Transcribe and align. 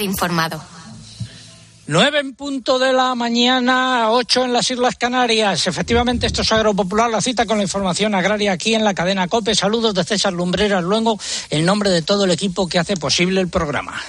informado. 0.00 0.62
9 1.86 2.20
en 2.20 2.34
punto 2.34 2.78
de 2.78 2.92
la 2.92 3.16
mañana, 3.16 4.12
8 4.12 4.44
en 4.44 4.52
las 4.52 4.70
Islas 4.70 4.94
Canarias. 4.94 5.66
Efectivamente, 5.66 6.24
esto 6.24 6.42
es 6.42 6.52
Agropopular, 6.52 7.10
la 7.10 7.20
cita 7.20 7.46
con 7.46 7.56
la 7.56 7.64
información 7.64 8.14
agraria 8.14 8.52
aquí 8.52 8.74
en 8.74 8.84
la 8.84 8.94
cadena 8.94 9.26
COPE. 9.26 9.56
Saludos 9.56 9.94
de 9.94 10.04
César 10.04 10.32
Lumbreras, 10.32 10.84
luego 10.84 11.18
en 11.50 11.64
nombre 11.64 11.90
de 11.90 12.02
todo 12.02 12.26
el 12.26 12.30
equipo 12.30 12.68
que 12.68 12.78
hace 12.78 12.96
posible 12.96 13.40
el 13.40 13.48
programa. 13.48 14.00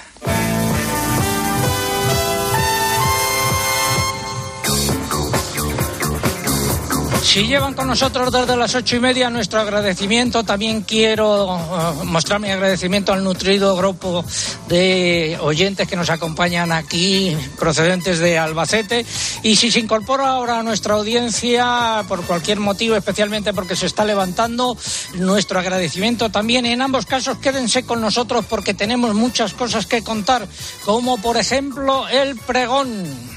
Si 7.32 7.46
llevan 7.46 7.72
con 7.72 7.86
nosotros 7.86 8.30
desde 8.30 8.58
las 8.58 8.74
ocho 8.74 8.96
y 8.96 9.00
media 9.00 9.30
nuestro 9.30 9.58
agradecimiento, 9.58 10.44
también 10.44 10.82
quiero 10.82 11.46
uh, 11.46 12.04
mostrar 12.04 12.38
mi 12.40 12.50
agradecimiento 12.50 13.10
al 13.10 13.24
nutrido 13.24 13.74
grupo 13.74 14.22
de 14.68 15.38
oyentes 15.40 15.88
que 15.88 15.96
nos 15.96 16.10
acompañan 16.10 16.72
aquí, 16.72 17.34
procedentes 17.58 18.18
de 18.18 18.36
Albacete. 18.36 19.06
Y 19.42 19.56
si 19.56 19.70
se 19.70 19.80
incorpora 19.80 20.28
ahora 20.28 20.58
a 20.58 20.62
nuestra 20.62 20.92
audiencia 20.92 22.04
por 22.06 22.20
cualquier 22.26 22.60
motivo, 22.60 22.96
especialmente 22.96 23.54
porque 23.54 23.76
se 23.76 23.86
está 23.86 24.04
levantando, 24.04 24.76
nuestro 25.14 25.58
agradecimiento 25.58 26.28
también. 26.28 26.66
En 26.66 26.82
ambos 26.82 27.06
casos, 27.06 27.38
quédense 27.38 27.84
con 27.84 28.02
nosotros 28.02 28.44
porque 28.46 28.74
tenemos 28.74 29.14
muchas 29.14 29.54
cosas 29.54 29.86
que 29.86 30.04
contar, 30.04 30.46
como 30.84 31.16
por 31.16 31.38
ejemplo 31.38 32.06
el 32.08 32.36
pregón. 32.36 33.31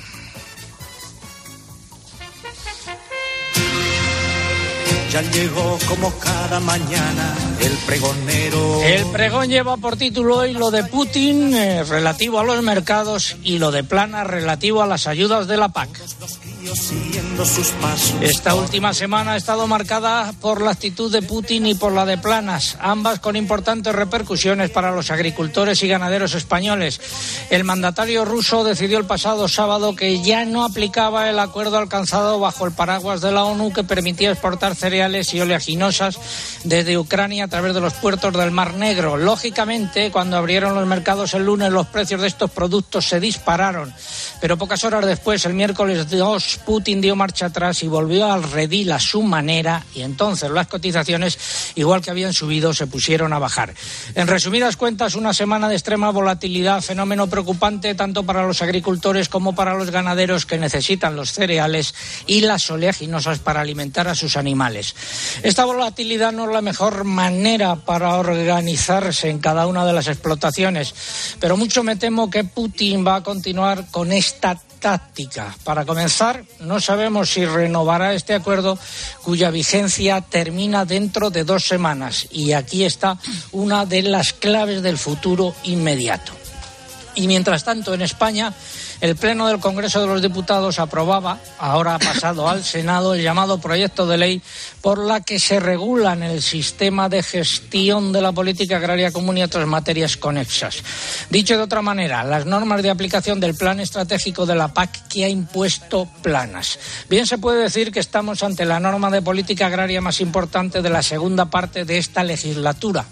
El 7.62 7.72
pregonero. 7.86 8.84
El 8.84 9.06
pregón 9.06 9.48
lleva 9.48 9.78
por 9.78 9.96
título 9.96 10.40
hoy 10.40 10.52
lo 10.52 10.72
de 10.72 10.84
Putin 10.84 11.56
eh, 11.56 11.86
relativo 11.86 12.38
a 12.38 12.44
los 12.44 12.62
mercados 12.62 13.38
y 13.42 13.58
lo 13.58 13.72
de 13.72 13.86
Plana 13.86 14.26
relativo 14.26 14.82
a 14.82 14.88
las 14.88 15.08
ayudas 15.08 15.48
de 15.48 15.56
la 15.56 15.70
PAC. 15.70 15.90
Esta 18.22 18.56
última 18.56 18.94
semana 18.94 19.34
ha 19.34 19.38
estado 19.38 19.68
marcada 19.68 20.34
por 20.42 20.62
la 20.62 20.72
actitud 20.72 21.12
de 21.12 21.22
Putin 21.22 21.68
y 21.68 21.76
por 21.76 21.92
la 21.92 22.06
de 22.06 22.18
Planas, 22.18 22.78
ambas 22.80 23.20
con 23.20 23.36
importantes 23.36 23.94
repercusiones 23.94 24.72
para 24.72 24.92
los 24.92 25.12
agricultores 25.12 25.84
y 25.84 25.88
ganaderos 25.88 26.34
españoles. 26.34 27.00
El 27.52 27.66
mandatario 27.66 28.26
ruso 28.26 28.64
decidió 28.64 28.98
el 28.98 29.06
pasado 29.06 29.48
sábado 29.48 29.96
que 29.96 30.24
ya 30.24 30.46
no 30.46 30.66
aplicaba 30.66 31.30
el 31.30 31.38
acuerdo 31.38 31.78
alcanzado 31.78 32.40
bajo 32.40 32.66
el 32.66 32.72
paraguas 32.72 33.22
de 33.22 33.32
la 33.32 33.44
ONU 33.44 33.72
que 33.72 33.84
permitía 33.84 34.32
exportar 34.32 34.76
cereales 34.76 35.34
y 35.34 35.42
oleaginosas 35.42 36.18
desde 36.64 36.98
Ucrania 36.98 37.46
a 37.46 37.48
través 37.48 37.76
de 37.76 37.82
los 37.82 37.94
puertos 37.94 38.34
del 38.34 38.52
Mar 38.52 38.74
Negro. 38.74 39.18
Lógicamente, 39.18 40.10
cuando 40.12 40.38
abrieron 40.38 40.74
los 40.74 40.88
mercados 40.88 41.34
el 41.36 41.46
lunes, 41.46 41.72
los 41.72 41.88
precios 41.88 42.22
de 42.22 42.28
estos 42.28 42.50
productos 42.50 43.08
se 43.08 43.20
dispararon. 43.20 43.94
Pero 44.42 44.58
pocas 44.58 44.84
horas 44.84 45.06
después, 45.06 45.46
el 45.46 45.54
miércoles 45.54 46.10
2, 46.10 46.55
Putin 46.58 47.02
dio 47.02 47.16
marcha 47.16 47.48
atrás 47.48 47.84
y 47.84 47.88
volvió 47.88 48.32
al 48.32 48.44
redil 48.44 48.92
a 48.92 49.00
su 49.00 49.22
manera 49.22 49.86
y 49.94 50.02
entonces 50.02 50.50
las 50.52 50.68
cotizaciones, 50.68 51.38
igual 51.76 52.02
que 52.02 52.12
habían 52.12 52.34
subido, 52.34 52.74
se 52.74 52.88
pusieron 52.88 53.34
a 53.34 53.40
bajar. 53.40 53.74
En 54.16 54.28
resumidas 54.28 54.78
cuentas, 54.78 55.16
una 55.16 55.34
semana 55.34 55.70
de 55.70 55.76
extrema 55.76 56.12
volatilidad, 56.12 56.82
fenómeno 56.82 57.28
preocupante 57.28 57.96
tanto 57.96 58.24
para 58.24 58.46
los 58.46 58.62
agricultores 58.62 59.30
como 59.30 59.56
para 59.56 59.76
los 59.76 59.92
ganaderos 59.92 60.46
que 60.46 60.58
necesitan 60.58 61.16
los 61.16 61.32
cereales 61.32 61.94
y 62.28 62.42
las 62.42 62.70
oleaginosas 62.70 63.40
para 63.40 63.62
alimentar 63.62 64.08
a 64.08 64.16
sus 64.16 64.38
animales. 64.38 64.96
Esta 65.44 65.66
volatilidad 65.66 66.32
no 66.32 66.46
es 66.46 66.52
la 66.52 66.62
mejor 66.62 67.04
manera 67.04 67.76
para 67.76 68.16
organizarse 68.16 69.30
en 69.30 69.40
cada 69.40 69.68
una 69.68 69.86
de 69.86 69.94
las 69.94 70.08
explotaciones, 70.08 70.94
pero 71.40 71.58
mucho 71.58 71.84
me 71.84 71.96
temo 71.96 72.30
que 72.30 72.44
Putin 72.44 73.06
va 73.06 73.18
a 73.18 73.24
continuar 73.24 73.88
con 73.92 74.12
esta 74.12 74.56
táctica. 74.86 75.56
Para 75.64 75.84
comenzar, 75.84 76.44
no 76.60 76.80
sabemos 76.80 77.32
si 77.32 77.44
renovará 77.44 78.14
este 78.14 78.36
acuerdo 78.36 78.78
cuya 79.24 79.50
vigencia 79.50 80.22
termina 80.22 80.86
dentro 80.86 81.32
de 81.32 81.44
dos 81.44 81.66
semanas. 81.66 82.28
Y 82.30 82.54
aquí 82.54 82.86
está 82.86 83.18
una 83.52 83.88
de 83.88 84.04
las 84.04 84.34
claves 84.34 84.84
del 84.84 85.00
futuro 85.00 85.56
inmediato. 85.64 86.34
Y 87.16 87.26
mientras 87.26 87.64
tanto, 87.64 87.96
en 87.96 88.04
España, 88.04 88.54
el 89.02 89.16
Pleno 89.16 89.48
del 89.48 89.60
Congreso 89.60 90.02
de 90.02 90.08
los 90.08 90.22
Diputados 90.22 90.80
aprobaba, 90.80 91.40
ahora 91.60 91.96
ha 91.96 92.00
pasado 92.00 92.48
al 92.48 92.64
Senado, 92.64 93.14
el 93.14 93.22
llamado 93.22 93.60
proyecto 93.60 94.08
de 94.08 94.18
ley 94.18 94.42
por 94.82 95.00
la 95.00 95.22
que 95.22 95.40
se 95.40 95.60
regulan 95.60 96.24
el 96.24 96.42
sistema 96.42 97.10
de 97.10 97.24
gestión 97.24 98.12
de 98.12 98.22
la 98.22 98.32
política 98.32 98.78
agraria 98.78 99.12
común 99.12 99.38
y 99.38 99.44
otras 99.44 99.68
materias 99.68 100.18
conexas. 100.18 100.78
Dicho 101.30 101.58
de 101.58 101.64
otra 101.64 101.82
manera, 101.82 102.24
las 102.24 102.46
normas 102.46 102.84
de 102.84 102.90
aplicación 102.90 103.40
del 103.40 103.56
plan 103.56 103.80
estratégico 103.80 104.46
de 104.46 104.56
la 104.56 104.74
PAC 104.74 105.08
que 105.08 105.26
ha 105.26 105.30
impuesto 105.30 106.08
planas. 106.22 106.80
Bien 107.10 107.26
se 107.26 107.38
puede 107.38 107.64
decir 107.64 107.92
que 107.92 108.00
estamos 108.00 108.44
ante 108.44 108.66
la 108.66 108.80
norma 108.80 109.10
de 109.10 109.22
política 109.22 109.68
agraria 109.68 110.02
más 110.02 110.22
importante 110.22 110.82
de 110.82 110.90
la 110.90 111.04
segunda 111.04 111.46
parte 111.46 111.86
de 111.86 111.98
esta 111.98 112.24
legislatura. 112.24 113.06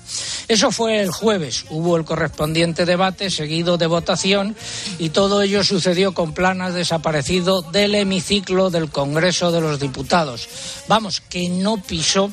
Eso 0.47 0.71
fue 0.71 1.01
el 1.01 1.11
jueves. 1.11 1.65
Hubo 1.69 1.97
el 1.97 2.05
correspondiente 2.05 2.85
debate 2.85 3.29
seguido 3.29 3.77
de 3.77 3.87
votación 3.87 4.55
y 4.99 5.09
todo 5.09 5.41
ello 5.41 5.63
sucedió 5.73 6.13
con 6.13 6.33
Planas 6.33 6.75
desaparecido 6.75 7.63
del 7.63 7.95
hemiciclo 7.95 8.69
del 8.69 8.91
Congreso 8.91 9.51
de 9.51 9.59
los 9.59 9.79
Diputados. 9.79 10.47
Vamos, 10.87 11.19
que 11.19 11.49
no 11.49 11.77
pisó 11.77 12.31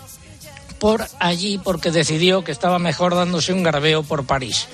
por 0.78 1.06
allí 1.18 1.58
porque 1.58 1.90
decidió 1.90 2.44
que 2.44 2.52
estaba 2.52 2.78
mejor 2.78 3.14
dándose 3.14 3.54
un 3.54 3.62
garbeo 3.62 4.02
por 4.02 4.26
París. 4.26 4.66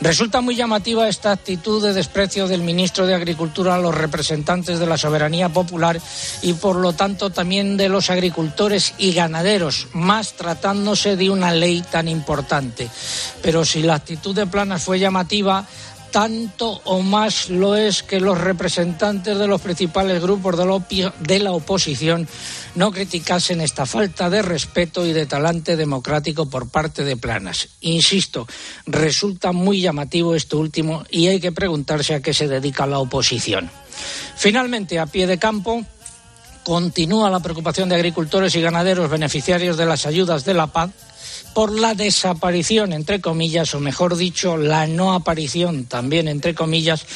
Resulta 0.00 0.40
muy 0.40 0.56
llamativa 0.56 1.08
esta 1.08 1.30
actitud 1.30 1.82
de 1.82 1.92
desprecio 1.92 2.48
del 2.48 2.62
ministro 2.62 3.06
de 3.06 3.14
Agricultura 3.14 3.76
a 3.76 3.78
los 3.78 3.94
representantes 3.94 4.80
de 4.80 4.86
la 4.86 4.96
soberanía 4.96 5.48
popular 5.48 6.00
y 6.42 6.54
por 6.54 6.76
lo 6.76 6.92
tanto 6.92 7.30
también 7.30 7.76
de 7.76 7.88
los 7.88 8.10
agricultores 8.10 8.94
y 8.98 9.12
ganaderos, 9.12 9.86
más 9.92 10.32
tratándose 10.32 11.16
de 11.16 11.30
una 11.30 11.52
ley 11.52 11.82
tan 11.82 12.08
importante. 12.08 12.88
Pero 13.40 13.64
si 13.64 13.82
la 13.82 13.94
actitud 13.94 14.34
de 14.34 14.46
Planas 14.46 14.82
fue 14.82 14.98
llamativa, 14.98 15.66
tanto 16.10 16.80
o 16.84 17.00
más 17.00 17.48
lo 17.50 17.76
es 17.76 18.02
que 18.02 18.20
los 18.20 18.38
representantes 18.38 19.38
de 19.38 19.46
los 19.46 19.60
principales 19.60 20.20
grupos 20.20 20.56
de 20.56 21.38
la, 21.38 21.52
oposición 21.52 22.28
no 22.74 22.92
criticasen 22.92 23.60
esta 23.60 23.86
falta 23.86 24.30
de 24.30 24.42
respeto 24.42 25.06
y 25.06 25.12
de 25.12 25.26
talante 25.26 25.76
democrático 25.76 26.48
por 26.48 26.68
parte 26.68 27.04
de 27.04 27.16
Planas. 27.16 27.68
Insisto, 27.80 28.46
resulta 28.86 29.52
muy 29.52 29.80
llamativo 29.80 30.34
esto 30.34 30.58
último 30.58 31.04
y 31.10 31.28
hay 31.28 31.40
que 31.40 31.52
preguntarse 31.52 32.14
a 32.14 32.20
qué 32.20 32.34
se 32.34 32.48
dedica 32.48 32.86
la 32.86 32.98
oposición. 32.98 33.70
Finalmente, 34.36 34.98
a 34.98 35.06
pie 35.06 35.26
de 35.26 35.38
campo, 35.38 35.84
continúa 36.64 37.30
la 37.30 37.40
preocupación 37.40 37.88
de 37.88 37.96
agricultores 37.96 38.54
y 38.54 38.60
ganaderos 38.60 39.10
beneficiarios 39.10 39.76
de 39.76 39.86
las 39.86 40.06
ayudas 40.06 40.44
de 40.44 40.54
la 40.54 40.68
paz 40.68 40.90
por 41.54 41.78
la 41.78 41.94
desaparición, 41.94 42.92
entre 42.92 43.20
comillas, 43.20 43.74
o 43.74 43.80
mejor 43.80 44.16
dicho, 44.16 44.56
la 44.56 44.86
no 44.86 45.12
aparición, 45.12 45.84
también 45.84 46.28
entre 46.28 46.54
comillas, 46.54 47.06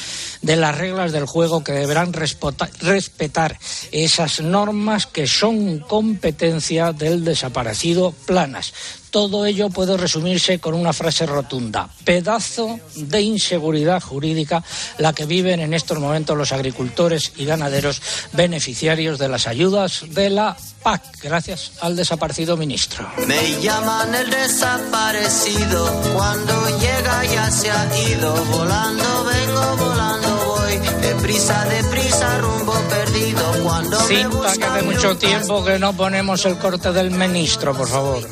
de 0.41 0.55
las 0.55 0.77
reglas 0.77 1.11
del 1.11 1.25
juego 1.25 1.63
que 1.63 1.71
deberán 1.71 2.13
respetar 2.13 3.57
esas 3.91 4.41
normas 4.41 5.05
que 5.05 5.27
son 5.27 5.79
competencia 5.79 6.93
del 6.93 7.23
desaparecido 7.23 8.13
Planas. 8.25 8.73
Todo 9.15 9.45
ello 9.45 9.69
puede 9.69 9.95
resumirse 9.95 10.59
con 10.59 10.73
una 10.73 10.91
frase 10.91 11.25
rotunda. 11.25 11.87
Pedazo 12.03 12.81
de 12.97 13.21
inseguridad 13.21 14.03
jurídica 14.03 14.61
la 14.97 15.13
que 15.13 15.25
viven 15.25 15.61
en 15.61 15.73
estos 15.73 15.99
momentos 15.99 16.37
los 16.37 16.51
agricultores 16.51 17.31
y 17.37 17.45
ganaderos 17.45 18.01
beneficiarios 18.33 19.17
de 19.17 19.29
las 19.29 19.47
ayudas 19.47 20.03
de 20.09 20.29
la 20.31 20.57
PAC, 20.83 21.01
gracias 21.23 21.71
al 21.79 21.95
desaparecido 21.95 22.57
ministro. 22.57 23.09
Me 23.25 23.61
llaman 23.61 24.13
el 24.15 24.29
desaparecido, 24.29 26.01
cuando 26.13 26.77
llega 26.77 27.23
ya 27.23 27.49
se 27.49 27.71
ha 27.71 28.09
ido, 28.09 28.35
volando 28.51 29.23
vengo, 29.23 29.77
volando 29.77 30.57
voy, 30.57 30.77
deprisa, 30.99 31.63
deprisa, 31.63 32.37
rumbo 32.39 32.73
perdido. 32.89 33.63
Cuando 33.63 33.97
Cinta 34.01 34.57
que 34.57 34.65
hace 34.65 34.81
mucho 34.81 35.15
tiempo 35.15 35.63
que 35.63 35.79
no 35.79 35.93
ponemos 35.93 36.45
el 36.45 36.57
corte 36.57 36.91
del 36.91 37.11
ministro, 37.11 37.73
por 37.73 37.87
favor 37.87 38.27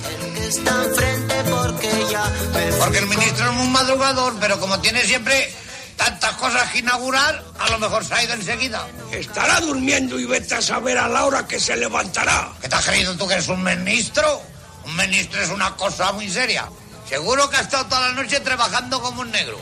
porque 2.79 2.97
el 2.97 3.07
ministro 3.07 3.45
es 3.45 3.57
un 3.57 3.71
madrugador, 3.71 4.35
pero 4.39 4.59
como 4.59 4.79
tiene 4.79 5.01
siempre 5.03 5.53
tantas 5.95 6.33
cosas 6.33 6.69
que 6.71 6.79
inaugurar, 6.79 7.43
a 7.59 7.69
lo 7.69 7.79
mejor 7.79 8.03
se 8.03 8.13
ha 8.13 8.23
ido 8.23 8.33
enseguida. 8.33 8.87
Estará 9.11 9.61
durmiendo 9.61 10.19
y 10.19 10.25
vete 10.25 10.55
a 10.55 10.61
saber 10.61 10.97
a 10.97 11.07
la 11.07 11.25
hora 11.25 11.47
que 11.47 11.59
se 11.59 11.75
levantará. 11.75 12.51
¿Qué 12.61 12.67
te 12.67 12.75
has 12.75 12.85
creído 12.85 13.15
tú 13.15 13.27
que 13.27 13.33
eres 13.35 13.47
un 13.47 13.63
ministro? 13.63 14.41
Un 14.85 14.95
ministro 14.95 15.41
es 15.41 15.49
una 15.49 15.75
cosa 15.75 16.11
muy 16.11 16.29
seria. 16.29 16.67
Seguro 17.07 17.49
que 17.49 17.57
ha 17.57 17.61
estado 17.61 17.85
toda 17.85 18.09
la 18.09 18.21
noche 18.21 18.39
trabajando 18.39 19.01
como 19.01 19.21
un 19.21 19.31
negro. 19.31 19.57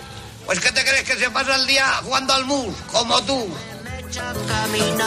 Pues 0.45 0.59
¿qué 0.59 0.71
te 0.71 0.83
crees 0.83 1.03
que 1.03 1.15
se 1.17 1.29
pasa 1.29 1.55
el 1.55 1.67
día 1.67 1.85
jugando 2.03 2.33
al 2.33 2.45
mus, 2.45 2.75
como 2.91 3.21
tú? 3.23 3.47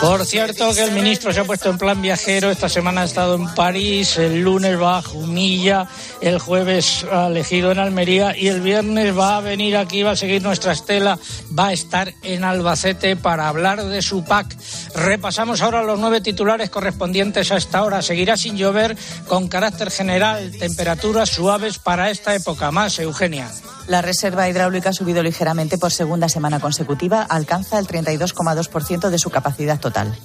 Por 0.00 0.26
cierto 0.26 0.74
que 0.74 0.84
el 0.84 0.92
ministro 0.92 1.32
se 1.32 1.40
ha 1.40 1.44
puesto 1.44 1.70
en 1.70 1.78
plan 1.78 2.02
viajero, 2.02 2.50
esta 2.50 2.68
semana 2.68 3.02
ha 3.02 3.04
estado 3.04 3.36
en 3.36 3.46
París, 3.54 4.18
el 4.18 4.42
lunes 4.42 4.80
va 4.80 4.98
a 4.98 5.02
Jumilla, 5.02 5.86
el 6.20 6.38
jueves 6.38 7.06
ha 7.10 7.28
elegido 7.28 7.72
en 7.72 7.78
Almería 7.78 8.36
y 8.36 8.48
el 8.48 8.60
viernes 8.60 9.16
va 9.16 9.38
a 9.38 9.40
venir 9.40 9.76
aquí, 9.76 10.02
va 10.02 10.12
a 10.12 10.16
seguir 10.16 10.42
nuestra 10.42 10.72
estela, 10.72 11.18
va 11.58 11.68
a 11.68 11.72
estar 11.72 12.12
en 12.22 12.44
Albacete 12.44 13.16
para 13.16 13.48
hablar 13.48 13.84
de 13.84 14.02
su 14.02 14.24
PAC. 14.24 14.54
Repasamos 14.94 15.62
ahora 15.62 15.82
los 15.82 15.98
nueve 15.98 16.20
titulares 16.20 16.70
correspondientes 16.70 17.50
a 17.50 17.56
esta 17.56 17.82
hora. 17.82 18.02
Seguirá 18.02 18.36
sin 18.36 18.56
llover 18.56 18.96
con 19.26 19.48
carácter 19.48 19.90
general, 19.90 20.52
temperaturas 20.58 21.30
suaves 21.30 21.78
para 21.78 22.10
esta 22.10 22.34
época. 22.34 22.70
Más, 22.70 22.98
Eugenia. 22.98 23.50
La 23.86 24.00
reserva 24.00 24.48
hidráulica 24.48 24.90
ha 24.90 24.92
subido 24.94 25.22
ligeramente 25.22 25.76
por 25.76 25.92
segunda 25.92 26.30
semana 26.30 26.58
consecutiva, 26.58 27.22
alcanza 27.22 27.78
el 27.78 27.86
32,2% 27.86 28.93
de 29.00 29.18
su 29.18 29.30
capacidad 29.30 29.80
total. 29.80 30.16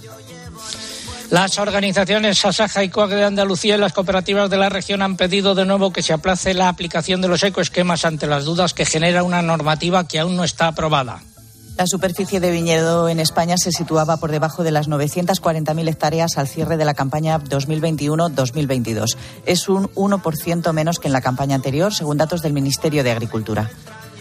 Las 1.30 1.60
organizaciones 1.60 2.40
Sasaja 2.40 2.84
y 2.84 2.90
COAC 2.90 3.12
de 3.12 3.24
Andalucía 3.24 3.76
y 3.76 3.78
las 3.78 3.94
cooperativas 3.94 4.50
de 4.50 4.58
la 4.58 4.70
región 4.70 5.04
han 5.04 5.16
pedido 5.16 5.54
de 5.54 5.66
nuevo 5.66 5.94
que 5.94 6.02
se 6.02 6.14
aplace 6.14 6.56
la 6.56 6.70
aplicación 6.70 7.22
de 7.22 7.28
los 7.28 7.44
ecoesquemas 7.44 8.04
ante 8.04 8.26
las 8.26 8.46
dudas 8.46 8.74
que 8.74 8.86
genera 8.86 9.22
una 9.22 9.44
normativa 9.44 10.08
que 10.08 10.20
aún 10.20 10.36
no 10.36 10.44
está 10.44 10.68
aprobada. 10.68 11.22
La 11.78 11.86
superficie 11.88 12.40
de 12.40 12.52
viñedo 12.52 13.08
en 13.08 13.20
España 13.20 13.56
se 13.58 13.72
situaba 13.72 14.18
por 14.18 14.32
debajo 14.32 14.64
de 14.64 14.72
las 14.72 14.90
940.000 14.90 15.88
hectáreas 15.88 16.38
al 16.38 16.48
cierre 16.48 16.76
de 16.76 16.84
la 16.84 16.94
campaña 16.94 17.40
2021-2022. 17.40 19.16
Es 19.46 19.70
un 19.70 19.88
1% 19.94 20.74
menos 20.74 21.00
que 21.00 21.08
en 21.08 21.14
la 21.14 21.22
campaña 21.22 21.56
anterior, 21.56 21.94
según 21.94 22.18
datos 22.18 22.42
del 22.42 22.52
Ministerio 22.52 23.04
de 23.04 23.12
Agricultura. 23.12 23.70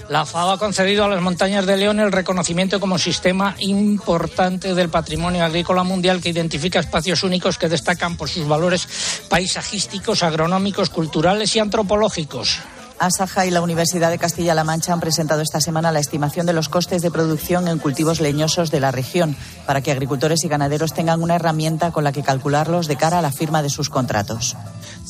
La 0.08 0.24
FAO 0.24 0.52
ha 0.52 0.58
concedido 0.58 1.04
a 1.04 1.08
las 1.08 1.20
montañas 1.20 1.66
de 1.66 1.76
León 1.76 2.00
el 2.00 2.10
reconocimiento 2.10 2.80
como 2.80 2.98
sistema 2.98 3.54
importante 3.58 4.74
del 4.74 4.88
patrimonio 4.88 5.44
agrícola 5.44 5.82
mundial 5.82 6.22
que 6.22 6.30
identifica 6.30 6.80
espacios 6.80 7.24
únicos 7.24 7.58
que 7.58 7.68
destacan 7.68 8.16
por 8.16 8.30
sus 8.30 8.48
valores 8.48 8.88
paisajísticos, 9.28 10.22
agronómicos, 10.22 10.88
culturales 10.88 11.54
y 11.56 11.58
antropológicos. 11.58 12.60
Asaja 12.98 13.46
y 13.46 13.50
la 13.50 13.62
Universidad 13.62 14.10
de 14.10 14.18
Castilla-La 14.18 14.64
Mancha 14.64 14.92
han 14.92 15.00
presentado 15.00 15.40
esta 15.40 15.60
semana 15.60 15.92
la 15.92 16.00
estimación 16.00 16.46
de 16.46 16.52
los 16.52 16.68
costes 16.68 17.02
de 17.02 17.10
producción 17.10 17.68
en 17.68 17.78
cultivos 17.78 18.20
leñosos 18.20 18.70
de 18.70 18.80
la 18.80 18.90
región, 18.90 19.36
para 19.66 19.80
que 19.80 19.92
agricultores 19.92 20.44
y 20.44 20.48
ganaderos 20.48 20.92
tengan 20.92 21.22
una 21.22 21.36
herramienta 21.36 21.92
con 21.92 22.04
la 22.04 22.12
que 22.12 22.22
calcularlos 22.22 22.86
de 22.88 22.96
cara 22.96 23.18
a 23.18 23.22
la 23.22 23.32
firma 23.32 23.62
de 23.62 23.70
sus 23.70 23.88
contratos. 23.88 24.56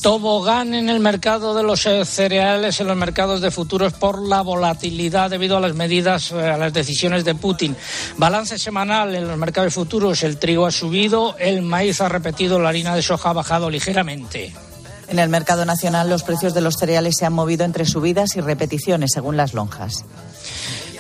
Tobogán 0.03 0.75
en 0.75 0.89
el 0.89 1.01
mercado 1.01 1.55
de 1.55 1.63
los 1.63 1.81
cereales, 2.05 2.81
en 2.81 2.87
los 2.87 2.97
mercados 2.97 3.41
de 3.41 3.51
futuros, 3.51 3.93
por 3.95 4.21
la 4.23 4.43
volatilidad 4.43 5.31
debido 5.31 5.57
a 5.57 5.61
las 5.61 5.75
medidas, 5.75 6.31
eh, 6.31 6.51
a 6.51 6.57
las 6.57 6.73
decisiones 6.73 7.25
de 7.25 7.35
Putin. 7.35 7.77
Balance 8.17 8.59
semanal 8.59 9.15
en 9.15 9.27
los 9.27 9.37
mercados 9.39 9.75
futuros, 9.75 10.23
el 10.23 10.39
trigo 10.39 10.67
ha 10.67 10.71
subido, 10.71 11.37
el 11.39 11.63
maíz 11.63 12.01
ha 12.01 12.09
repetido, 12.09 12.61
la 12.61 12.69
harina 12.69 12.95
de 12.95 13.03
soja 13.03 13.31
ha 13.31 13.33
bajado 13.33 13.71
ligeramente. 13.71 14.53
En 15.09 15.19
el 15.19 15.29
mercado 15.29 15.65
nacional 15.65 16.11
los 16.11 16.23
precios 16.23 16.55
de 16.55 16.61
los 16.61 16.77
cereales 16.77 17.17
se 17.19 17.27
han 17.27 17.33
movido 17.33 17.65
entre 17.65 17.87
subidas 17.87 18.37
y 18.37 18.41
repeticiones 18.41 19.11
según 19.13 19.37
las 19.37 19.55
lonjas. 19.55 20.05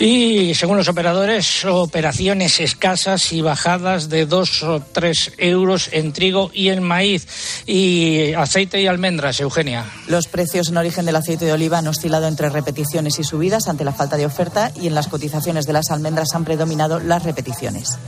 Y 0.00 0.54
según 0.54 0.76
los 0.76 0.86
operadores, 0.86 1.64
operaciones 1.64 2.60
escasas 2.60 3.32
y 3.32 3.40
bajadas 3.40 4.08
de 4.08 4.26
dos 4.26 4.62
o 4.62 4.80
tres 4.80 5.32
euros 5.38 5.88
en 5.92 6.12
trigo 6.12 6.52
y 6.54 6.68
en 6.68 6.84
maíz 6.84 7.26
y 7.66 8.32
aceite 8.34 8.80
y 8.80 8.86
almendras, 8.86 9.40
Eugenia. 9.40 9.84
Los 10.06 10.28
precios 10.28 10.68
en 10.68 10.76
origen 10.76 11.04
del 11.04 11.16
aceite 11.16 11.46
de 11.46 11.52
oliva 11.52 11.78
han 11.78 11.88
oscilado 11.88 12.28
entre 12.28 12.48
repeticiones 12.48 13.18
y 13.18 13.24
subidas 13.24 13.66
ante 13.66 13.84
la 13.84 13.92
falta 13.92 14.16
de 14.16 14.26
oferta 14.26 14.70
y 14.76 14.86
en 14.86 14.94
las 14.94 15.08
cotizaciones 15.08 15.66
de 15.66 15.72
las 15.72 15.90
almendras 15.90 16.28
han 16.32 16.44
predominado 16.44 17.00
las 17.00 17.24
repeticiones. 17.24 17.98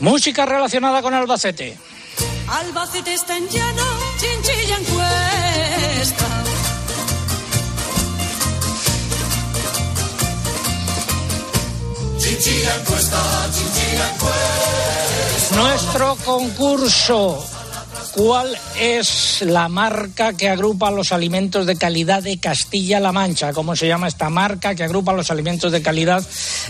Música 0.00 0.44
relacionada 0.44 1.00
con 1.00 1.14
Albacete. 1.14 1.78
Albacete 2.46 3.14
está 3.14 3.38
en 3.38 3.48
llano, 3.48 3.82
Nuestro 15.56 16.16
concurso. 16.24 17.57
¿Cuál 18.14 18.56
es 18.80 19.42
la 19.42 19.68
marca 19.68 20.32
que 20.32 20.48
agrupa 20.48 20.90
los 20.90 21.12
alimentos 21.12 21.66
de 21.66 21.76
calidad 21.76 22.22
de 22.22 22.38
Castilla-La 22.38 23.12
Mancha? 23.12 23.52
¿Cómo 23.52 23.76
se 23.76 23.86
llama 23.86 24.08
esta 24.08 24.30
marca 24.30 24.74
que 24.74 24.82
agrupa 24.82 25.12
los 25.12 25.30
alimentos 25.30 25.70
de 25.70 25.82
calidad 25.82 26.24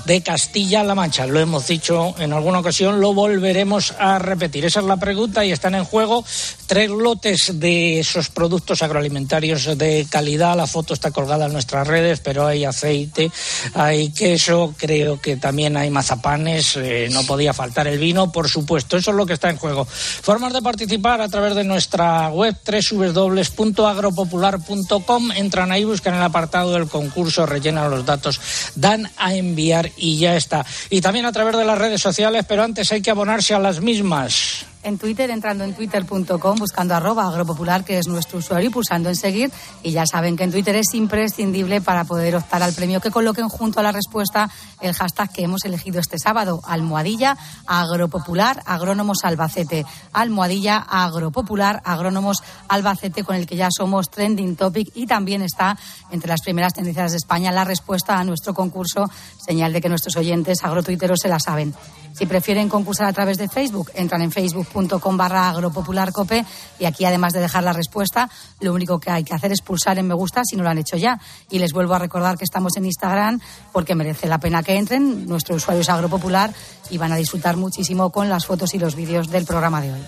de 0.04 0.20
Castilla-La 0.22 0.94
Mancha? 0.94 1.26
Lo 1.26 1.38
hemos 1.40 1.66
dicho 1.66 2.14
en 2.18 2.32
alguna 2.32 2.58
ocasión, 2.58 3.00
lo 3.00 3.14
volveremos 3.14 3.94
a 3.98 4.18
repetir. 4.18 4.64
Esa 4.64 4.80
es 4.80 4.86
la 4.86 4.96
pregunta 4.96 5.44
y 5.44 5.52
están 5.52 5.74
en 5.74 5.84
juego 5.84 6.24
tres 6.66 6.90
lotes 6.90 7.58
de 7.58 8.00
esos 8.00 8.28
productos 8.28 8.82
agroalimentarios 8.82 9.78
de 9.78 10.06
calidad. 10.10 10.56
La 10.56 10.66
foto 10.66 10.92
está 10.92 11.10
colgada 11.10 11.46
en 11.46 11.52
nuestras 11.52 11.86
redes, 11.86 12.20
pero 12.20 12.46
hay 12.46 12.64
aceite, 12.64 13.30
hay 13.74 14.10
queso, 14.10 14.74
creo 14.76 15.20
que 15.20 15.36
también 15.36 15.76
hay 15.76 15.90
mazapanes, 15.90 16.76
eh, 16.76 17.08
no 17.10 17.24
podía 17.24 17.54
faltar 17.54 17.86
el 17.86 17.98
vino, 17.98 18.32
por 18.32 18.48
supuesto. 18.48 18.96
Eso 18.96 19.12
es 19.12 19.16
lo 19.16 19.24
que 19.24 19.34
está 19.34 19.50
en 19.50 19.56
juego. 19.56 19.84
Formas 19.86 20.52
de 20.52 20.62
participar 20.62 21.27
a 21.28 21.30
través 21.30 21.54
de 21.54 21.62
nuestra 21.62 22.30
web 22.30 22.56
www.agropopular.com. 22.64 25.32
Entran 25.32 25.70
ahí, 25.70 25.84
buscan 25.84 26.14
el 26.14 26.22
apartado 26.22 26.72
del 26.72 26.88
concurso, 26.88 27.44
rellenan 27.44 27.90
los 27.90 28.06
datos, 28.06 28.40
dan 28.74 29.10
a 29.18 29.34
enviar 29.34 29.92
y 29.98 30.16
ya 30.16 30.36
está. 30.36 30.64
Y 30.88 31.02
también 31.02 31.26
a 31.26 31.32
través 31.32 31.54
de 31.56 31.66
las 31.66 31.76
redes 31.76 32.00
sociales, 32.00 32.46
pero 32.48 32.64
antes 32.64 32.90
hay 32.92 33.02
que 33.02 33.10
abonarse 33.10 33.52
a 33.54 33.58
las 33.58 33.82
mismas 33.82 34.64
en 34.88 34.98
Twitter, 34.98 35.30
entrando 35.30 35.64
en 35.64 35.74
twitter.com, 35.74 36.58
buscando 36.58 36.94
arroba 36.94 37.28
agropopular, 37.28 37.84
que 37.84 37.98
es 37.98 38.08
nuestro 38.08 38.38
usuario, 38.38 38.70
y 38.70 38.72
pulsando 38.72 39.08
en 39.08 39.16
seguir. 39.16 39.52
Y 39.82 39.92
ya 39.92 40.06
saben 40.06 40.36
que 40.36 40.44
en 40.44 40.50
Twitter 40.50 40.74
es 40.76 40.94
imprescindible 40.94 41.80
para 41.80 42.04
poder 42.04 42.34
optar 42.34 42.62
al 42.62 42.72
premio 42.72 43.00
que 43.00 43.10
coloquen 43.10 43.48
junto 43.48 43.80
a 43.80 43.82
la 43.82 43.92
respuesta 43.92 44.50
el 44.80 44.94
hashtag 44.94 45.30
que 45.32 45.42
hemos 45.42 45.64
elegido 45.64 46.00
este 46.00 46.18
sábado, 46.18 46.60
almohadilla 46.64 47.36
agropopular 47.66 48.62
agrónomos 48.64 49.18
albacete. 49.24 49.84
Almohadilla 50.12 50.78
agropopular 50.78 51.82
agrónomos 51.84 52.42
albacete, 52.68 53.24
con 53.24 53.36
el 53.36 53.46
que 53.46 53.56
ya 53.56 53.68
somos 53.70 54.10
trending 54.10 54.56
topic 54.56 54.90
y 54.94 55.06
también 55.06 55.42
está 55.42 55.78
entre 56.10 56.28
las 56.28 56.40
primeras 56.40 56.72
tendencias 56.72 57.10
de 57.10 57.18
España 57.18 57.52
la 57.52 57.64
respuesta 57.64 58.18
a 58.18 58.24
nuestro 58.24 58.54
concurso, 58.54 59.10
señal 59.36 59.72
de 59.72 59.80
que 59.80 59.88
nuestros 59.88 60.16
oyentes 60.16 60.64
agrotuiteros 60.64 61.18
se 61.20 61.28
la 61.28 61.38
saben. 61.38 61.74
Si 62.14 62.26
prefieren 62.26 62.68
concursar 62.68 63.06
a 63.06 63.12
través 63.12 63.38
de 63.38 63.48
Facebook, 63.48 63.90
entran 63.94 64.22
en 64.22 64.32
facebook.com 64.32 64.77
barra 65.16 65.48
agropopularcope 65.48 66.44
y 66.78 66.84
aquí 66.84 67.04
además 67.04 67.32
de 67.32 67.40
dejar 67.40 67.64
la 67.64 67.72
respuesta, 67.72 68.30
lo 68.60 68.72
único 68.72 69.00
que 69.00 69.10
hay 69.10 69.24
que 69.24 69.34
hacer 69.34 69.52
es 69.52 69.62
pulsar 69.62 69.98
en 69.98 70.06
me 70.06 70.14
gusta 70.14 70.42
si 70.44 70.56
no 70.56 70.62
lo 70.62 70.70
han 70.70 70.78
hecho 70.78 70.96
ya. 70.96 71.18
Y 71.50 71.58
les 71.58 71.72
vuelvo 71.72 71.94
a 71.94 71.98
recordar 71.98 72.38
que 72.38 72.44
estamos 72.44 72.76
en 72.76 72.84
Instagram 72.84 73.40
porque 73.72 73.94
merece 73.94 74.28
la 74.28 74.38
pena 74.38 74.62
que 74.62 74.76
entren. 74.76 75.26
Nuestro 75.26 75.56
usuario 75.56 75.82
es 75.82 75.88
agropopular 75.88 76.52
y 76.90 76.98
van 76.98 77.12
a 77.12 77.16
disfrutar 77.16 77.56
muchísimo 77.56 78.10
con 78.10 78.28
las 78.28 78.46
fotos 78.46 78.74
y 78.74 78.78
los 78.78 78.94
vídeos 78.94 79.30
del 79.30 79.44
programa 79.44 79.80
de 79.80 79.92
hoy. 79.92 80.00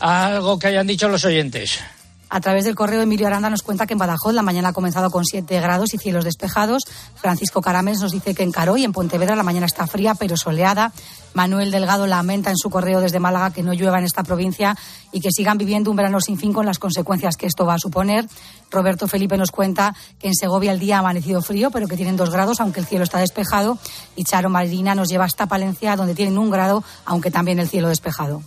Algo 0.00 0.58
que 0.58 0.68
hayan 0.68 0.86
dicho 0.86 1.08
los 1.08 1.24
oyentes. 1.24 1.80
A 2.34 2.40
través 2.40 2.64
del 2.64 2.74
correo 2.74 3.00
Emilio 3.00 3.28
Aranda 3.28 3.48
nos 3.48 3.62
cuenta 3.62 3.86
que 3.86 3.92
en 3.92 3.98
Badajoz 4.00 4.34
la 4.34 4.42
mañana 4.42 4.70
ha 4.70 4.72
comenzado 4.72 5.08
con 5.08 5.24
7 5.24 5.60
grados 5.60 5.94
y 5.94 5.98
cielos 5.98 6.24
despejados. 6.24 6.82
Francisco 7.14 7.62
Caramés 7.62 8.00
nos 8.00 8.10
dice 8.10 8.34
que 8.34 8.42
en 8.42 8.50
Caro 8.50 8.76
y 8.76 8.82
en 8.82 8.90
Pontevedra 8.90 9.36
la 9.36 9.44
mañana 9.44 9.66
está 9.66 9.86
fría 9.86 10.16
pero 10.16 10.36
soleada. 10.36 10.92
Manuel 11.32 11.70
Delgado 11.70 12.08
lamenta 12.08 12.50
en 12.50 12.56
su 12.56 12.70
correo 12.70 13.00
desde 13.00 13.20
Málaga 13.20 13.52
que 13.52 13.62
no 13.62 13.72
llueva 13.72 14.00
en 14.00 14.04
esta 14.04 14.24
provincia 14.24 14.76
y 15.12 15.20
que 15.20 15.28
sigan 15.30 15.58
viviendo 15.58 15.92
un 15.92 15.96
verano 15.96 16.18
sin 16.18 16.36
fin 16.36 16.52
con 16.52 16.66
las 16.66 16.80
consecuencias 16.80 17.36
que 17.36 17.46
esto 17.46 17.66
va 17.66 17.74
a 17.74 17.78
suponer. 17.78 18.26
Roberto 18.68 19.06
Felipe 19.06 19.36
nos 19.36 19.52
cuenta 19.52 19.94
que 20.18 20.26
en 20.26 20.34
Segovia 20.34 20.72
el 20.72 20.80
día 20.80 20.96
ha 20.96 21.00
amanecido 21.00 21.40
frío, 21.40 21.70
pero 21.70 21.86
que 21.86 21.94
tienen 21.94 22.16
dos 22.16 22.30
grados, 22.30 22.58
aunque 22.60 22.80
el 22.80 22.86
cielo 22.86 23.04
está 23.04 23.20
despejado. 23.20 23.78
Y 24.16 24.24
Charo 24.24 24.50
Marina 24.50 24.96
nos 24.96 25.08
lleva 25.08 25.24
hasta 25.24 25.46
Palencia, 25.46 25.94
donde 25.94 26.16
tienen 26.16 26.36
un 26.36 26.50
grado, 26.50 26.82
aunque 27.04 27.30
también 27.30 27.60
el 27.60 27.68
cielo 27.68 27.86
despejado. 27.86 28.42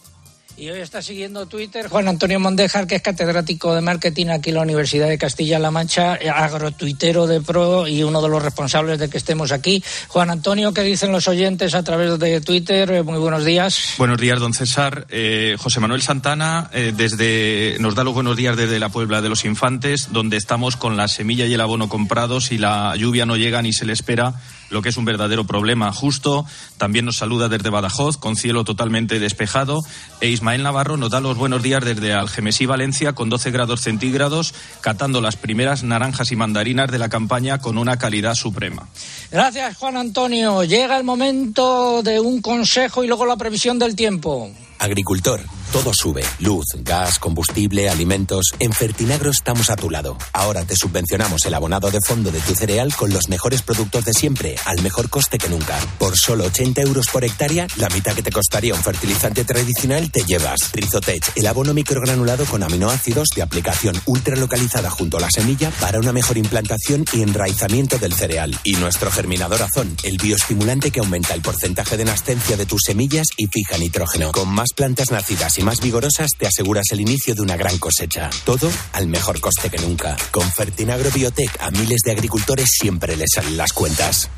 Y 0.60 0.72
hoy 0.72 0.80
está 0.80 1.04
siguiendo 1.04 1.46
Twitter 1.46 1.88
Juan 1.88 2.08
Antonio 2.08 2.40
Mondejar, 2.40 2.88
que 2.88 2.96
es 2.96 3.04
catedrático 3.04 3.76
de 3.76 3.82
marketing 3.82 4.28
aquí 4.30 4.50
en 4.50 4.56
la 4.56 4.64
Universidad 4.64 5.08
de 5.08 5.20
Castilla-La 5.20 5.70
Mancha, 5.70 6.16
eh, 6.16 6.32
agrotuitero 6.32 7.28
de 7.28 7.42
pro 7.42 7.88
y 7.88 8.02
uno 8.02 8.24
de 8.24 8.28
los 8.28 8.42
responsables 8.42 8.98
de 8.98 9.08
que 9.08 9.20
estemos 9.20 9.52
aquí. 9.52 9.84
Juan 10.08 10.32
Antonio, 10.32 10.74
¿qué 10.74 10.82
dicen 10.82 11.12
los 11.12 11.28
oyentes 11.28 11.76
a 11.76 11.84
través 11.84 12.18
de 12.18 12.42
Twitter? 12.42 12.92
Eh, 12.92 13.04
muy 13.04 13.20
buenos 13.20 13.46
días. 13.46 13.94
Buenos 14.00 14.20
días, 14.20 14.40
don 14.40 14.56
César. 14.56 15.06
Eh, 15.12 15.58
José 15.60 15.80
Manuel 15.80 16.02
Santana 16.02 16.72
desde 16.74 17.78
nos 17.80 17.94
da 17.94 18.04
los 18.04 18.16
buenos 18.16 18.36
días 18.36 18.58
desde 18.58 18.80
la 18.80 18.90
Puebla 18.90 19.22
de 19.22 19.30
los 19.30 19.46
Infantes, 19.46 20.12
donde 20.12 20.38
estamos 20.38 20.76
con 20.76 20.98
la 20.98 21.08
semilla 21.08 21.46
y 21.46 21.54
el 21.54 21.62
abono 21.62 21.88
comprados 21.88 22.52
y 22.52 22.58
la 22.58 22.96
lluvia 22.96 23.28
no 23.28 23.38
llega 23.38 23.62
ni 23.62 23.74
se 23.74 23.86
le 23.86 23.94
espera 23.94 24.34
lo 24.70 24.82
que 24.82 24.90
es 24.90 24.98
un 24.98 25.06
verdadero 25.06 25.46
problema 25.46 25.92
justo. 25.92 26.46
También 26.78 27.06
nos 27.06 27.18
saluda 27.18 27.50
desde 27.50 27.70
Badajoz, 27.70 28.18
con 28.18 28.36
cielo 28.36 28.64
totalmente 28.64 29.20
despejado. 29.20 29.82
E 30.22 30.30
Ismael 30.30 30.64
Navarro 30.64 30.98
nos 30.98 31.12
da 31.12 31.20
los 31.20 31.38
buenos 31.38 31.64
días 31.64 31.84
desde 31.84 32.14
Algemesí, 32.14 32.66
Valencia, 32.66 33.14
con 33.14 33.30
12 33.30 33.52
grados 33.52 33.82
centígrados, 33.82 34.54
catando 34.82 35.22
las 35.22 35.36
primeras 35.36 35.84
naranjas 35.84 36.32
y 36.32 36.36
mandarinas 36.36 36.92
de 36.92 37.00
la 37.00 37.10
campaña 37.10 37.60
con 37.60 37.78
una 37.78 37.98
calidad 37.98 38.36
suprema. 38.36 38.88
Gracias, 39.32 39.78
Juan 39.78 39.98
Antonio. 39.98 40.64
Llega 40.64 40.98
el 40.98 41.04
momento 41.04 42.02
de 42.04 42.20
un 42.20 42.42
consejo 42.42 43.04
y 43.04 43.08
luego 43.08 43.26
la 43.26 43.38
previsión 43.38 43.80
del 43.80 43.96
tiempo. 43.96 44.52
Agricultor, 44.80 45.42
todo 45.72 45.92
sube. 45.94 46.24
Luz, 46.40 46.66
gas, 46.80 47.20
combustible, 47.20 47.90
alimentos. 47.90 48.46
En 48.60 48.72
Fertinagro 48.72 49.32
estamos 49.32 49.70
a 49.70 49.76
tu 49.76 49.90
lado. 49.90 50.18
Ahora 50.34 50.64
te 50.64 50.76
subvencionamos 50.76 51.46
el 51.46 51.54
abonado 51.54 51.92
de 51.92 52.00
fondo 52.02 52.32
de 52.32 52.40
tu 52.40 52.56
cereal 52.56 52.96
con 52.96 53.12
los 53.12 53.30
mejores 53.30 53.62
productos 53.62 54.06
de 54.06 54.14
siempre, 54.14 54.56
al 54.66 54.82
mejor 54.82 55.10
coste 55.10 55.38
que 55.38 55.50
nunca. 55.50 55.78
Por 55.98 56.18
solo 56.18 56.46
80 56.46 56.82
euros 56.82 57.08
por 57.12 57.24
hectárea, 57.24 57.68
la 57.78 57.90
mitad 57.90 58.14
que 58.14 58.24
te 58.24 58.32
costaría 58.32 58.74
un 58.74 58.84
fertilizante 58.84 59.44
tradicional 59.44 60.12
te 60.12 60.24
llevas. 60.24 60.60
Rizotech, 60.74 61.24
el 61.36 61.48
abono 61.48 61.74
microgranulado 61.74 62.46
con 62.46 62.64
aminoácidos 62.64 63.28
de 63.36 63.42
aplicación 63.42 64.00
ultra 64.06 64.36
localizada 64.36 64.90
junto 64.90 65.18
a 65.18 65.22
la 65.22 65.32
semilla 65.32 65.72
para 65.80 66.00
una 66.00 66.14
mejor 66.14 66.38
implantación 66.38 67.06
y 67.14 67.22
enraizamiento 67.22 67.98
del 67.98 68.14
cereal. 68.14 68.58
Y 68.64 68.74
nuestro 68.74 69.12
germinador 69.12 69.62
azón, 69.62 69.96
el 70.04 70.18
bioestimulante 70.18 70.92
que 70.92 71.00
aumenta 71.00 71.34
el 71.34 71.42
porcentaje 71.42 71.98
de 71.98 72.06
nascencia 72.06 72.58
de 72.58 72.66
tus 72.66 72.82
semillas 72.86 73.28
y 73.38 73.48
fija 73.48 73.78
nitrógeno. 73.78 74.32
Con 74.32 74.50
más 74.50 74.70
plantas 74.76 75.12
nacidas 75.12 75.57
y 75.58 75.64
más 75.64 75.82
vigorosas 75.82 76.32
te 76.38 76.48
aseguras 76.48 76.86
el 76.92 77.02
inicio 77.02 77.36
de 77.36 77.42
una 77.42 77.58
gran 77.58 77.78
cosecha. 77.78 78.30
Todo 78.46 78.70
al 78.94 79.08
mejor 79.08 79.40
coste 79.40 79.70
que 79.70 79.78
nunca. 79.78 80.16
Con 80.32 80.50
Fertinagro 80.52 81.10
Biotech 81.12 81.52
a 81.60 81.72
miles 81.72 82.02
de 82.06 82.12
agricultores 82.12 82.70
siempre 82.80 83.16
les 83.16 83.30
salen 83.34 83.58
las 83.58 83.74
cuentas. 83.74 84.30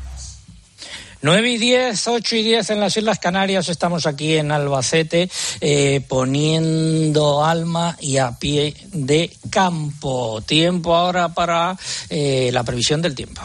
9 1.22 1.50
y 1.50 1.58
10, 1.58 2.08
8 2.08 2.36
y 2.36 2.42
10 2.42 2.70
en 2.70 2.80
las 2.80 2.96
Islas 2.96 3.18
Canarias. 3.18 3.68
Estamos 3.68 4.06
aquí 4.06 4.36
en 4.36 4.52
Albacete 4.52 5.30
eh, 5.60 6.02
poniendo 6.08 7.44
alma 7.44 7.96
y 8.00 8.16
a 8.16 8.38
pie 8.38 8.74
de 8.92 9.30
campo. 9.50 10.40
Tiempo 10.46 10.96
ahora 10.96 11.34
para 11.34 11.76
eh, 12.08 12.50
la 12.52 12.64
previsión 12.64 13.02
del 13.02 13.14
tiempo. 13.14 13.42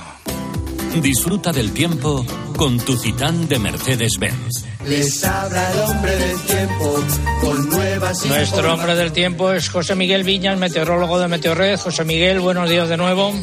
Disfruta 1.01 1.51
del 1.51 1.71
tiempo 1.73 2.25
con 2.57 2.77
tu 2.79 2.95
Citán 2.97 3.47
de 3.47 3.59
Mercedes-Benz. 3.59 4.65
Les 4.85 5.23
habla 5.23 5.71
el 5.71 5.79
hombre 5.79 6.15
del 6.15 6.41
tiempo 6.41 7.03
con 7.41 7.69
nuevas 7.69 8.25
Nuestro 8.25 8.73
hombre 8.73 8.95
del 8.95 9.11
tiempo 9.11 9.51
es 9.51 9.69
José 9.69 9.95
Miguel 9.95 10.23
Viñas, 10.23 10.57
meteorólogo 10.57 11.19
de 11.19 11.27
Meteorred. 11.27 11.79
José 11.79 12.03
Miguel, 12.05 12.39
buenos 12.39 12.69
días 12.69 12.87
de 12.89 12.97
nuevo. 12.97 13.33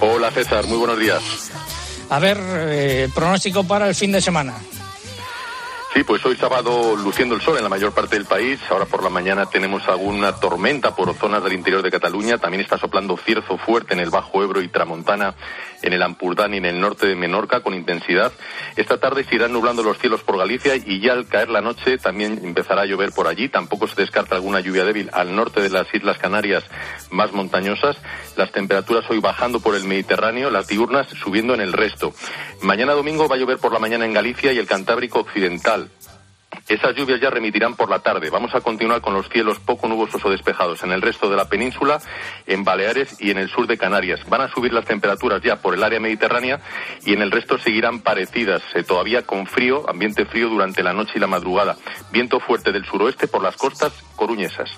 Hola 0.00 0.30
César, 0.30 0.66
muy 0.66 0.78
buenos 0.78 0.98
días. 0.98 1.22
A 2.10 2.18
ver, 2.18 2.38
eh, 2.40 3.08
pronóstico 3.14 3.64
para 3.64 3.88
el 3.88 3.94
fin 3.94 4.12
de 4.12 4.20
semana. 4.20 4.54
Sí, 5.94 6.02
pues 6.02 6.26
hoy 6.26 6.36
sábado 6.36 6.96
luciendo 6.96 7.36
el 7.36 7.40
sol 7.40 7.56
en 7.56 7.62
la 7.62 7.68
mayor 7.68 7.92
parte 7.92 8.16
del 8.16 8.24
país. 8.24 8.58
Ahora 8.68 8.84
por 8.84 9.04
la 9.04 9.10
mañana 9.10 9.46
tenemos 9.46 9.86
alguna 9.86 10.32
tormenta 10.32 10.92
por 10.96 11.14
zonas 11.14 11.44
del 11.44 11.52
interior 11.52 11.82
de 11.82 11.90
Cataluña. 11.92 12.36
También 12.36 12.62
está 12.62 12.76
soplando 12.76 13.16
cierzo 13.16 13.58
fuerte 13.58 13.94
en 13.94 14.00
el 14.00 14.10
Bajo 14.10 14.42
Ebro 14.42 14.60
y 14.60 14.66
Tramontana, 14.66 15.36
en 15.84 15.92
el 15.92 16.02
Ampurdán 16.02 16.54
y 16.54 16.56
en 16.56 16.64
el 16.64 16.80
norte 16.80 17.06
de 17.06 17.14
Menorca 17.14 17.60
con 17.60 17.74
intensidad. 17.74 18.32
Esta 18.76 18.98
tarde 18.98 19.24
se 19.24 19.34
irán 19.34 19.52
nublando 19.52 19.82
los 19.82 19.98
cielos 19.98 20.22
por 20.22 20.38
Galicia 20.38 20.74
y 20.76 21.00
ya 21.00 21.12
al 21.12 21.26
caer 21.26 21.50
la 21.50 21.60
noche 21.60 21.98
también 21.98 22.40
empezará 22.42 22.82
a 22.82 22.86
llover 22.86 23.12
por 23.12 23.26
allí. 23.26 23.48
Tampoco 23.48 23.86
se 23.86 24.00
descarta 24.00 24.34
alguna 24.34 24.60
lluvia 24.60 24.84
débil 24.84 25.10
al 25.12 25.36
norte 25.36 25.60
de 25.60 25.70
las 25.70 25.92
Islas 25.94 26.18
Canarias 26.18 26.64
más 27.10 27.32
montañosas. 27.32 27.96
Las 28.36 28.50
temperaturas 28.50 29.04
hoy 29.10 29.20
bajando 29.20 29.60
por 29.60 29.74
el 29.76 29.84
Mediterráneo, 29.84 30.50
las 30.50 30.66
diurnas 30.66 31.08
subiendo 31.08 31.54
en 31.54 31.60
el 31.60 31.72
resto. 31.72 32.14
Mañana 32.62 32.94
domingo 32.94 33.28
va 33.28 33.36
a 33.36 33.38
llover 33.38 33.58
por 33.58 33.72
la 33.72 33.78
mañana 33.78 34.04
en 34.04 34.14
Galicia 34.14 34.52
y 34.52 34.58
el 34.58 34.66
Cantábrico 34.66 35.20
Occidental. 35.20 35.90
Esas 36.66 36.96
lluvias 36.96 37.20
ya 37.20 37.28
remitirán 37.28 37.76
por 37.76 37.90
la 37.90 37.98
tarde. 37.98 38.30
Vamos 38.30 38.54
a 38.54 38.62
continuar 38.62 39.02
con 39.02 39.12
los 39.12 39.28
cielos 39.28 39.58
poco 39.58 39.86
nubosos 39.86 40.24
o 40.24 40.30
despejados 40.30 40.82
en 40.82 40.92
el 40.92 41.02
resto 41.02 41.28
de 41.28 41.36
la 41.36 41.48
península, 41.48 42.00
en 42.46 42.64
Baleares 42.64 43.20
y 43.20 43.30
en 43.30 43.38
el 43.38 43.50
sur 43.50 43.66
de 43.66 43.76
Canarias. 43.76 44.20
Van 44.28 44.40
a 44.40 44.48
subir 44.48 44.72
las 44.72 44.86
temperaturas 44.86 45.42
ya 45.42 45.56
por 45.56 45.74
el 45.74 45.84
área 45.84 46.00
mediterránea 46.00 46.60
y 47.04 47.12
en 47.12 47.20
el 47.20 47.30
resto 47.30 47.58
seguirán 47.58 48.00
parecidas, 48.00 48.62
eh, 48.74 48.82
todavía 48.82 49.22
con 49.22 49.46
frío, 49.46 49.88
ambiente 49.90 50.24
frío 50.24 50.48
durante 50.48 50.82
la 50.82 50.94
noche 50.94 51.12
y 51.16 51.20
la 51.20 51.26
madrugada. 51.26 51.76
Viento 52.10 52.40
fuerte 52.40 52.72
del 52.72 52.86
suroeste 52.86 53.28
por 53.28 53.42
las 53.42 53.56
costas 53.56 53.92
coruñesas. 54.16 54.70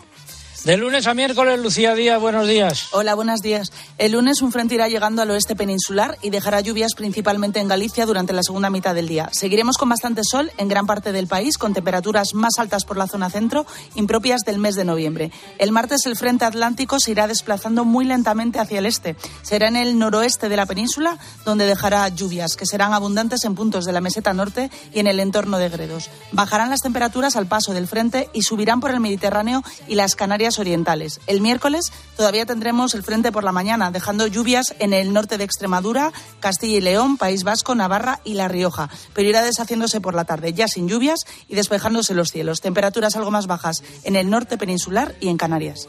De 0.66 0.76
lunes 0.76 1.06
a 1.06 1.14
miércoles, 1.14 1.60
Lucía 1.60 1.94
Díaz, 1.94 2.20
buenos 2.20 2.48
días. 2.48 2.88
Hola, 2.90 3.14
buenos 3.14 3.40
días. 3.40 3.70
El 3.98 4.10
lunes 4.10 4.42
un 4.42 4.50
frente 4.50 4.74
irá 4.74 4.88
llegando 4.88 5.22
al 5.22 5.30
oeste 5.30 5.54
peninsular 5.54 6.18
y 6.22 6.30
dejará 6.30 6.60
lluvias 6.60 6.94
principalmente 6.96 7.60
en 7.60 7.68
Galicia 7.68 8.04
durante 8.04 8.32
la 8.32 8.42
segunda 8.42 8.68
mitad 8.68 8.92
del 8.92 9.06
día. 9.06 9.28
Seguiremos 9.30 9.78
con 9.78 9.90
bastante 9.90 10.22
sol 10.24 10.50
en 10.58 10.66
gran 10.66 10.84
parte 10.84 11.12
del 11.12 11.28
país, 11.28 11.56
con 11.56 11.72
temperaturas 11.72 12.34
más 12.34 12.58
altas 12.58 12.84
por 12.84 12.96
la 12.96 13.06
zona 13.06 13.30
centro, 13.30 13.64
impropias 13.94 14.40
del 14.40 14.58
mes 14.58 14.74
de 14.74 14.84
noviembre. 14.84 15.30
El 15.58 15.70
martes 15.70 16.04
el 16.04 16.16
frente 16.16 16.44
atlántico 16.44 16.98
se 16.98 17.12
irá 17.12 17.28
desplazando 17.28 17.84
muy 17.84 18.04
lentamente 18.04 18.58
hacia 18.58 18.80
el 18.80 18.86
este. 18.86 19.14
Será 19.42 19.68
en 19.68 19.76
el 19.76 20.00
noroeste 20.00 20.48
de 20.48 20.56
la 20.56 20.66
península 20.66 21.16
donde 21.44 21.66
dejará 21.66 22.08
lluvias, 22.08 22.56
que 22.56 22.66
serán 22.66 22.92
abundantes 22.92 23.44
en 23.44 23.54
puntos 23.54 23.84
de 23.84 23.92
la 23.92 24.00
meseta 24.00 24.34
norte 24.34 24.68
y 24.92 24.98
en 24.98 25.06
el 25.06 25.20
entorno 25.20 25.58
de 25.58 25.68
Gredos. 25.68 26.10
Bajarán 26.32 26.70
las 26.70 26.80
temperaturas 26.80 27.36
al 27.36 27.46
paso 27.46 27.72
del 27.72 27.86
frente 27.86 28.28
y 28.32 28.42
subirán 28.42 28.80
por 28.80 28.90
el 28.90 28.98
Mediterráneo 28.98 29.62
y 29.86 29.94
las 29.94 30.16
Canarias 30.16 30.55
orientales. 30.58 31.20
El 31.26 31.40
miércoles 31.40 31.92
todavía 32.16 32.46
tendremos 32.46 32.94
el 32.94 33.02
frente 33.02 33.32
por 33.32 33.44
la 33.44 33.52
mañana, 33.52 33.90
dejando 33.90 34.26
lluvias 34.26 34.74
en 34.78 34.92
el 34.92 35.12
norte 35.12 35.38
de 35.38 35.44
Extremadura, 35.44 36.12
Castilla 36.40 36.78
y 36.78 36.80
León, 36.80 37.16
País 37.16 37.44
Vasco, 37.44 37.74
Navarra 37.74 38.20
y 38.24 38.34
La 38.34 38.48
Rioja, 38.48 38.90
pero 39.14 39.28
irá 39.28 39.42
deshaciéndose 39.42 40.00
por 40.00 40.14
la 40.14 40.24
tarde, 40.24 40.52
ya 40.52 40.68
sin 40.68 40.88
lluvias 40.88 41.20
y 41.48 41.54
despejándose 41.54 42.14
los 42.14 42.30
cielos. 42.30 42.60
Temperaturas 42.60 43.16
algo 43.16 43.30
más 43.30 43.46
bajas 43.46 43.82
en 44.04 44.16
el 44.16 44.30
norte 44.30 44.58
peninsular 44.58 45.14
y 45.20 45.28
en 45.28 45.36
Canarias. 45.36 45.88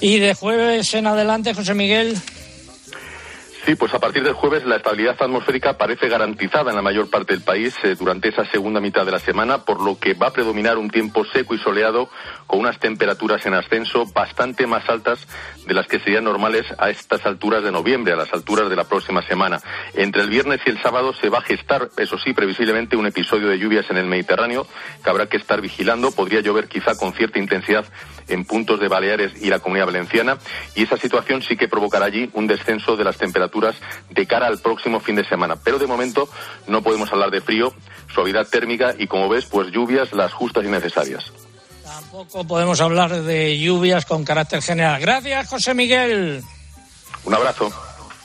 Y 0.00 0.18
de 0.18 0.34
jueves 0.34 0.92
en 0.94 1.06
adelante, 1.06 1.54
José 1.54 1.74
Miguel. 1.74 2.20
Sí, 3.64 3.76
pues 3.76 3.94
a 3.94 4.00
partir 4.00 4.24
del 4.24 4.32
jueves 4.32 4.64
la 4.64 4.76
estabilidad 4.76 5.14
atmosférica 5.20 5.78
parece 5.78 6.08
garantizada 6.08 6.70
en 6.70 6.76
la 6.76 6.82
mayor 6.82 7.08
parte 7.08 7.34
del 7.34 7.44
país 7.44 7.72
eh, 7.84 7.94
durante 7.96 8.28
esa 8.28 8.44
segunda 8.46 8.80
mitad 8.80 9.06
de 9.06 9.12
la 9.12 9.20
semana, 9.20 9.58
por 9.58 9.80
lo 9.80 10.00
que 10.00 10.14
va 10.14 10.28
a 10.28 10.32
predominar 10.32 10.78
un 10.78 10.90
tiempo 10.90 11.24
seco 11.24 11.54
y 11.54 11.58
soleado 11.58 12.08
con 12.48 12.58
unas 12.58 12.80
temperaturas 12.80 13.46
en 13.46 13.54
ascenso 13.54 14.04
bastante 14.12 14.66
más 14.66 14.88
altas 14.88 15.28
de 15.64 15.74
las 15.74 15.86
que 15.86 16.00
serían 16.00 16.24
normales 16.24 16.66
a 16.76 16.90
estas 16.90 17.24
alturas 17.24 17.62
de 17.62 17.70
noviembre, 17.70 18.12
a 18.12 18.16
las 18.16 18.32
alturas 18.32 18.68
de 18.68 18.74
la 18.74 18.82
próxima 18.82 19.22
semana. 19.22 19.60
Entre 19.94 20.22
el 20.22 20.28
viernes 20.28 20.60
y 20.66 20.70
el 20.70 20.82
sábado 20.82 21.14
se 21.14 21.28
va 21.28 21.38
a 21.38 21.42
gestar, 21.42 21.88
eso 21.98 22.18
sí, 22.18 22.32
previsiblemente 22.32 22.96
un 22.96 23.06
episodio 23.06 23.46
de 23.46 23.60
lluvias 23.60 23.88
en 23.90 23.96
el 23.96 24.06
Mediterráneo 24.06 24.66
que 25.04 25.08
habrá 25.08 25.26
que 25.26 25.36
estar 25.36 25.60
vigilando. 25.60 26.10
Podría 26.10 26.40
llover 26.40 26.66
quizá 26.66 26.96
con 26.96 27.12
cierta 27.12 27.38
intensidad 27.38 27.84
en 28.28 28.44
puntos 28.44 28.80
de 28.80 28.88
Baleares 28.88 29.32
y 29.40 29.48
la 29.48 29.58
Comunidad 29.58 29.86
Valenciana 29.86 30.38
y 30.74 30.84
esa 30.84 30.96
situación 30.96 31.42
sí 31.42 31.56
que 31.56 31.68
provocará 31.68 32.06
allí 32.06 32.30
un 32.34 32.46
descenso 32.46 32.96
de 32.96 33.04
las 33.04 33.16
temperaturas 33.16 33.76
de 34.10 34.26
cara 34.26 34.46
al 34.46 34.58
próximo 34.58 35.00
fin 35.00 35.16
de 35.16 35.24
semana. 35.24 35.56
Pero 35.56 35.78
de 35.78 35.86
momento 35.86 36.28
no 36.66 36.82
podemos 36.82 37.12
hablar 37.12 37.30
de 37.30 37.40
frío, 37.40 37.72
suavidad 38.14 38.46
térmica 38.46 38.94
y 38.98 39.06
como 39.06 39.28
ves, 39.28 39.46
pues 39.46 39.70
lluvias 39.72 40.12
las 40.12 40.32
justas 40.32 40.64
y 40.64 40.68
necesarias. 40.68 41.32
Tampoco 41.84 42.44
podemos 42.44 42.80
hablar 42.80 43.22
de 43.22 43.58
lluvias 43.58 44.06
con 44.06 44.24
carácter 44.24 44.62
general. 44.62 45.00
Gracias, 45.00 45.48
José 45.48 45.74
Miguel. 45.74 46.42
Un 47.24 47.34
abrazo. 47.34 47.70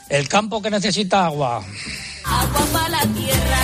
El 0.10 0.28
campo 0.28 0.62
que 0.62 0.70
necesita 0.70 1.26
agua. 1.26 1.64
Agua 2.24 2.66
para 2.72 2.90
la 2.90 3.02
tierra, 3.08 3.60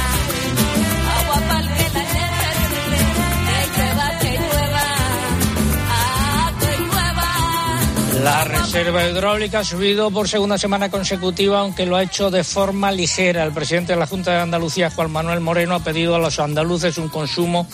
La 8.24 8.46
reserva 8.46 9.06
hidráulica 9.06 9.60
ha 9.60 9.63
subido 9.65 10.10
por 10.10 10.30
segunda 10.30 10.58
semana 10.58 10.89
consecutiva, 10.89 11.60
aunque 11.60 11.86
lo 11.86 11.98
ha 11.98 12.03
hecho 12.03 12.32
de 12.32 12.46
forma 12.46 12.89
ligera. 12.89 13.44
El 13.44 13.51
presidente 13.51 13.92
de 13.92 14.00
la 14.00 14.08
Junta 14.08 14.32
de 14.32 14.38
Andalucía, 14.38 14.89
Juan 14.89 15.12
Manuel 15.12 15.42
Moreno, 15.42 15.75
ha 15.75 15.84
pedido 15.84 16.15
a 16.15 16.20
los 16.20 16.39
andaluces 16.39 16.98
un 16.98 17.10
consumo 17.10 17.68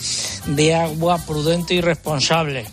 de 0.46 0.74
agua 0.74 1.18
prudente 1.24 1.74
y 1.74 1.80
responsable. 1.80 2.66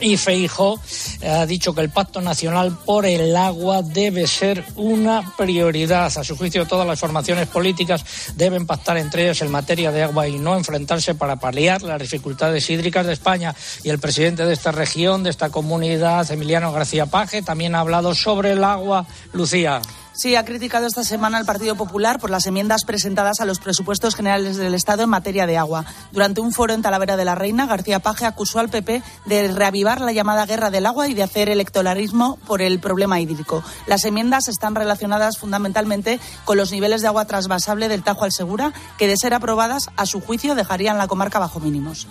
Y 0.00 0.16
Feijo 0.16 0.80
ha 1.26 1.44
dicho 1.46 1.74
que 1.74 1.82
el 1.82 1.90
Pacto 1.90 2.20
Nacional 2.20 2.76
por 2.84 3.04
el 3.06 3.36
Agua 3.36 3.82
debe 3.82 4.26
ser 4.26 4.64
una 4.76 5.34
prioridad. 5.36 6.06
A 6.16 6.24
su 6.24 6.36
juicio, 6.36 6.66
todas 6.66 6.86
las 6.86 6.98
formaciones 6.98 7.48
políticas 7.48 8.04
deben 8.36 8.66
pactar 8.66 8.96
entre 8.96 9.24
ellas 9.24 9.42
en 9.42 9.50
materia 9.50 9.92
de 9.92 10.02
agua 10.02 10.26
y 10.26 10.38
no 10.38 10.56
enfrentarse 10.56 11.14
para 11.14 11.36
paliar 11.36 11.82
las 11.82 12.00
dificultades 12.00 12.68
hídricas 12.70 13.06
de 13.06 13.12
España. 13.12 13.54
Y 13.84 13.90
el 13.90 13.98
presidente 13.98 14.44
de 14.44 14.52
esta 14.52 14.72
región, 14.72 15.22
de 15.22 15.30
esta 15.30 15.50
comunidad, 15.50 16.30
Emiliano 16.30 16.72
García 16.72 17.06
Paje, 17.06 17.42
también 17.42 17.74
ha 17.74 17.80
hablado 17.80 18.14
sobre 18.14 18.52
el 18.52 18.64
agua. 18.64 19.06
Lucía. 19.32 19.80
Sí, 20.20 20.36
ha 20.36 20.44
criticado 20.44 20.86
esta 20.86 21.02
semana 21.02 21.38
el 21.38 21.46
Partido 21.46 21.76
Popular 21.76 22.18
por 22.18 22.28
las 22.28 22.46
enmiendas 22.46 22.84
presentadas 22.84 23.40
a 23.40 23.46
los 23.46 23.58
presupuestos 23.58 24.14
generales 24.14 24.58
del 24.58 24.74
Estado 24.74 25.02
en 25.02 25.08
materia 25.08 25.46
de 25.46 25.56
agua. 25.56 25.86
Durante 26.12 26.42
un 26.42 26.52
foro 26.52 26.74
en 26.74 26.82
Talavera 26.82 27.16
de 27.16 27.24
la 27.24 27.36
Reina, 27.36 27.64
García 27.64 28.00
Paje 28.00 28.26
acusó 28.26 28.58
al 28.58 28.68
PP 28.68 29.02
de 29.24 29.48
reavivar 29.48 30.02
la 30.02 30.12
llamada 30.12 30.44
guerra 30.44 30.68
del 30.68 30.84
agua 30.84 31.08
y 31.08 31.14
de 31.14 31.22
hacer 31.22 31.48
electoralismo 31.48 32.38
por 32.46 32.60
el 32.60 32.80
problema 32.80 33.18
hídrico. 33.18 33.64
Las 33.86 34.04
enmiendas 34.04 34.48
están 34.48 34.74
relacionadas 34.74 35.38
fundamentalmente 35.38 36.20
con 36.44 36.58
los 36.58 36.70
niveles 36.70 37.00
de 37.00 37.08
agua 37.08 37.24
trasvasable 37.24 37.88
del 37.88 38.02
Tajo 38.02 38.24
al 38.24 38.32
Segura, 38.32 38.74
que 38.98 39.08
de 39.08 39.16
ser 39.16 39.32
aprobadas, 39.32 39.88
a 39.96 40.04
su 40.04 40.20
juicio, 40.20 40.54
dejarían 40.54 40.98
la 40.98 41.08
comarca 41.08 41.38
bajo 41.38 41.60
mínimos. 41.60 42.06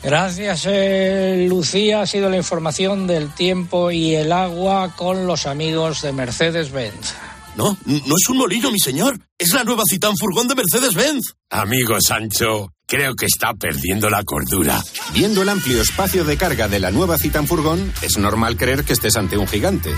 Gracias, 0.00 0.64
eh, 0.68 1.44
Lucía. 1.48 2.02
Ha 2.02 2.06
sido 2.06 2.30
la 2.30 2.36
información 2.36 3.08
del 3.08 3.34
tiempo 3.34 3.90
y 3.90 4.14
el 4.14 4.30
agua 4.30 4.94
con 4.94 5.26
los 5.26 5.46
amigos 5.46 6.02
de 6.02 6.12
Mercedes-Benz. 6.12 7.31
No, 7.56 7.76
no 7.84 8.14
es 8.16 8.28
un 8.28 8.38
molino, 8.38 8.70
mi 8.70 8.78
señor. 8.78 9.18
Es 9.38 9.52
la 9.52 9.64
nueva 9.64 9.82
Citán 9.88 10.16
Furgón 10.16 10.48
de 10.48 10.54
Mercedes-Benz. 10.54 11.34
Amigo 11.50 11.96
Sancho, 12.00 12.72
creo 12.86 13.14
que 13.14 13.26
está 13.26 13.52
perdiendo 13.54 14.08
la 14.08 14.24
cordura. 14.24 14.82
Viendo 15.12 15.42
el 15.42 15.48
amplio 15.48 15.82
espacio 15.82 16.24
de 16.24 16.36
carga 16.36 16.68
de 16.68 16.80
la 16.80 16.90
nueva 16.90 17.18
Citan 17.18 17.46
Furgón, 17.46 17.92
es 18.02 18.16
normal 18.16 18.56
creer 18.56 18.84
que 18.84 18.94
estés 18.94 19.16
ante 19.16 19.36
un 19.36 19.46
gigante. 19.46 19.90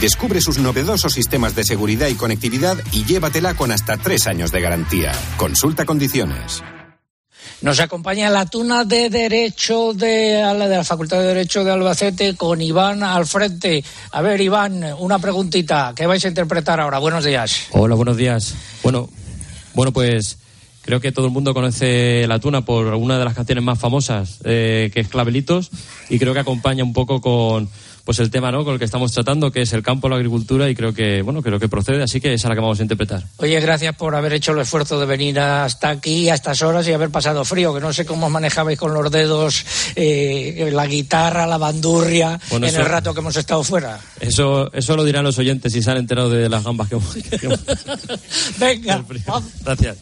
Descubre 0.00 0.40
sus 0.40 0.58
novedosos 0.58 1.12
sistemas 1.12 1.56
de 1.56 1.64
seguridad 1.64 2.08
y 2.08 2.14
conectividad 2.14 2.76
y 2.92 3.04
llévatela 3.04 3.54
con 3.54 3.72
hasta 3.72 3.96
tres 3.96 4.26
años 4.26 4.52
de 4.52 4.60
garantía. 4.60 5.12
Consulta 5.36 5.84
condiciones. 5.84 6.62
Nos 7.62 7.78
acompaña 7.78 8.30
la 8.30 8.46
tuna 8.46 8.84
de 8.84 9.10
Derecho 9.10 9.92
de, 9.92 10.08
de 10.08 10.76
la 10.76 10.82
Facultad 10.82 11.18
de 11.18 11.26
Derecho 11.26 11.62
de 11.62 11.70
Albacete 11.70 12.34
con 12.34 12.62
Iván 12.62 13.02
al 13.02 13.26
frente. 13.26 13.84
A 14.12 14.22
ver, 14.22 14.40
Iván, 14.40 14.82
una 14.98 15.18
preguntita. 15.18 15.92
¿Qué 15.94 16.06
vais 16.06 16.24
a 16.24 16.28
interpretar 16.28 16.80
ahora? 16.80 16.98
Buenos 16.98 17.22
días. 17.22 17.66
Hola, 17.72 17.96
buenos 17.96 18.16
días. 18.16 18.54
Bueno, 18.82 19.10
bueno, 19.74 19.92
pues 19.92 20.38
creo 20.80 21.02
que 21.02 21.12
todo 21.12 21.26
el 21.26 21.32
mundo 21.32 21.52
conoce 21.52 22.26
la 22.26 22.38
tuna 22.38 22.64
por 22.64 22.94
una 22.94 23.18
de 23.18 23.26
las 23.26 23.34
canciones 23.34 23.62
más 23.62 23.78
famosas, 23.78 24.38
eh, 24.44 24.90
que 24.94 25.00
es 25.00 25.08
Clavelitos, 25.08 25.70
y 26.08 26.18
creo 26.18 26.32
que 26.32 26.40
acompaña 26.40 26.82
un 26.82 26.94
poco 26.94 27.20
con 27.20 27.68
pues 28.10 28.18
el 28.18 28.28
tema 28.32 28.50
¿no? 28.50 28.64
con 28.64 28.72
el 28.72 28.78
que 28.80 28.86
estamos 28.86 29.12
tratando, 29.12 29.52
que 29.52 29.62
es 29.62 29.72
el 29.72 29.84
campo, 29.84 30.08
la 30.08 30.16
agricultura, 30.16 30.68
y 30.68 30.74
creo 30.74 30.92
que, 30.92 31.22
bueno, 31.22 31.42
creo 31.42 31.60
que 31.60 31.68
procede, 31.68 32.02
así 32.02 32.20
que 32.20 32.34
esa 32.34 32.48
es 32.48 32.48
la 32.48 32.56
que 32.56 32.60
vamos 32.60 32.80
a 32.80 32.82
interpretar. 32.82 33.22
Oye, 33.36 33.60
gracias 33.60 33.94
por 33.94 34.16
haber 34.16 34.32
hecho 34.32 34.50
el 34.50 34.58
esfuerzo 34.58 34.98
de 34.98 35.06
venir 35.06 35.38
hasta 35.38 35.90
aquí 35.90 36.28
a 36.28 36.34
estas 36.34 36.60
horas 36.62 36.88
y 36.88 36.92
haber 36.92 37.10
pasado 37.10 37.44
frío, 37.44 37.72
que 37.72 37.78
no 37.80 37.92
sé 37.92 38.04
cómo 38.04 38.26
os 38.26 38.32
manejabais 38.32 38.76
con 38.76 38.92
los 38.92 39.12
dedos, 39.12 39.64
eh, 39.94 40.70
la 40.72 40.88
guitarra, 40.88 41.46
la 41.46 41.56
bandurria, 41.56 42.40
Bueno, 42.50 42.66
en 42.66 42.72
eso- 42.72 42.80
el 42.82 42.88
rato 42.88 43.14
que 43.14 43.20
hemos 43.20 43.36
estado 43.36 43.62
fuera. 43.62 44.00
Eso, 44.18 44.72
eso 44.72 44.96
lo 44.96 45.04
dirán 45.04 45.22
los 45.22 45.38
oyentes 45.38 45.72
si 45.72 45.80
se 45.80 45.88
han 45.92 45.98
enterado 45.98 46.30
de 46.30 46.48
las 46.48 46.64
gambas 46.64 46.88
que 46.88 46.96
hemos. 46.96 47.14
que 47.14 47.46
hemos- 47.46 47.60
Venga, 48.58 49.04
Gracias. 49.64 49.96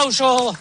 Aplauso. 0.00 0.56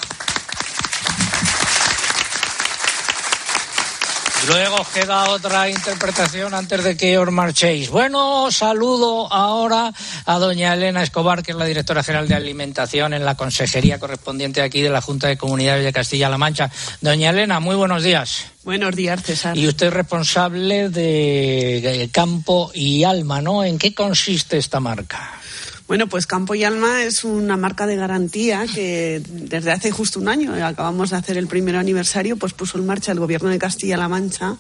Luego 4.48 4.78
queda 4.94 5.30
otra 5.30 5.70
interpretación 5.70 6.54
antes 6.56 6.84
de 6.84 6.98
que 6.98 7.18
os 7.18 7.32
marchéis. 7.32 7.90
Bueno, 7.90 8.50
saludo 8.52 9.32
ahora 9.32 9.94
a 10.26 10.40
doña 10.40 10.74
Elena 10.74 11.04
Escobar, 11.04 11.44
que 11.44 11.52
es 11.52 11.58
la 11.58 11.66
directora 11.66 12.04
general 12.04 12.28
de 12.28 12.36
alimentación 12.36 13.14
en 13.14 13.26
la 13.26 13.36
consejería 13.36 14.00
correspondiente 14.00 14.62
aquí 14.62 14.82
de 14.82 14.90
la 14.90 15.02
Junta 15.02 15.28
de 15.28 15.38
Comunidades 15.38 15.86
de 15.86 15.94
Castilla-La 15.94 16.38
Mancha. 16.38 16.72
Doña 17.02 17.30
Elena, 17.30 17.60
muy 17.60 17.76
buenos 17.76 18.04
días. 18.04 18.46
Buenos 18.64 18.96
días, 18.96 19.22
César. 19.24 19.56
Y 19.56 19.68
usted 19.68 19.88
es 19.88 19.94
responsable 19.94 20.90
de 20.90 21.82
de 21.82 22.10
Campo 22.12 22.72
y 22.74 23.04
Alma, 23.04 23.42
¿no? 23.42 23.64
¿En 23.64 23.78
qué 23.78 23.94
consiste 23.94 24.58
esta 24.58 24.80
marca? 24.80 25.40
Bueno, 25.90 26.06
pues 26.06 26.28
Campo 26.28 26.54
y 26.54 26.64
Alma 26.64 27.02
es 27.02 27.24
una 27.24 27.58
marca 27.58 27.88
de 27.88 27.96
garantía 27.96 28.68
que 28.72 29.24
desde 29.28 29.72
hace 29.72 29.90
justo 29.90 30.20
un 30.20 30.30
año, 30.30 30.56
eh, 30.56 30.62
acabamos 30.62 31.10
de 31.10 31.16
hacer 31.16 31.36
el 31.36 31.48
primer 31.48 31.76
aniversario, 31.76 32.38
pues 32.38 32.54
puso 32.54 32.78
en 32.78 32.86
marcha 32.86 33.12
el 33.12 33.20
Gobierno 33.20 33.50
de 33.50 33.58
Castilla-La 33.58 34.08
Mancha 34.08 34.58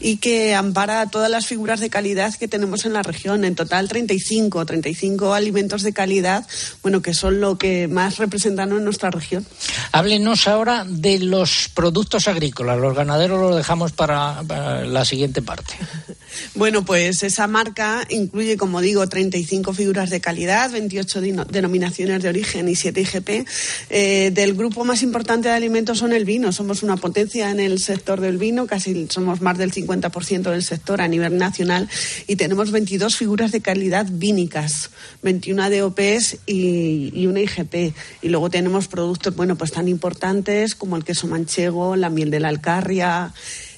y 0.00 0.18
que 0.18 0.54
ampara 0.54 1.06
todas 1.06 1.30
las 1.30 1.46
figuras 1.46 1.80
de 1.80 1.88
calidad 1.88 2.34
que 2.34 2.46
tenemos 2.46 2.84
en 2.84 2.92
la 2.92 3.02
región. 3.02 3.46
En 3.46 3.54
total 3.54 3.88
35, 3.88 4.66
35 4.66 5.32
alimentos 5.32 5.82
de 5.82 5.94
calidad, 5.94 6.46
bueno, 6.82 7.00
que 7.00 7.14
son 7.14 7.40
lo 7.40 7.56
que 7.56 7.88
más 7.88 8.18
representan 8.18 8.70
en 8.72 8.84
nuestra 8.84 9.10
región. 9.10 9.46
Háblenos 9.92 10.46
ahora 10.46 10.84
de 10.86 11.20
los 11.20 11.70
productos 11.72 12.28
agrícolas. 12.28 12.78
Los 12.78 12.94
ganaderos 12.94 13.40
los 13.40 13.56
dejamos 13.56 13.92
para, 13.92 14.42
para 14.46 14.84
la 14.84 15.06
siguiente 15.06 15.40
parte. 15.40 15.72
Bueno, 16.54 16.84
pues 16.84 17.22
esa 17.22 17.46
marca 17.46 18.06
incluye, 18.08 18.56
como 18.56 18.80
digo, 18.80 19.06
35 19.08 19.72
figuras 19.72 20.10
de 20.10 20.20
calidad, 20.20 20.65
28 20.72 21.20
dino- 21.20 21.44
denominaciones 21.44 22.22
de 22.22 22.28
origen 22.28 22.68
y 22.68 22.74
7 22.76 23.00
IGP. 23.00 23.46
Eh, 23.90 24.30
del 24.34 24.54
grupo 24.54 24.84
más 24.84 25.02
importante 25.02 25.48
de 25.48 25.54
alimentos 25.54 25.98
son 25.98 26.12
el 26.12 26.24
vino. 26.24 26.52
Somos 26.52 26.82
una 26.82 26.96
potencia 26.96 27.50
en 27.50 27.60
el 27.60 27.80
sector 27.80 28.20
del 28.20 28.38
vino, 28.38 28.66
casi 28.66 29.06
somos 29.10 29.40
más 29.40 29.58
del 29.58 29.72
50% 29.72 30.50
del 30.50 30.62
sector 30.62 31.00
a 31.00 31.08
nivel 31.08 31.36
nacional 31.38 31.88
y 32.26 32.36
tenemos 32.36 32.70
22 32.70 33.16
figuras 33.16 33.52
de 33.52 33.60
calidad 33.60 34.06
vínicas, 34.10 34.90
21 35.22 35.70
DOPs 35.70 36.38
y, 36.46 37.12
y 37.14 37.26
una 37.26 37.40
IGP. 37.40 37.94
Y 38.22 38.28
luego 38.28 38.50
tenemos 38.50 38.88
productos, 38.88 39.34
bueno, 39.36 39.56
pues 39.56 39.72
tan 39.72 39.88
importantes 39.88 40.74
como 40.74 40.96
el 40.96 41.04
queso 41.04 41.26
manchego, 41.26 41.96
la 41.96 42.10
miel 42.10 42.30
de 42.30 42.40
la 42.40 42.48
Alcarria, 42.48 43.32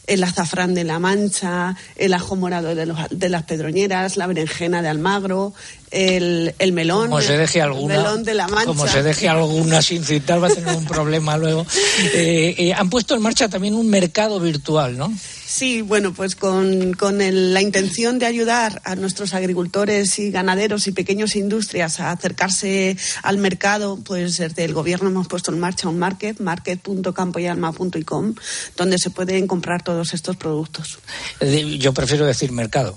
el 0.07 0.25
azafrán 0.25 0.73
de 0.75 0.85
la 0.85 0.99
Mancha, 0.99 1.77
el 1.97 2.15
ajo 2.15 2.35
morado 2.35 2.75
de, 2.75 2.93
de 3.11 3.29
las 3.29 3.43
Pedroñeras, 3.43 4.17
la 4.17 4.27
berenjena 4.27 4.81
de 4.81 4.89
Almagro, 4.89 5.53
el, 5.91 6.55
el 6.59 6.73
melón, 6.73 7.09
Como 7.09 7.21
se 7.21 7.37
deje 7.37 7.59
el 7.59 7.65
alguna, 7.67 7.97
melón 7.97 8.25
de 8.25 8.35
la 8.35 8.49
Mancha. 8.49 8.67
como 8.67 8.87
se 8.89 9.03
deje 9.03 9.29
alguna 9.29 9.83
sin 9.83 10.05
citar, 10.05 10.43
va 10.43 10.49
a 10.49 10.55
tener 10.55 10.75
un 10.77 10.85
problema 10.87 11.37
luego. 11.39 11.67
Eh, 12.15 12.55
eh, 12.59 12.75
han 12.75 12.91
puesto 12.91 13.15
en 13.15 13.23
marcha 13.23 13.49
también 13.49 13.75
un 13.75 13.89
mercado 13.89 14.41
virtual, 14.41 14.97
¿no? 14.97 15.13
Sí, 15.47 15.81
bueno, 15.81 16.13
pues 16.13 16.37
con, 16.37 16.93
con 16.93 17.21
el- 17.23 17.55
la 17.55 17.63
intención 17.63 18.19
de 18.19 18.27
ayudar 18.27 18.83
a 18.85 18.95
nuestros 18.97 19.33
agricultores 19.33 20.19
y 20.19 20.31
ganaderos 20.31 20.87
y 20.87 20.93
pequeñas 20.93 21.37
industrias 21.37 22.01
a 22.01 22.11
acercarse 22.13 22.97
al 23.23 23.39
mercado, 23.39 23.99
pues 24.05 24.37
desde 24.37 24.65
el 24.65 24.75
gobierno 24.75 25.09
hemos 25.09 25.27
puesto 25.27 25.51
en 25.51 25.59
marcha 25.59 25.89
un 25.89 25.99
market, 25.99 26.39
market.campoyalma.com, 26.41 28.35
donde 28.77 28.99
se 28.99 29.11
pueden 29.11 29.47
comprar 29.47 29.83
todos 29.83 30.13
estos 30.15 30.37
productos. 30.37 30.99
Eh, 31.41 31.79
Yo 31.79 31.93
prefiero 31.95 32.27
decir 32.27 32.53
mercado, 32.53 32.97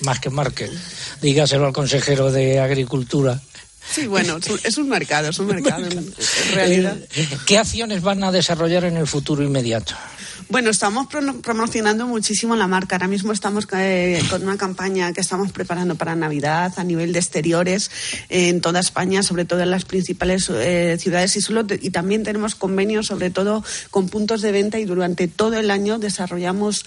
más 0.00 0.20
que 0.20 0.30
market. 0.30 0.70
Dígaselo 1.20 1.66
al 1.66 1.72
consejero 1.72 2.30
de 2.30 2.58
Agricultura. 2.60 3.40
Sí, 3.90 4.06
bueno, 4.06 4.38
es 4.64 4.78
un, 4.78 4.88
mercado, 4.88 5.28
es 5.30 5.38
un 5.38 5.46
mercado 5.46 5.86
en, 5.86 5.98
en 6.48 6.54
realidad. 6.54 6.96
Eh, 7.14 7.28
¿Qué 7.46 7.58
acciones 7.58 8.02
van 8.02 8.22
a 8.24 8.32
desarrollar 8.32 8.84
en 8.84 8.96
el 8.96 9.06
futuro 9.06 9.42
inmediato? 9.42 9.94
Bueno, 10.48 10.70
estamos 10.70 11.08
pro- 11.08 11.40
promocionando 11.40 12.06
muchísimo 12.06 12.54
la 12.54 12.68
marca. 12.68 12.94
Ahora 12.94 13.08
mismo 13.08 13.32
estamos 13.32 13.66
eh, 13.72 14.22
con 14.30 14.44
una 14.44 14.56
campaña 14.56 15.12
que 15.12 15.20
estamos 15.20 15.50
preparando 15.50 15.96
para 15.96 16.14
Navidad 16.14 16.72
a 16.76 16.84
nivel 16.84 17.12
de 17.12 17.18
exteriores 17.18 17.90
eh, 18.28 18.50
en 18.50 18.60
toda 18.60 18.78
España, 18.78 19.24
sobre 19.24 19.44
todo 19.44 19.60
en 19.62 19.72
las 19.72 19.84
principales 19.84 20.48
eh, 20.50 20.98
ciudades 21.00 21.34
y 21.36 21.40
solo 21.40 21.66
y 21.80 21.90
también 21.90 22.22
tenemos 22.22 22.54
convenios, 22.54 23.06
sobre 23.06 23.30
todo 23.30 23.64
con 23.90 24.08
puntos 24.08 24.40
de 24.40 24.52
venta 24.52 24.78
y 24.78 24.84
durante 24.84 25.26
todo 25.26 25.54
el 25.58 25.68
año 25.70 25.98
desarrollamos 25.98 26.84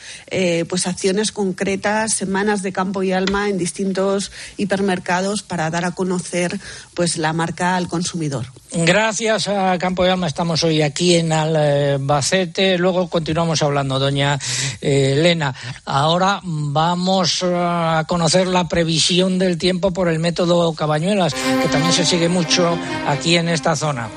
pues 0.70 0.88
acciones 0.88 1.32
concretas, 1.34 2.14
semanas 2.14 2.62
de 2.64 2.72
campo 2.72 3.04
y 3.04 3.12
alma 3.12 3.50
en 3.50 3.58
distintos 3.58 4.32
hipermercados 4.58 5.44
para 5.44 5.70
dar 5.70 5.84
a 5.84 5.92
conocer 5.92 6.60
pues 7.00 7.16
la 7.16 7.32
marca 7.32 7.78
al 7.78 7.88
consumidor. 7.88 8.48
Gracias 8.74 9.48
a 9.48 9.78
Campo 9.78 10.04
de 10.04 10.12
Alma 10.12 10.28
estamos 10.28 10.66
hoy 10.66 10.82
aquí 10.82 11.16
en 11.16 11.32
Albacete. 11.32 12.78
Luego 12.78 13.10
continuamos 13.10 13.64
hablando, 13.64 14.00
doña 14.00 14.38
eh, 14.82 15.14
Elena. 15.14 15.56
Ahora 15.86 16.42
vamos 16.44 17.42
a 17.42 18.04
conocer 18.06 18.48
la 18.48 18.68
previsión 18.68 19.40
del 19.40 19.58
tiempo 19.58 19.94
por 19.94 20.10
el 20.10 20.20
método 20.20 20.74
Cabañuelas, 20.74 21.34
que 21.36 21.70
también 21.70 21.94
se 21.94 22.06
sigue 22.06 22.28
mucho 22.28 22.78
aquí 23.08 23.38
en 23.38 23.48
esta 23.48 23.78
zona. 23.78 24.10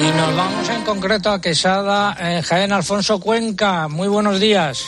Y 0.00 0.16
nos 0.16 0.34
vamos 0.34 0.66
en 0.70 0.82
concreto 0.82 1.30
a 1.30 1.42
Quesada, 1.42 2.16
en 2.18 2.40
Jaén 2.40 2.72
Alfonso 2.72 3.20
Cuenca. 3.20 3.86
Muy 3.86 4.08
buenos 4.08 4.40
días. 4.40 4.86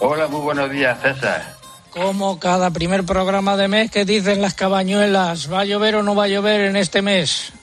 Hola, 0.00 0.28
muy 0.28 0.42
buenos 0.42 0.70
días, 0.70 1.00
César. 1.00 1.55
Como 2.00 2.38
cada 2.38 2.70
primer 2.72 3.04
programa 3.04 3.56
de 3.56 3.68
mes, 3.68 3.90
¿qué 3.90 4.04
dicen 4.04 4.42
las 4.42 4.52
cabañuelas? 4.52 5.50
¿Va 5.50 5.60
a 5.60 5.64
llover 5.64 5.94
o 5.96 6.02
no 6.02 6.14
va 6.14 6.24
a 6.24 6.28
llover 6.28 6.60
en 6.60 6.76
este 6.76 7.00
mes? 7.00 7.54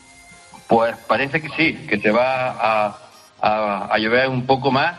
Pues 0.68 0.96
parece 1.08 1.40
que 1.40 1.50
sí, 1.50 1.86
que 1.88 2.00
se 2.00 2.10
va 2.10 2.50
a, 2.50 2.98
a- 3.92 3.98
llover 4.00 4.28
un 4.30 4.48
poco 4.48 4.72
más. 4.72 4.96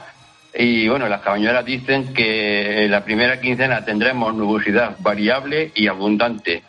Y 0.57 0.87
bueno, 0.87 1.09
las 1.09 1.21
cabañuelas 1.23 1.65
dicen 1.65 2.15
que 2.15 2.85
en 2.85 2.93
la 2.93 3.05
primera 3.05 3.41
quincena 3.41 3.85
tendremos 3.85 4.33
nubosidad 4.37 4.95
variable 5.01 5.73
y 5.75 5.89
abundante 5.89 6.63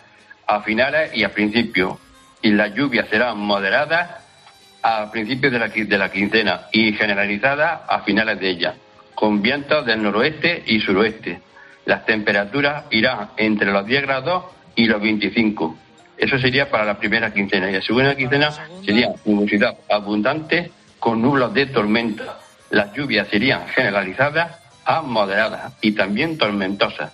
a 0.47 0.61
finales 0.61 1.11
y 1.13 1.23
a 1.23 1.31
principios. 1.31 1.99
Y 2.41 2.49
las 2.49 2.73
lluvias 2.73 3.07
serán 3.11 3.37
moderadas 3.37 4.09
a 4.81 5.11
principios 5.11 5.53
de 5.53 5.59
la, 5.59 5.67
de 5.67 5.97
la 5.99 6.09
quincena 6.11 6.61
y 6.71 6.93
generalizadas 6.93 7.81
a 7.87 7.99
finales 7.99 8.39
de 8.39 8.49
ella, 8.49 8.73
con 9.13 9.43
vientos 9.43 9.85
del 9.85 10.01
noroeste 10.01 10.63
y 10.65 10.79
suroeste. 10.79 11.41
Las 11.85 12.05
temperaturas 12.05 12.85
irán 12.89 13.29
entre 13.37 13.71
los 13.71 13.85
10 13.85 14.01
grados 14.01 14.45
y 14.75 14.85
los 14.85 15.01
25. 15.01 15.77
Eso 16.17 16.39
sería 16.39 16.69
para 16.69 16.85
la 16.85 16.97
primera 16.97 17.33
quincena. 17.33 17.69
Y 17.69 17.73
la 17.73 17.81
segunda 17.81 18.15
quincena 18.15 18.51
sería 18.83 19.13
nubosidad 19.25 19.75
abundante 19.89 20.71
con 20.99 21.21
nublos 21.21 21.53
de 21.53 21.67
tormenta. 21.67 22.39
Las 22.71 22.93
lluvias 22.93 23.27
serían 23.27 23.67
generalizadas 23.67 24.57
a 24.85 25.01
moderadas 25.01 25.73
y 25.81 25.91
también 25.91 26.37
tormentosas. 26.37 27.11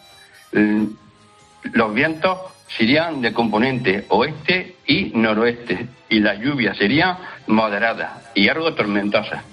Mm, 0.54 0.86
Los 1.74 1.94
vientos 1.94 2.40
serían 2.78 3.22
de 3.22 3.34
componente 3.34 4.06
oeste 4.10 4.78
y 4.88 5.12
noroeste 5.14 5.88
y 6.10 6.20
las 6.20 6.40
lluvias 6.40 6.78
serían 6.78 7.18
moderadas 7.48 8.12
y 8.34 8.48
algo 8.48 8.74
tormentosas. 8.74 9.44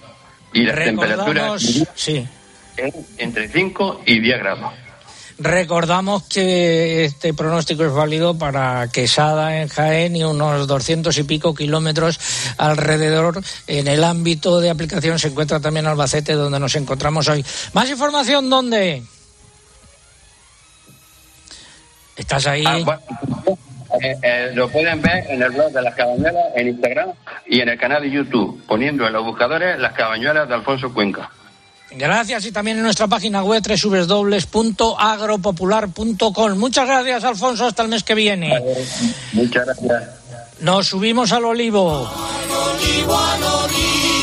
Y 0.52 0.62
las 0.62 0.76
temperaturas 0.76 1.62
sí. 1.94 2.26
entre 3.18 3.48
5 3.48 4.02
y 4.06 4.20
10 4.20 4.38
grados. 4.38 4.72
Recordamos 5.40 6.24
que 6.24 7.04
este 7.04 7.32
pronóstico 7.32 7.84
es 7.84 7.92
válido 7.92 8.36
para 8.36 8.88
Quesada 8.88 9.62
en 9.62 9.68
Jaén 9.68 10.16
y 10.16 10.24
unos 10.24 10.66
200 10.66 11.16
y 11.16 11.22
pico 11.22 11.54
kilómetros 11.54 12.18
alrededor. 12.58 13.40
En 13.68 13.86
el 13.86 14.02
ámbito 14.02 14.60
de 14.60 14.70
aplicación 14.70 15.16
se 15.18 15.28
encuentra 15.28 15.60
también 15.60 15.86
Albacete, 15.86 16.32
donde 16.32 16.58
nos 16.58 16.74
encontramos 16.74 17.28
hoy. 17.28 17.44
¿Más 17.72 17.88
información 17.88 18.50
dónde? 18.50 19.04
¿Estás 22.16 22.48
ahí? 22.48 22.64
Ah, 22.66 22.98
eh, 24.02 24.16
eh, 24.22 24.50
lo 24.54 24.68
pueden 24.68 25.00
ver 25.00 25.24
en 25.30 25.40
el 25.40 25.50
blog 25.50 25.70
de 25.70 25.82
las 25.82 25.94
cabañuelas, 25.94 26.46
en 26.56 26.68
Instagram 26.68 27.12
y 27.46 27.60
en 27.60 27.68
el 27.68 27.78
canal 27.78 28.02
de 28.02 28.10
YouTube, 28.10 28.60
poniendo 28.66 29.06
en 29.06 29.12
los 29.12 29.24
buscadores 29.24 29.78
las 29.78 29.92
cabañuelas 29.92 30.48
de 30.48 30.54
Alfonso 30.54 30.92
Cuenca. 30.92 31.30
Gracias 31.90 32.44
y 32.46 32.52
también 32.52 32.76
en 32.76 32.82
nuestra 32.82 33.08
página 33.08 33.42
web 33.42 33.62
www.agropopular.com. 33.62 36.58
Muchas 36.58 36.86
gracias, 36.86 37.24
Alfonso. 37.24 37.64
Hasta 37.66 37.82
el 37.82 37.88
mes 37.88 38.04
que 38.04 38.14
viene. 38.14 38.62
Muchas 39.32 39.64
gracias. 39.66 40.10
Nos 40.60 40.88
subimos 40.88 41.32
al 41.32 41.46
olivo. 41.46 42.06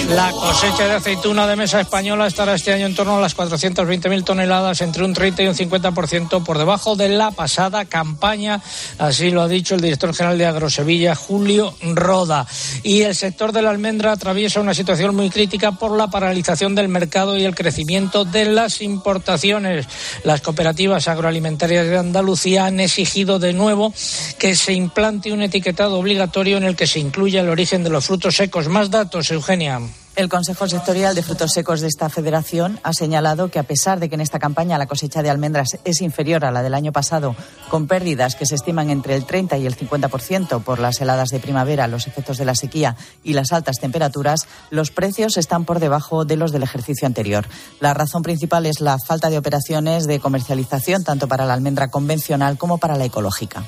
La 0.09 0.31
cosecha 0.31 0.87
de 0.87 0.93
aceituna 0.93 1.47
de 1.47 1.55
mesa 1.55 1.81
española 1.81 2.27
estará 2.27 2.53
este 2.53 2.71
año 2.71 2.85
en 2.85 2.93
torno 2.93 3.17
a 3.17 3.21
las 3.21 3.35
420.000 3.35 4.23
toneladas, 4.23 4.81
entre 4.81 5.03
un 5.03 5.13
30 5.13 5.43
y 5.43 5.47
un 5.47 5.55
50% 5.55 6.43
por 6.43 6.59
debajo 6.59 6.95
de 6.95 7.09
la 7.09 7.31
pasada 7.31 7.85
campaña. 7.85 8.61
Así 8.99 9.31
lo 9.31 9.41
ha 9.41 9.47
dicho 9.47 9.73
el 9.73 9.81
director 9.81 10.13
general 10.13 10.37
de 10.37 10.45
Agrosevilla, 10.45 11.15
Julio 11.15 11.75
Roda. 11.81 12.45
Y 12.83 13.01
el 13.01 13.15
sector 13.15 13.51
de 13.51 13.63
la 13.63 13.71
almendra 13.71 14.11
atraviesa 14.11 14.61
una 14.61 14.75
situación 14.75 15.15
muy 15.15 15.31
crítica 15.31 15.71
por 15.71 15.97
la 15.97 16.07
paralización 16.07 16.75
del 16.75 16.87
mercado 16.87 17.35
y 17.35 17.43
el 17.43 17.55
crecimiento 17.55 18.25
de 18.25 18.45
las 18.45 18.81
importaciones. 18.81 19.87
Las 20.23 20.41
cooperativas 20.41 21.07
agroalimentarias 21.07 21.87
de 21.87 21.97
Andalucía 21.97 22.67
han 22.67 22.79
exigido 22.79 23.39
de 23.39 23.53
nuevo 23.53 23.91
que 24.37 24.55
se 24.55 24.73
implante 24.73 25.33
un 25.33 25.41
etiquetado 25.41 25.97
obligatorio 25.97 26.57
en 26.57 26.63
el 26.63 26.75
que 26.75 26.87
se 26.87 26.99
incluya 26.99 27.41
el 27.41 27.49
origen 27.49 27.83
de 27.83 27.89
los 27.89 28.05
frutos 28.05 28.35
secos. 28.35 28.67
Más 28.67 28.91
datos, 28.91 29.31
Eugenia. 29.31 29.81
El 30.15 30.29
Consejo 30.29 30.65
Sectorial 30.65 31.13
de 31.13 31.23
Frutos 31.23 31.51
Secos 31.51 31.81
de 31.81 31.87
esta 31.87 32.07
federación 32.07 32.79
ha 32.83 32.93
señalado 32.93 33.51
que 33.51 33.59
a 33.59 33.63
pesar 33.63 33.99
de 33.99 34.07
que 34.07 34.15
en 34.15 34.21
esta 34.21 34.39
campaña 34.39 34.77
la 34.77 34.87
cosecha 34.87 35.21
de 35.21 35.29
almendras 35.29 35.77
es 35.83 35.99
inferior 35.99 36.45
a 36.45 36.51
la 36.51 36.63
del 36.63 36.73
año 36.73 36.93
pasado, 36.93 37.35
con 37.69 37.87
pérdidas 37.87 38.35
que 38.37 38.45
se 38.45 38.55
estiman 38.55 38.89
entre 38.89 39.17
el 39.17 39.25
30 39.25 39.57
y 39.57 39.65
el 39.65 39.75
50% 39.75 40.63
por 40.63 40.79
las 40.79 41.01
heladas 41.01 41.29
de 41.31 41.41
primavera, 41.41 41.89
los 41.89 42.07
efectos 42.07 42.37
de 42.37 42.45
la 42.45 42.55
sequía 42.55 42.95
y 43.25 43.33
las 43.33 43.51
altas 43.51 43.79
temperaturas, 43.81 44.47
los 44.69 44.89
precios 44.89 45.35
están 45.35 45.65
por 45.65 45.81
debajo 45.81 46.23
de 46.23 46.37
los 46.37 46.53
del 46.53 46.63
ejercicio 46.63 47.05
anterior. 47.05 47.45
La 47.81 47.93
razón 47.93 48.23
principal 48.23 48.65
es 48.67 48.79
la 48.79 48.97
falta 48.97 49.29
de 49.29 49.37
operaciones 49.37 50.07
de 50.07 50.21
comercialización 50.21 51.03
tanto 51.03 51.27
para 51.27 51.45
la 51.45 51.55
almendra 51.55 51.89
convencional 51.89 52.57
como 52.57 52.77
para 52.77 52.95
la 52.95 53.03
ecológica. 53.03 53.65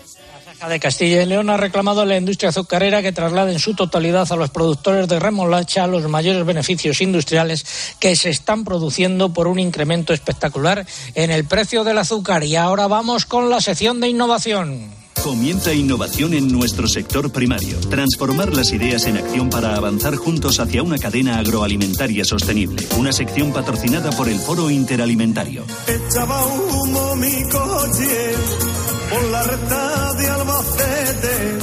Caja 0.59 0.69
de 0.71 0.79
Castilla 0.79 1.21
y 1.21 1.25
León 1.27 1.51
ha 1.51 1.57
reclamado 1.57 2.01
a 2.01 2.05
la 2.05 2.17
industria 2.17 2.49
azucarera 2.49 3.03
que 3.03 3.11
traslade 3.11 3.51
en 3.53 3.59
su 3.59 3.75
totalidad 3.75 4.31
a 4.31 4.35
los 4.35 4.49
productores 4.49 5.07
de 5.07 5.19
remolacha 5.19 5.85
los 5.85 6.09
mayores 6.09 6.43
beneficios 6.47 6.99
industriales 6.99 7.63
que 7.99 8.15
se 8.15 8.31
están 8.31 8.63
produciendo 8.63 9.31
por 9.31 9.45
un 9.47 9.59
incremento 9.59 10.13
espectacular 10.13 10.83
en 11.13 11.29
el 11.29 11.45
precio 11.45 11.83
del 11.83 11.99
azúcar. 11.99 12.43
Y 12.43 12.55
ahora 12.55 12.87
vamos 12.87 13.27
con 13.27 13.51
la 13.51 13.61
sección 13.61 13.99
de 13.99 14.07
innovación. 14.09 14.89
Comienza 15.23 15.73
innovación 15.73 16.33
en 16.33 16.51
nuestro 16.51 16.87
sector 16.87 17.31
primario. 17.31 17.77
Transformar 17.89 18.55
las 18.55 18.71
ideas 18.71 19.05
en 19.05 19.17
acción 19.17 19.49
para 19.49 19.75
avanzar 19.75 20.15
juntos 20.15 20.59
hacia 20.59 20.81
una 20.81 20.97
cadena 20.97 21.37
agroalimentaria 21.37 22.25
sostenible. 22.25 22.87
Una 22.97 23.11
sección 23.11 23.51
patrocinada 23.53 24.09
por 24.11 24.27
el 24.27 24.39
Foro 24.39 24.71
Interalimentario. 24.71 25.65
Echaba 25.87 26.45
humo 26.45 27.15
mi 27.15 27.43
coche 27.49 28.66
por 29.09 29.23
la 29.23 29.43
recta 29.43 30.13
de 30.13 30.27
Albacete. 30.27 31.57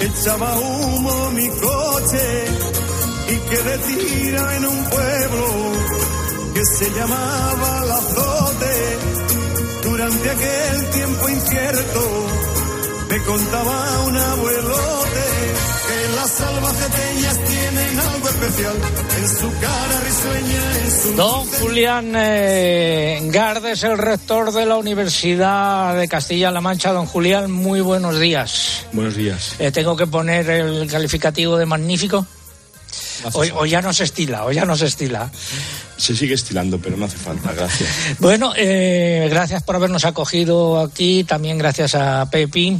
Echaba 0.00 0.58
humo 0.58 1.30
mi 1.32 1.48
coche 1.48 2.44
y 3.28 3.36
quedé 3.50 3.78
tirado 3.78 4.50
en 4.52 4.66
un 4.66 4.84
pueblo 4.84 5.46
que 6.54 6.64
se 6.64 6.90
llamaba 6.90 7.84
La. 7.84 8.00
Durante 9.82 10.30
aquel 10.30 10.90
tiempo 10.90 11.28
incierto 11.28 12.00
me 13.16 13.22
contaba 13.22 14.02
un 14.04 14.16
abuelote 14.16 15.24
que 15.88 16.16
las 16.16 16.40
albaceteñas 16.40 17.38
tienen 17.44 17.98
algo 17.98 18.28
especial 18.28 18.76
en 19.18 19.28
su 19.28 19.58
cara 19.58 20.00
risueña, 20.04 20.78
en 20.84 20.90
su 20.90 21.12
Don 21.14 21.46
Julián 21.46 22.12
eh, 22.14 23.20
Gardes, 23.32 23.84
el 23.84 23.96
rector 23.96 24.52
de 24.52 24.66
la 24.66 24.76
Universidad 24.76 25.96
de 25.96 26.08
Castilla-La 26.08 26.60
Mancha. 26.60 26.92
Don 26.92 27.06
Julián, 27.06 27.50
muy 27.50 27.80
buenos 27.80 28.20
días. 28.20 28.84
Buenos 28.92 29.16
días. 29.16 29.54
Eh, 29.60 29.70
¿Tengo 29.72 29.96
que 29.96 30.06
poner 30.06 30.50
el 30.50 30.86
calificativo 30.86 31.56
de 31.56 31.64
magnífico? 31.64 32.26
O, 33.32 33.40
o 33.40 33.66
ya 33.66 33.80
no 33.80 33.94
se 33.94 34.04
estila, 34.04 34.44
o 34.44 34.52
ya 34.52 34.66
no 34.66 34.76
se 34.76 34.86
estila. 34.86 35.30
Se 35.96 36.14
sigue 36.14 36.34
estilando, 36.34 36.78
pero 36.78 36.98
no 36.98 37.06
hace 37.06 37.16
falta, 37.16 37.52
gracias. 37.54 37.88
Bueno, 38.18 38.52
eh, 38.56 39.26
gracias 39.30 39.62
por 39.62 39.76
habernos 39.76 40.04
acogido 40.04 40.78
aquí, 40.78 41.24
también 41.24 41.56
gracias 41.56 41.94
a 41.94 42.28
Pepi, 42.30 42.78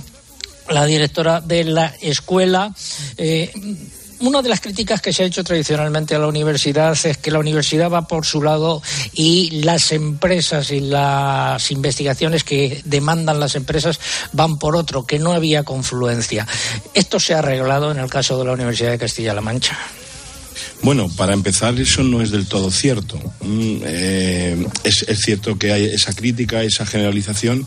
la 0.70 0.84
directora 0.84 1.40
de 1.40 1.64
la 1.64 1.94
escuela. 2.00 2.74
Eh, 3.16 3.52
una 4.18 4.40
de 4.40 4.48
las 4.48 4.60
críticas 4.60 5.02
que 5.02 5.12
se 5.12 5.22
ha 5.22 5.26
hecho 5.26 5.44
tradicionalmente 5.44 6.14
a 6.14 6.18
la 6.18 6.26
universidad 6.26 6.96
es 7.04 7.18
que 7.18 7.30
la 7.30 7.38
universidad 7.38 7.90
va 7.90 8.08
por 8.08 8.24
su 8.24 8.42
lado 8.42 8.82
y 9.12 9.62
las 9.62 9.92
empresas 9.92 10.70
y 10.70 10.80
las 10.80 11.70
investigaciones 11.70 12.42
que 12.42 12.80
demandan 12.84 13.40
las 13.40 13.56
empresas 13.56 14.00
van 14.32 14.58
por 14.58 14.74
otro, 14.74 15.04
que 15.04 15.18
no 15.18 15.32
había 15.32 15.64
confluencia. 15.64 16.46
Esto 16.94 17.20
se 17.20 17.34
ha 17.34 17.40
arreglado 17.40 17.90
en 17.92 17.98
el 17.98 18.08
caso 18.08 18.38
de 18.38 18.46
la 18.46 18.52
Universidad 18.52 18.90
de 18.90 18.98
Castilla-La 18.98 19.42
Mancha. 19.42 19.78
Bueno, 20.82 21.10
para 21.16 21.32
empezar, 21.32 21.78
eso 21.78 22.02
no 22.02 22.22
es 22.22 22.30
del 22.30 22.46
todo 22.46 22.70
cierto. 22.70 23.18
Mm, 23.40 23.76
eh, 23.82 24.66
es, 24.84 25.04
es 25.08 25.20
cierto 25.20 25.58
que 25.58 25.72
hay 25.72 25.84
esa 25.84 26.12
crítica, 26.14 26.62
esa 26.62 26.86
generalización, 26.86 27.66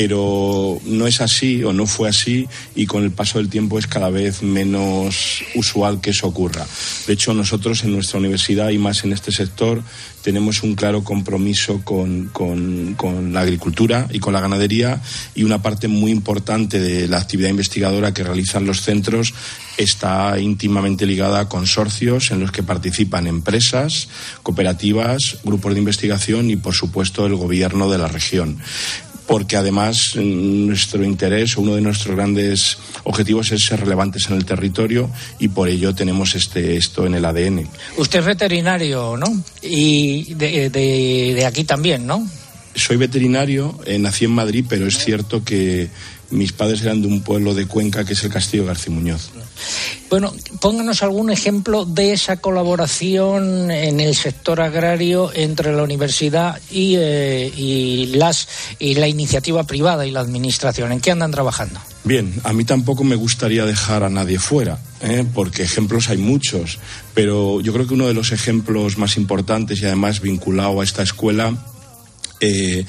pero 0.00 0.78
no 0.84 1.08
es 1.08 1.20
así 1.20 1.64
o 1.64 1.72
no 1.72 1.84
fue 1.84 2.08
así 2.08 2.46
y 2.76 2.86
con 2.86 3.02
el 3.02 3.10
paso 3.10 3.38
del 3.38 3.48
tiempo 3.48 3.80
es 3.80 3.88
cada 3.88 4.10
vez 4.10 4.44
menos 4.44 5.42
usual 5.56 6.00
que 6.00 6.10
eso 6.10 6.28
ocurra. 6.28 6.64
De 7.08 7.14
hecho, 7.14 7.34
nosotros 7.34 7.82
en 7.82 7.94
nuestra 7.94 8.20
universidad 8.20 8.68
y 8.68 8.78
más 8.78 9.02
en 9.02 9.12
este 9.12 9.32
sector 9.32 9.82
tenemos 10.22 10.62
un 10.62 10.76
claro 10.76 11.02
compromiso 11.02 11.80
con, 11.82 12.26
con- 12.32 13.32
la 13.32 13.40
agricultura 13.40 14.06
y 14.12 14.20
con 14.20 14.32
la 14.34 14.40
ganadería 14.40 15.00
y 15.34 15.42
una 15.42 15.62
parte 15.62 15.88
muy 15.88 16.12
importante 16.12 16.78
de 16.78 17.08
la 17.08 17.18
actividad 17.18 17.50
investigadora 17.50 18.14
que 18.14 18.22
realizan 18.22 18.66
los 18.66 18.82
centros 18.82 19.34
está 19.78 20.38
íntimamente 20.38 21.06
ligada 21.06 21.40
a 21.40 21.48
consorcios 21.48 22.30
en 22.30 22.40
los 22.40 22.52
que 22.52 22.62
participan 22.62 23.26
empresas, 23.26 24.08
cooperativas, 24.44 25.38
grupos 25.44 25.72
de 25.74 25.80
investigación 25.80 26.50
y, 26.50 26.56
por 26.56 26.74
supuesto, 26.74 27.26
el 27.26 27.34
gobierno 27.36 27.90
de 27.90 27.98
la 27.98 28.08
región 28.08 28.58
porque 29.28 29.56
además 29.56 30.14
mm, 30.16 30.66
nuestro 30.66 31.04
interés 31.04 31.56
uno 31.56 31.76
de 31.76 31.82
nuestros 31.82 32.16
grandes 32.16 32.78
objetivos 33.04 33.52
es 33.52 33.64
ser 33.64 33.80
relevantes 33.80 34.28
en 34.28 34.36
el 34.36 34.44
territorio 34.44 35.08
y 35.38 35.48
por 35.48 35.68
ello 35.68 35.94
tenemos 35.94 36.34
este, 36.34 36.76
esto 36.76 37.06
en 37.06 37.14
el 37.14 37.24
ADN. 37.24 37.68
Usted 37.98 38.20
es 38.20 38.24
veterinario, 38.24 39.16
¿no? 39.16 39.26
Y 39.62 40.34
de 40.34 41.44
aquí 41.46 41.62
también, 41.62 42.06
¿no? 42.06 42.26
Soy 42.78 42.96
veterinario, 42.96 43.78
eh, 43.86 43.98
nací 43.98 44.24
en 44.24 44.30
Madrid, 44.30 44.64
pero 44.68 44.86
es 44.86 44.98
cierto 44.98 45.42
que 45.44 45.90
mis 46.30 46.52
padres 46.52 46.82
eran 46.82 47.02
de 47.02 47.08
un 47.08 47.22
pueblo 47.22 47.54
de 47.54 47.66
Cuenca 47.66 48.04
que 48.04 48.12
es 48.12 48.22
el 48.22 48.30
Castillo 48.30 48.66
García 48.66 48.94
Muñoz. 48.94 49.30
Bueno, 50.08 50.32
pónganos 50.60 51.02
algún 51.02 51.30
ejemplo 51.30 51.84
de 51.84 52.12
esa 52.12 52.36
colaboración 52.36 53.70
en 53.70 53.98
el 53.98 54.14
sector 54.14 54.60
agrario 54.60 55.32
entre 55.34 55.74
la 55.74 55.82
universidad 55.82 56.60
y, 56.70 56.94
eh, 56.96 57.52
y 57.56 58.06
las 58.14 58.48
y 58.78 58.94
la 58.94 59.08
iniciativa 59.08 59.64
privada 59.64 60.06
y 60.06 60.10
la 60.10 60.20
administración. 60.20 60.92
¿En 60.92 61.00
qué 61.00 61.10
andan 61.10 61.32
trabajando? 61.32 61.80
Bien, 62.04 62.32
a 62.44 62.52
mí 62.52 62.64
tampoco 62.64 63.04
me 63.04 63.16
gustaría 63.16 63.64
dejar 63.64 64.04
a 64.04 64.08
nadie 64.08 64.38
fuera, 64.38 64.78
¿eh? 65.02 65.26
porque 65.34 65.64
ejemplos 65.64 66.08
hay 66.08 66.18
muchos, 66.18 66.78
pero 67.12 67.60
yo 67.60 67.72
creo 67.72 67.86
que 67.86 67.94
uno 67.94 68.06
de 68.06 68.14
los 68.14 68.32
ejemplos 68.32 68.98
más 68.98 69.16
importantes 69.16 69.82
y 69.82 69.86
además 69.86 70.20
vinculado 70.20 70.80
a 70.80 70.84
esta 70.84 71.02
escuela 71.02 71.54
eh, 72.40 72.84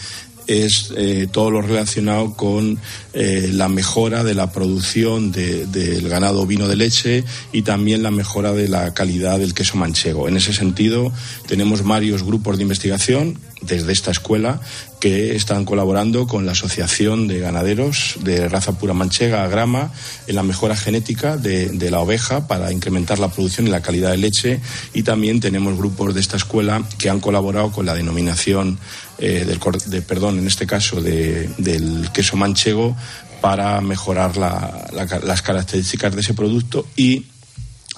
es 0.47 0.91
eh, 0.97 1.27
todo 1.31 1.51
lo 1.51 1.61
relacionado 1.61 2.33
con 2.33 2.79
eh, 3.13 3.51
la 3.53 3.69
mejora 3.69 4.23
de 4.23 4.33
la 4.33 4.51
producción 4.51 5.31
de- 5.31 5.67
del 5.67 6.09
ganado 6.09 6.41
ovino 6.41 6.67
de 6.67 6.75
leche 6.75 7.23
y 7.51 7.61
también 7.61 8.01
la 8.01 8.09
mejora 8.09 8.51
de 8.53 8.67
la 8.67 8.93
calidad 8.95 9.37
del 9.37 9.53
queso 9.53 9.77
manchego. 9.77 10.27
En 10.27 10.37
ese 10.37 10.51
sentido, 10.53 11.13
tenemos 11.47 11.83
varios 11.83 12.23
grupos 12.23 12.57
de 12.57 12.63
investigación 12.63 13.37
desde 13.61 13.91
esta 13.91 14.09
escuela 14.09 14.59
que 14.99 15.35
están 15.35 15.63
colaborando 15.63 16.27
con 16.27 16.45
la 16.45 16.51
Asociación 16.51 17.27
de 17.27 17.39
Ganaderos 17.39 18.17
de 18.21 18.49
Raza 18.49 18.73
Pura 18.77 18.93
Manchega, 18.93 19.43
Agrama, 19.43 19.91
en 20.27 20.35
la 20.35 20.43
mejora 20.43 20.75
genética 20.75 21.37
de, 21.37 21.89
la 21.89 21.99
oveja 21.99 22.47
para 22.47 22.71
incrementar 22.73 23.17
la 23.19 23.29
producción 23.29 23.67
y 23.67 23.69
la 23.69 23.81
calidad 23.81 24.11
de 24.11 24.17
leche. 24.17 24.59
Y 24.93 25.03
también 25.03 25.39
tenemos 25.39 25.77
grupos 25.77 26.13
de 26.13 26.19
esta 26.19 26.35
escuela 26.37 26.83
que 26.97 27.09
han 27.09 27.21
colaborado 27.21 27.71
con 27.71 27.85
la 27.85 27.93
denominación 27.93 28.77
eh, 29.19 29.45
de, 29.45 30.01
perdón, 30.01 30.37
en 30.39 30.47
este 30.47 30.67
caso 30.67 31.01
de- 31.01 31.49
del 31.57 32.09
queso 32.13 32.35
manchego 32.37 32.95
para 33.41 33.79
mejorar 33.81 34.35
la- 34.37 34.87
la- 34.93 35.19
las 35.19 35.41
características 35.41 36.13
de 36.13 36.21
ese 36.21 36.33
producto 36.33 36.85
y 36.97 37.25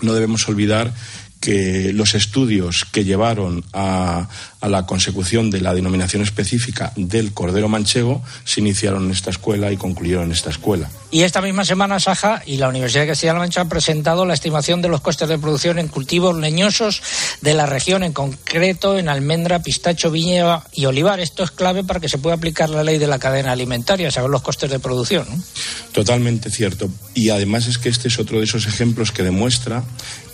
no 0.02 0.14
debemos 0.14 0.48
olvidar 0.48 0.94
que 1.42 1.92
los 1.92 2.14
estudios 2.14 2.86
que 2.86 3.04
llevaron 3.04 3.66
a, 3.74 4.30
a 4.62 4.70
la 4.70 4.86
consecución 4.86 5.50
de 5.50 5.60
la 5.60 5.74
denominación 5.74 6.22
específica 6.22 6.94
del 6.96 7.34
cordero 7.34 7.68
manchego 7.68 8.24
se 8.46 8.62
iniciaron 8.62 9.06
en 9.06 9.12
esta 9.12 9.32
escuela 9.32 9.72
y 9.72 9.78
concluyeron 9.78 10.26
en 10.26 10.32
esta 10.32 10.52
escuela. 10.52 10.90
Y 11.10 11.24
esta 11.24 11.42
misma 11.42 11.66
semana 11.66 12.00
Saja 12.00 12.44
y 12.46 12.58
la 12.58 12.70
Universidad 12.70 13.02
de 13.02 13.08
Castilla-La 13.10 13.40
Mancha 13.40 13.62
han 13.62 13.70
presentado 13.70 14.26
la 14.26 14.36
estimación 14.36 14.82
de 14.82 14.88
los 14.88 15.02
costes 15.02 15.28
de 15.28 15.40
producción 15.40 15.80
en 15.80 15.88
cultivos 15.88 16.38
leñosos 16.38 17.02
de 17.42 17.56
la 17.56 17.66
región, 17.66 18.04
en 18.04 18.14
concreto 18.14 18.98
en 18.98 19.10
almendra, 19.10 19.64
pistacho, 19.64 20.12
viña 20.12 20.62
y 20.74 20.86
olivar. 20.86 21.20
Esto 21.20 21.44
es 21.44 21.52
clave 21.52 21.84
para 21.84 22.00
que 22.00 22.08
se 22.08 22.20
pueda 22.20 22.36
aplicar 22.36 22.70
la 22.70 22.84
ley 22.84 23.00
de 23.00 23.08
la 23.08 23.18
cadena 23.20 23.52
alimentaria, 23.52 24.12
saber 24.12 24.30
los 24.30 24.44
costes 24.44 24.70
de 24.70 24.80
producción. 24.80 25.26
¿no? 25.28 25.44
Totalmente 25.92 26.52
cierto. 26.52 26.90
Y 27.16 27.30
además 27.30 27.68
es 27.68 27.80
que 27.80 27.90
este 27.90 28.10
es 28.10 28.20
otro 28.20 28.38
de 28.38 28.46
esos 28.46 28.68
ejemplos 28.68 29.12
que 29.12 29.24
demuestra 29.24 29.84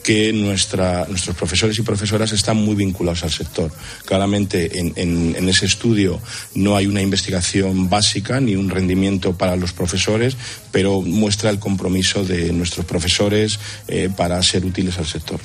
que 0.08 0.32
nuestra, 0.32 1.06
nuestros 1.10 1.36
profesores 1.36 1.78
y 1.78 1.82
profesoras 1.82 2.32
están 2.32 2.56
muy 2.56 2.76
vinculados 2.76 3.26
al 3.26 3.30
sector. 3.30 3.70
Claramente 4.06 4.80
en, 4.80 5.50
ese 5.50 5.65
estudio 5.65 6.22
no 6.56 6.78
hay 6.78 6.88
una 6.88 7.02
investigación 7.02 7.89
básica 7.89 8.39
ni 8.39 8.56
un 8.56 8.70
rendimiento 8.70 9.34
para 9.34 9.58
los 9.58 9.74
profesores, 9.74 10.38
pero 10.72 11.02
muestra 11.02 11.50
el 11.50 11.60
compromiso 11.60 12.24
de 12.24 12.54
nuestros 12.54 12.86
profesores 12.86 13.60
eh, 13.89 14.10
para 14.15 14.41
ser 14.43 14.63
útiles 14.63 14.98
al 14.98 15.08
sector. 15.08 15.41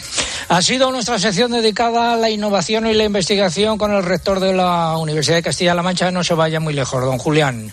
Ha 0.47 0.63
sido 0.63 0.93
nuestra 0.93 1.19
sección 1.19 1.51
dedicada 1.51 2.13
a 2.13 2.17
la 2.17 2.31
innovación 2.31 2.87
y 2.87 2.95
la 2.95 3.03
investigación 3.03 3.79
con 3.79 3.91
el 3.93 4.05
rector 4.05 4.39
de 4.39 4.55
la 4.55 4.97
Universidad 4.97 5.39
de 5.39 5.43
Castilla-La 5.43 5.83
Mancha. 5.83 6.13
No 6.13 6.23
se 6.23 6.35
vaya 6.35 6.61
muy 6.61 6.73
lejos, 6.73 7.03
don 7.03 7.19
Julián. 7.19 7.73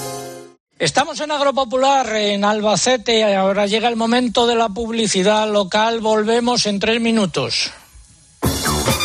Estamos 0.81 1.19
en 1.19 1.29
Agropopular, 1.29 2.15
en 2.15 2.43
Albacete. 2.43 3.35
Ahora 3.35 3.67
llega 3.67 3.87
el 3.87 3.95
momento 3.95 4.47
de 4.47 4.55
la 4.55 4.67
publicidad 4.67 5.47
local. 5.47 5.99
Volvemos 5.99 6.65
en 6.65 6.79
tres 6.79 6.99
minutos. 6.99 7.71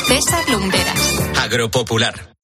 César 0.08 0.48
Lumberas. 0.48 1.20
Agropopular. 1.38 2.34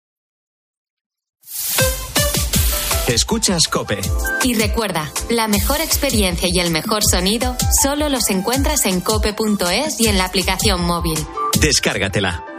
Escuchas 3.08 3.68
Cope. 3.68 4.00
Y 4.42 4.52
recuerda, 4.52 5.10
la 5.30 5.48
mejor 5.48 5.80
experiencia 5.80 6.50
y 6.52 6.60
el 6.60 6.70
mejor 6.70 7.02
sonido 7.02 7.56
solo 7.82 8.10
los 8.10 8.28
encuentras 8.28 8.84
en 8.84 9.00
cope.es 9.00 9.98
y 9.98 10.08
en 10.08 10.18
la 10.18 10.26
aplicación 10.26 10.84
móvil. 10.84 11.18
Descárgatela. 11.58 12.51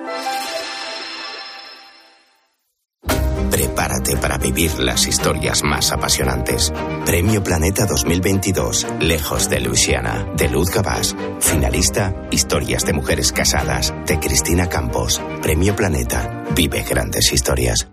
Para 4.22 4.38
vivir 4.38 4.80
las 4.80 5.08
historias 5.08 5.64
más 5.64 5.92
apasionantes. 5.92 6.74
Premio 7.06 7.42
Planeta 7.42 7.86
2022, 7.86 8.86
Lejos 9.00 9.50
de 9.50 9.62
Luisiana, 9.62 10.28
de 10.36 10.50
Luz 10.50 10.70
Gabás. 10.72 11.16
Finalista, 11.40 12.14
Historias 12.30 12.86
de 12.86 12.94
Mujeres 12.94 13.32
Casadas, 13.32 13.94
de 14.06 14.20
Cristina 14.20 14.68
Campos. 14.68 15.22
Premio 15.42 15.76
Planeta, 15.76 16.44
vive 16.54 16.84
grandes 16.84 17.32
historias. 17.32 17.93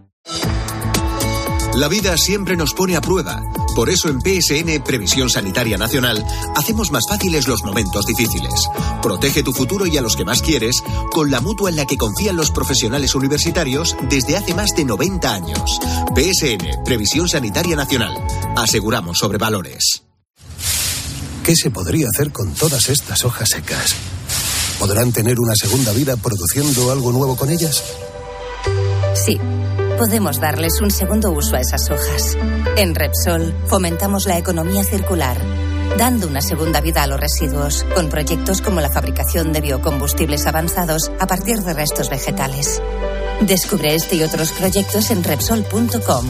La 1.75 1.89
vida 1.89 2.17
siempre 2.17 2.57
nos 2.57 2.75
pone 2.75 2.97
a 2.97 3.01
prueba. 3.01 3.43
Por 3.77 3.91
eso 3.91 4.09
en 4.09 4.21
PSN 4.21 4.83
Previsión 4.83 5.31
Sanitaria 5.31 5.79
Nacional 5.79 6.25
hacemos 6.57 6.91
más 6.91 7.05
fáciles 7.09 7.47
los 7.47 7.63
momentos 7.63 8.07
difíciles. 8.07 8.69
Protege 9.01 9.43
tu 9.43 9.53
futuro 9.53 9.87
y 9.87 9.97
a 9.97 10.03
los 10.03 10.17
que 10.17 10.25
más 10.25 10.43
quieres 10.43 10.83
con 11.13 11.31
la 11.31 11.41
mutua 11.41 11.71
en 11.71 11.77
la 11.77 11.87
que 11.87 11.97
confían 11.97 12.37
los 12.37 12.51
profesionales 12.51 13.15
universitarios 13.15 13.97
desde 14.09 14.37
hace 14.37 14.55
más 14.55 14.71
de 14.77 14.85
90 14.85 15.33
años. 15.33 15.79
PSN 16.15 16.85
Previsión 16.85 17.29
Sanitaria 17.29 17.77
Nacional. 17.77 18.15
Aseguramos 18.57 19.19
sobre 19.19 19.39
valores. 19.39 20.03
¿Qué 21.45 21.55
se 21.55 21.71
podría 21.71 22.09
hacer 22.09 22.33
con 22.33 22.53
todas 22.53 22.89
estas 22.89 23.25
hojas 23.25 23.49
secas? 23.49 23.95
¿Podrán 24.79 25.13
tener 25.13 25.39
una 25.39 25.55
segunda 25.55 25.93
vida 25.93 26.17
produciendo 26.17 26.91
algo 26.91 27.13
nuevo 27.13 27.37
con 27.37 27.51
ellas? 27.51 27.83
Sí, 29.15 29.39
podemos 30.01 30.41
darles 30.41 30.81
un 30.81 30.91
segundo 30.91 31.31
uso 31.31 31.57
a 31.57 31.61
esas 31.61 31.91
hojas. 31.91 32.35
En 32.79 32.95
Repsol 32.95 33.55
fomentamos 33.67 34.25
la 34.25 34.39
economía 34.39 34.83
circular. 34.83 35.37
dando 35.99 36.27
una 36.27 36.41
segunda 36.41 36.81
vida 36.81 37.03
a 37.03 37.07
los 37.07 37.21
residuos, 37.21 37.85
con 37.95 38.09
proyectos 38.09 38.63
como 38.63 38.81
la 38.81 38.91
fabricación 38.91 39.53
de 39.53 39.61
biocombustibles 39.61 40.47
avanzados 40.47 41.11
a 41.19 41.27
partir 41.27 41.59
de 41.59 41.75
restos 41.75 42.09
vegetales. 42.09 42.81
Descubre 43.43 43.95
este 43.95 44.17
y 44.17 44.23
otros 44.23 44.53
proyectos 44.53 45.11
en 45.11 45.23
Repsol.com. 45.23 46.27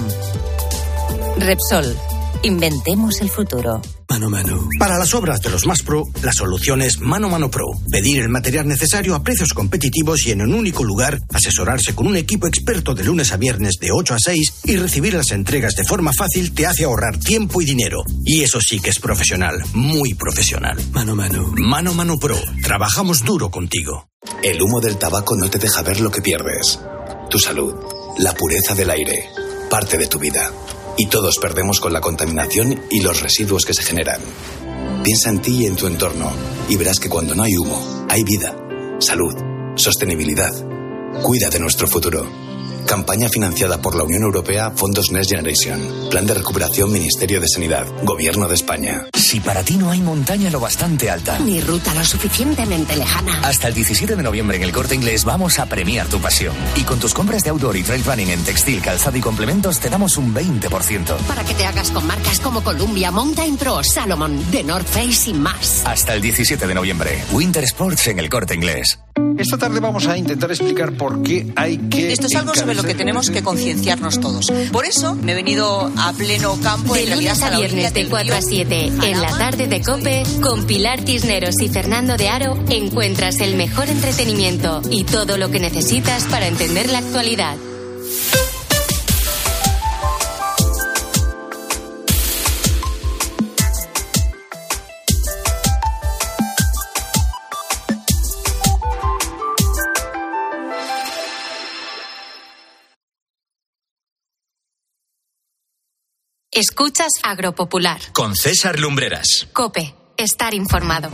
Repsol, 1.38 1.96
inventemos 2.42 3.20
el 3.20 3.28
futuro. 3.28 3.80
Mano 4.08 4.26
a 4.26 4.30
mano. 4.30 4.68
Para 4.78 4.98
las 4.98 5.14
obras 5.14 5.40
de 5.40 5.50
los 5.50 5.66
más 5.66 5.82
pro, 5.82 6.04
la 6.22 6.32
solución 6.32 6.82
es 6.82 7.00
Mano 7.00 7.28
a 7.28 7.30
Mano 7.30 7.50
Pro. 7.50 7.66
Pedir 7.90 8.20
el 8.20 8.28
material 8.28 8.66
necesario 8.66 9.14
a 9.14 9.22
precios 9.22 9.52
competitivos 9.52 10.26
y 10.26 10.32
en 10.32 10.42
un 10.42 10.54
único 10.54 10.82
lugar, 10.82 11.20
asesorarse 11.32 11.94
con 11.94 12.08
un 12.08 12.16
equipo 12.16 12.48
experto 12.48 12.94
de 12.94 13.04
lunes 13.04 13.32
a 13.32 13.36
viernes 13.36 13.76
de 13.80 13.92
8 13.92 14.14
a 14.14 14.18
6 14.18 14.52
y 14.64 14.76
recibir 14.76 15.14
las 15.14 15.30
entregas 15.30 15.76
de 15.76 15.84
forma 15.84 16.12
fácil 16.12 16.52
te 16.52 16.66
hace 16.66 16.84
ahorrar 16.84 17.18
tiempo 17.18 17.62
y 17.62 17.64
dinero. 17.64 18.02
Y 18.24 18.42
eso 18.42 18.60
sí 18.60 18.80
que 18.80 18.90
es 18.90 18.98
profesional, 18.98 19.62
muy 19.74 20.14
profesional. 20.14 20.76
Mano 20.92 21.12
a 21.12 21.16
mano. 21.16 21.52
Mano 21.56 21.90
a 21.92 21.94
Mano 21.94 22.18
Pro. 22.18 22.36
Trabajamos 22.62 23.24
duro 23.24 23.50
contigo. 23.50 24.08
El 24.42 24.60
humo 24.60 24.80
del 24.80 24.98
tabaco 24.98 25.36
no 25.36 25.48
te 25.48 25.58
deja 25.58 25.82
ver 25.82 26.00
lo 26.00 26.10
que 26.10 26.20
pierdes. 26.20 26.80
Tu 27.30 27.38
salud, 27.38 27.74
la 28.18 28.34
pureza 28.34 28.74
del 28.74 28.90
aire, 28.90 29.28
parte 29.70 29.96
de 29.96 30.08
tu 30.08 30.18
vida. 30.18 30.50
Y 30.96 31.06
todos 31.06 31.38
perdemos 31.40 31.80
con 31.80 31.92
la 31.92 32.00
contaminación 32.00 32.82
y 32.90 33.00
los 33.00 33.20
residuos 33.20 33.64
que 33.64 33.74
se 33.74 33.82
generan. 33.82 34.20
Piensa 35.02 35.30
en 35.30 35.40
ti 35.40 35.62
y 35.62 35.66
en 35.66 35.76
tu 35.76 35.86
entorno 35.86 36.30
y 36.68 36.76
verás 36.76 37.00
que 37.00 37.08
cuando 37.08 37.34
no 37.34 37.42
hay 37.42 37.56
humo, 37.56 38.06
hay 38.08 38.22
vida, 38.22 38.54
salud, 38.98 39.34
sostenibilidad. 39.76 40.52
Cuida 41.22 41.48
de 41.48 41.58
nuestro 41.58 41.86
futuro. 41.86 42.49
Campaña 42.90 43.28
financiada 43.28 43.80
por 43.80 43.94
la 43.94 44.02
Unión 44.02 44.24
Europea, 44.24 44.72
Fondos 44.74 45.12
Next 45.12 45.30
Generation. 45.30 45.80
Plan 46.10 46.26
de 46.26 46.34
recuperación, 46.34 46.90
Ministerio 46.90 47.40
de 47.40 47.46
Sanidad, 47.46 47.86
Gobierno 48.02 48.48
de 48.48 48.56
España. 48.56 49.06
Si 49.14 49.38
para 49.38 49.62
ti 49.62 49.76
no 49.76 49.92
hay 49.92 50.00
montaña 50.00 50.50
lo 50.50 50.58
bastante 50.58 51.08
alta, 51.08 51.38
Ni 51.38 51.60
ruta 51.60 51.94
lo 51.94 52.04
suficientemente 52.04 52.96
lejana. 52.96 53.42
hasta 53.44 53.68
el 53.68 53.74
17 53.74 54.16
de 54.16 54.22
noviembre 54.24 54.56
en 54.56 54.64
el 54.64 54.72
Corte 54.72 54.96
Inglés 54.96 55.24
vamos 55.24 55.60
a 55.60 55.66
premiar 55.66 56.08
tu 56.08 56.20
pasión. 56.20 56.52
Y 56.74 56.80
con 56.82 56.98
tus 56.98 57.14
compras 57.14 57.44
de 57.44 57.50
outdoor 57.50 57.76
y 57.76 57.84
trail 57.84 58.02
running 58.02 58.30
en 58.30 58.42
textil, 58.42 58.82
calzado 58.82 59.16
y 59.16 59.20
complementos 59.20 59.78
te 59.78 59.88
damos 59.88 60.16
un 60.16 60.34
20%. 60.34 61.16
Para 61.28 61.44
que 61.44 61.54
te 61.54 61.66
hagas 61.66 61.92
con 61.92 62.04
marcas 62.08 62.40
como 62.40 62.64
Columbia, 62.64 63.12
Mountain 63.12 63.56
Pro, 63.56 63.84
Salomon, 63.84 64.36
The 64.50 64.64
North 64.64 64.88
Face 64.88 65.30
y 65.30 65.34
más. 65.34 65.82
Hasta 65.84 66.12
el 66.14 66.20
17 66.20 66.66
de 66.66 66.74
noviembre, 66.74 67.22
Winter 67.30 67.62
Sports 67.62 68.08
en 68.08 68.18
el 68.18 68.28
Corte 68.28 68.56
Inglés. 68.56 68.98
Esta 69.40 69.56
tarde 69.56 69.80
vamos 69.80 70.06
a 70.06 70.18
intentar 70.18 70.50
explicar 70.50 70.92
por 70.92 71.22
qué 71.22 71.50
hay 71.56 71.78
que. 71.78 72.12
Esto 72.12 72.26
es 72.26 72.34
algo 72.34 72.54
sobre 72.54 72.74
lo 72.74 72.82
que 72.82 72.94
tenemos 72.94 73.30
que 73.30 73.42
concienciarnos 73.42 74.20
todos. 74.20 74.52
Por 74.70 74.84
eso 74.84 75.14
me 75.14 75.32
he 75.32 75.34
venido 75.34 75.90
a 75.96 76.12
pleno 76.12 76.58
campo 76.62 76.92
De 76.92 77.04
en 77.04 77.06
realidad 77.06 77.36
lunes 77.36 77.54
a 77.54 77.56
viernes 77.56 77.94
de 77.94 78.00
del 78.00 78.10
4 78.10 78.34
a 78.34 78.38
río. 78.38 78.48
7 78.48 78.92
en 79.02 79.20
la 79.22 79.30
tarde 79.30 79.66
de 79.66 79.80
Cope, 79.80 80.24
con 80.42 80.66
Pilar 80.66 81.02
Tisneros 81.02 81.54
y 81.62 81.70
Fernando 81.70 82.18
de 82.18 82.28
Aro, 82.28 82.62
encuentras 82.68 83.40
el 83.40 83.56
mejor 83.56 83.88
entretenimiento 83.88 84.82
y 84.90 85.04
todo 85.04 85.38
lo 85.38 85.50
que 85.50 85.58
necesitas 85.58 86.24
para 86.24 86.46
entender 86.46 86.90
la 86.90 86.98
actualidad. 86.98 87.56
Escuchas 106.60 107.12
Agropopular. 107.22 107.98
Con 108.12 108.36
César 108.36 108.78
Lumbreras. 108.78 109.48
Cope, 109.54 109.94
estar 110.18 110.52
informado. 110.52 111.08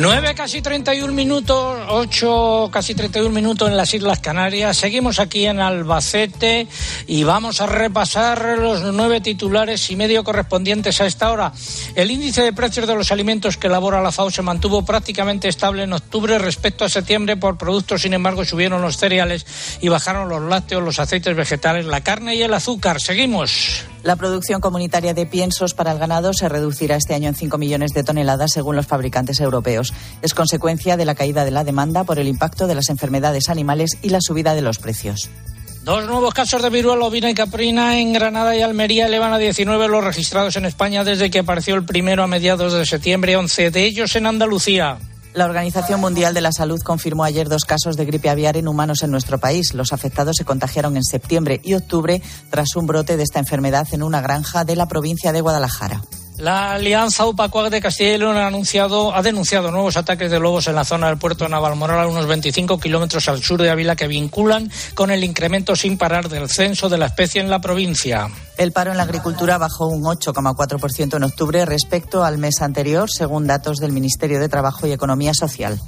9 0.00 0.34
casi 0.34 0.62
31 0.62 1.12
minutos, 1.12 1.78
8 1.90 2.70
casi 2.72 2.94
31 2.94 3.28
minutos 3.34 3.68
en 3.68 3.76
las 3.76 3.92
Islas 3.92 4.18
Canarias. 4.20 4.78
Seguimos 4.78 5.18
aquí 5.18 5.44
en 5.44 5.60
Albacete 5.60 6.66
y 7.06 7.22
vamos 7.24 7.60
a 7.60 7.66
repasar 7.66 8.56
los 8.58 8.82
nueve 8.94 9.20
titulares 9.20 9.90
y 9.90 9.96
medio 9.96 10.24
correspondientes 10.24 11.02
a 11.02 11.06
esta 11.06 11.30
hora. 11.30 11.52
El 11.94 12.10
índice 12.10 12.40
de 12.40 12.54
precios 12.54 12.86
de 12.86 12.94
los 12.94 13.12
alimentos 13.12 13.58
que 13.58 13.66
elabora 13.66 14.00
la 14.00 14.10
FAO 14.10 14.30
se 14.30 14.40
mantuvo 14.40 14.86
prácticamente 14.86 15.48
estable 15.48 15.82
en 15.82 15.92
octubre 15.92 16.38
respecto 16.38 16.86
a 16.86 16.88
septiembre. 16.88 17.36
Por 17.36 17.58
productos, 17.58 18.00
sin 18.00 18.14
embargo, 18.14 18.42
subieron 18.46 18.80
los 18.80 18.96
cereales 18.96 19.44
y 19.82 19.88
bajaron 19.88 20.30
los 20.30 20.40
lácteos, 20.40 20.82
los 20.82 20.98
aceites 20.98 21.36
vegetales, 21.36 21.84
la 21.84 22.00
carne 22.00 22.36
y 22.36 22.42
el 22.42 22.54
azúcar. 22.54 23.02
Seguimos. 23.02 23.84
La 24.02 24.16
producción 24.16 24.60
comunitaria 24.60 25.12
de 25.12 25.26
piensos 25.26 25.74
para 25.74 25.92
el 25.92 25.98
ganado 25.98 26.32
se 26.32 26.48
reducirá 26.48 26.96
este 26.96 27.14
año 27.14 27.28
en 27.28 27.34
5 27.34 27.58
millones 27.58 27.92
de 27.92 28.02
toneladas 28.02 28.52
según 28.52 28.76
los 28.76 28.86
fabricantes 28.86 29.40
europeos. 29.40 29.92
Es 30.22 30.32
consecuencia 30.32 30.96
de 30.96 31.04
la 31.04 31.14
caída 31.14 31.44
de 31.44 31.50
la 31.50 31.64
demanda 31.64 32.04
por 32.04 32.18
el 32.18 32.26
impacto 32.26 32.66
de 32.66 32.74
las 32.74 32.88
enfermedades 32.88 33.50
animales 33.50 33.98
y 34.00 34.08
la 34.08 34.20
subida 34.22 34.54
de 34.54 34.62
los 34.62 34.78
precios. 34.78 35.28
Dos 35.84 36.06
nuevos 36.06 36.32
casos 36.32 36.62
de 36.62 36.70
viruela 36.70 37.06
ovina 37.06 37.30
y 37.30 37.34
caprina 37.34 37.98
en 37.98 38.12
Granada 38.12 38.56
y 38.56 38.62
Almería 38.62 39.06
elevan 39.06 39.32
a 39.32 39.38
19 39.38 39.88
los 39.88 40.04
registrados 40.04 40.56
en 40.56 40.64
España 40.64 41.04
desde 41.04 41.30
que 41.30 41.38
apareció 41.40 41.74
el 41.74 41.84
primero 41.84 42.22
a 42.22 42.26
mediados 42.26 42.72
de 42.72 42.86
septiembre, 42.86 43.36
11 43.36 43.70
de 43.70 43.84
ellos 43.84 44.16
en 44.16 44.26
Andalucía. 44.26 44.98
La 45.32 45.44
Organización 45.44 46.00
Mundial 46.00 46.34
de 46.34 46.40
la 46.40 46.50
Salud 46.50 46.80
confirmó 46.82 47.22
ayer 47.22 47.48
dos 47.48 47.64
casos 47.64 47.96
de 47.96 48.04
gripe 48.04 48.28
aviar 48.28 48.56
en 48.56 48.66
humanos 48.66 49.04
en 49.04 49.12
nuestro 49.12 49.38
país. 49.38 49.74
Los 49.74 49.92
afectados 49.92 50.36
se 50.36 50.44
contagiaron 50.44 50.96
en 50.96 51.04
septiembre 51.04 51.60
y 51.62 51.74
octubre 51.74 52.20
tras 52.50 52.74
un 52.74 52.86
brote 52.86 53.16
de 53.16 53.22
esta 53.22 53.38
enfermedad 53.38 53.86
en 53.92 54.02
una 54.02 54.20
granja 54.20 54.64
de 54.64 54.74
la 54.74 54.88
provincia 54.88 55.30
de 55.30 55.40
Guadalajara. 55.40 56.02
La 56.40 56.72
Alianza 56.72 57.26
UPACUAC 57.26 57.68
de 57.70 57.82
Castilla 57.82 58.14
y 58.14 58.18
León 58.18 58.38
ha, 58.38 58.46
anunciado, 58.46 59.14
ha 59.14 59.20
denunciado 59.20 59.70
nuevos 59.70 59.98
ataques 59.98 60.30
de 60.30 60.40
lobos 60.40 60.66
en 60.68 60.74
la 60.74 60.84
zona 60.84 61.08
del 61.08 61.18
puerto 61.18 61.44
de 61.44 61.50
Navalmoral, 61.50 62.00
a 62.00 62.06
unos 62.06 62.26
25 62.26 62.80
kilómetros 62.80 63.28
al 63.28 63.42
sur 63.42 63.60
de 63.60 63.68
Ávila, 63.68 63.94
que 63.94 64.08
vinculan 64.08 64.70
con 64.94 65.10
el 65.10 65.22
incremento 65.22 65.76
sin 65.76 65.98
parar 65.98 66.30
del 66.30 66.48
censo 66.48 66.88
de 66.88 66.96
la 66.96 67.06
especie 67.06 67.42
en 67.42 67.50
la 67.50 67.60
provincia. 67.60 68.30
El 68.56 68.72
paro 68.72 68.90
en 68.90 68.96
la 68.96 69.02
agricultura 69.02 69.58
bajó 69.58 69.88
un 69.88 70.02
8,4% 70.02 71.16
en 71.18 71.24
octubre 71.24 71.66
respecto 71.66 72.24
al 72.24 72.38
mes 72.38 72.62
anterior, 72.62 73.10
según 73.10 73.46
datos 73.46 73.76
del 73.76 73.92
Ministerio 73.92 74.40
de 74.40 74.48
Trabajo 74.48 74.86
y 74.86 74.92
Economía 74.92 75.34
Social. 75.34 75.78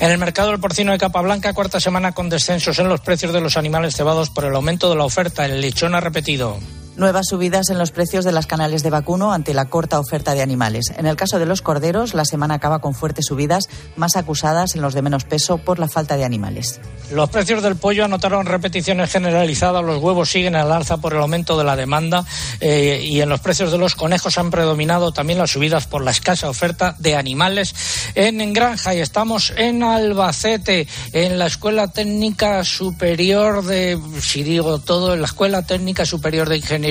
En 0.00 0.10
el 0.10 0.18
mercado 0.18 0.48
del 0.50 0.58
porcino 0.58 0.90
de 0.90 0.98
capa 0.98 1.20
blanca, 1.20 1.52
cuarta 1.52 1.78
semana 1.78 2.10
con 2.10 2.28
descensos 2.28 2.80
en 2.80 2.88
los 2.88 3.00
precios 3.00 3.32
de 3.32 3.40
los 3.40 3.56
animales 3.56 3.94
cebados 3.94 4.28
por 4.30 4.44
el 4.44 4.56
aumento 4.56 4.90
de 4.90 4.96
la 4.96 5.04
oferta. 5.04 5.46
El 5.46 5.60
lechón 5.60 5.94
ha 5.94 6.00
repetido. 6.00 6.58
Nuevas 6.98 7.28
subidas 7.28 7.70
en 7.70 7.78
los 7.78 7.92
precios 7.92 8.24
de 8.24 8.32
las 8.32 8.48
canales 8.48 8.82
de 8.82 8.90
vacuno 8.90 9.32
ante 9.32 9.54
la 9.54 9.66
corta 9.66 10.00
oferta 10.00 10.34
de 10.34 10.42
animales. 10.42 10.92
En 10.96 11.06
el 11.06 11.14
caso 11.14 11.38
de 11.38 11.46
los 11.46 11.62
corderos, 11.62 12.12
la 12.12 12.24
semana 12.24 12.54
acaba 12.54 12.80
con 12.80 12.92
fuertes 12.92 13.26
subidas, 13.26 13.68
más 13.94 14.16
acusadas 14.16 14.74
en 14.74 14.82
los 14.82 14.94
de 14.94 15.02
menos 15.02 15.22
peso 15.22 15.58
por 15.58 15.78
la 15.78 15.88
falta 15.88 16.16
de 16.16 16.24
animales. 16.24 16.80
Los 17.12 17.30
precios 17.30 17.62
del 17.62 17.76
pollo 17.76 18.04
anotaron 18.04 18.46
repeticiones 18.46 19.12
generalizadas, 19.12 19.84
los 19.84 20.02
huevos 20.02 20.28
siguen 20.28 20.56
al 20.56 20.72
alza 20.72 20.96
por 20.96 21.14
el 21.14 21.20
aumento 21.20 21.56
de 21.56 21.62
la 21.62 21.76
demanda 21.76 22.24
eh, 22.58 23.00
y 23.04 23.20
en 23.20 23.28
los 23.28 23.38
precios 23.38 23.70
de 23.70 23.78
los 23.78 23.94
conejos 23.94 24.36
han 24.36 24.50
predominado 24.50 25.12
también 25.12 25.38
las 25.38 25.52
subidas 25.52 25.86
por 25.86 26.02
la 26.02 26.10
escasa 26.10 26.50
oferta 26.50 26.96
de 26.98 27.14
animales 27.14 27.76
en, 28.16 28.40
en 28.40 28.52
granja 28.52 28.96
y 28.96 28.98
estamos 28.98 29.52
en 29.56 29.84
Albacete, 29.84 30.88
en 31.12 31.38
la 31.38 31.46
Escuela 31.46 31.86
Técnica 31.86 32.64
Superior 32.64 33.64
de, 33.64 33.96
si 34.20 34.42
digo 34.42 34.80
todo, 34.80 35.14
en 35.14 35.20
la 35.20 35.26
Escuela 35.26 35.62
Técnica 35.62 36.04
Superior 36.04 36.48
de 36.48 36.56
Ingeniería 36.56 36.87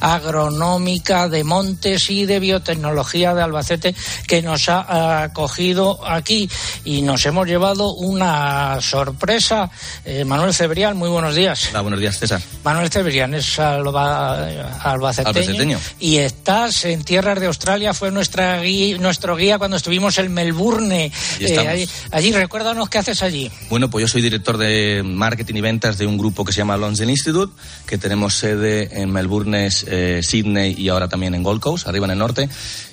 Agronómica 0.00 1.28
de 1.28 1.44
Montes 1.44 2.10
y 2.10 2.26
de 2.26 2.40
Biotecnología 2.40 3.34
de 3.34 3.42
Albacete 3.42 3.94
que 4.26 4.42
nos 4.42 4.68
ha 4.68 5.22
acogido 5.24 6.00
aquí 6.08 6.48
y 6.84 7.02
nos 7.02 7.24
hemos 7.26 7.46
llevado 7.46 7.92
una 7.94 8.80
sorpresa. 8.80 9.70
Eh, 10.04 10.24
Manuel 10.24 10.54
Cebrián, 10.54 10.96
muy 10.96 11.08
buenos 11.08 11.34
días. 11.34 11.68
Hola, 11.70 11.82
buenos 11.82 12.00
días, 12.00 12.18
César. 12.18 12.40
Manuel 12.64 12.90
Cebrián 12.90 13.34
es 13.34 13.58
alba- 13.58 14.46
albaceteño, 14.82 15.28
Albaceteño. 15.40 15.78
y 16.00 16.16
estás 16.18 16.84
en 16.84 17.04
tierras 17.04 17.38
de 17.40 17.46
Australia, 17.46 17.94
fue 17.94 18.10
nuestra 18.10 18.60
guía- 18.60 18.98
nuestro 18.98 19.36
guía 19.36 19.58
cuando 19.58 19.76
estuvimos 19.76 20.18
en 20.18 20.32
Melbourne. 20.32 21.06
Eh, 21.06 21.12
Allí 21.36 21.44
estamos. 21.44 21.72
allí, 21.72 21.88
allí, 22.10 22.32
recuérdanos 22.32 22.88
qué 22.88 22.98
haces 22.98 23.22
allí. 23.22 23.50
Bueno, 23.68 23.90
pues 23.90 24.02
yo 24.02 24.08
soy 24.08 24.22
director 24.22 24.56
de 24.58 25.02
marketing 25.04 25.54
y 25.56 25.60
ventas 25.60 25.98
de 25.98 26.06
un 26.06 26.18
grupo 26.18 26.44
que 26.44 26.52
se 26.52 26.58
llama 26.58 26.76
Lonsdale 26.76 27.12
Institute, 27.12 27.52
que 27.86 27.98
tenemos 27.98 28.34
sede 28.34 29.00
en 29.02 29.10
Melbourne, 29.12 29.68
eh, 29.86 30.20
Sydney 30.22 30.74
y 30.76 30.88
ahora 30.88 31.08
también 31.08 31.34
en 31.34 31.42
Gold 31.42 31.60
Coast, 31.60 31.86
arriba 31.86 32.06
en 32.06 32.12
el 32.12 32.18
norte. 32.18 32.48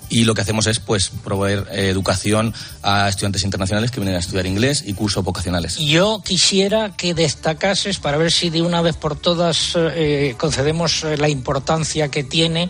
Y 0.10 0.26
lo 0.26 0.34
que 0.34 0.42
hacemos 0.42 0.68
es 0.68 0.80
pues 0.80 1.12
proveer 1.24 1.68
eh, 1.72 1.90
educación 1.90 2.54
a 2.84 3.10
estudiantes 3.10 3.44
internacionales 3.44 3.92
que 3.92 4.00
vienen 4.00 4.16
a 4.16 4.20
estudiar 4.20 4.46
inglés 4.46 4.84
y 4.86 4.94
cursos 4.94 5.24
vocacionales. 5.24 5.78
Yo 5.78 6.22
quisiera 6.24 6.96
que 6.96 7.14
destacases 7.14 8.00
para 8.00 8.18
ver 8.18 8.32
si 8.32 8.50
de 8.50 8.62
una 8.62 8.82
vez 8.82 8.96
por 8.96 9.16
todas 9.16 9.74
eh, 9.76 10.36
concedemos 10.38 11.04
eh, 11.04 11.18
la 11.18 11.30
importancia 11.30 12.10
que 12.10 12.24
tiene 12.24 12.70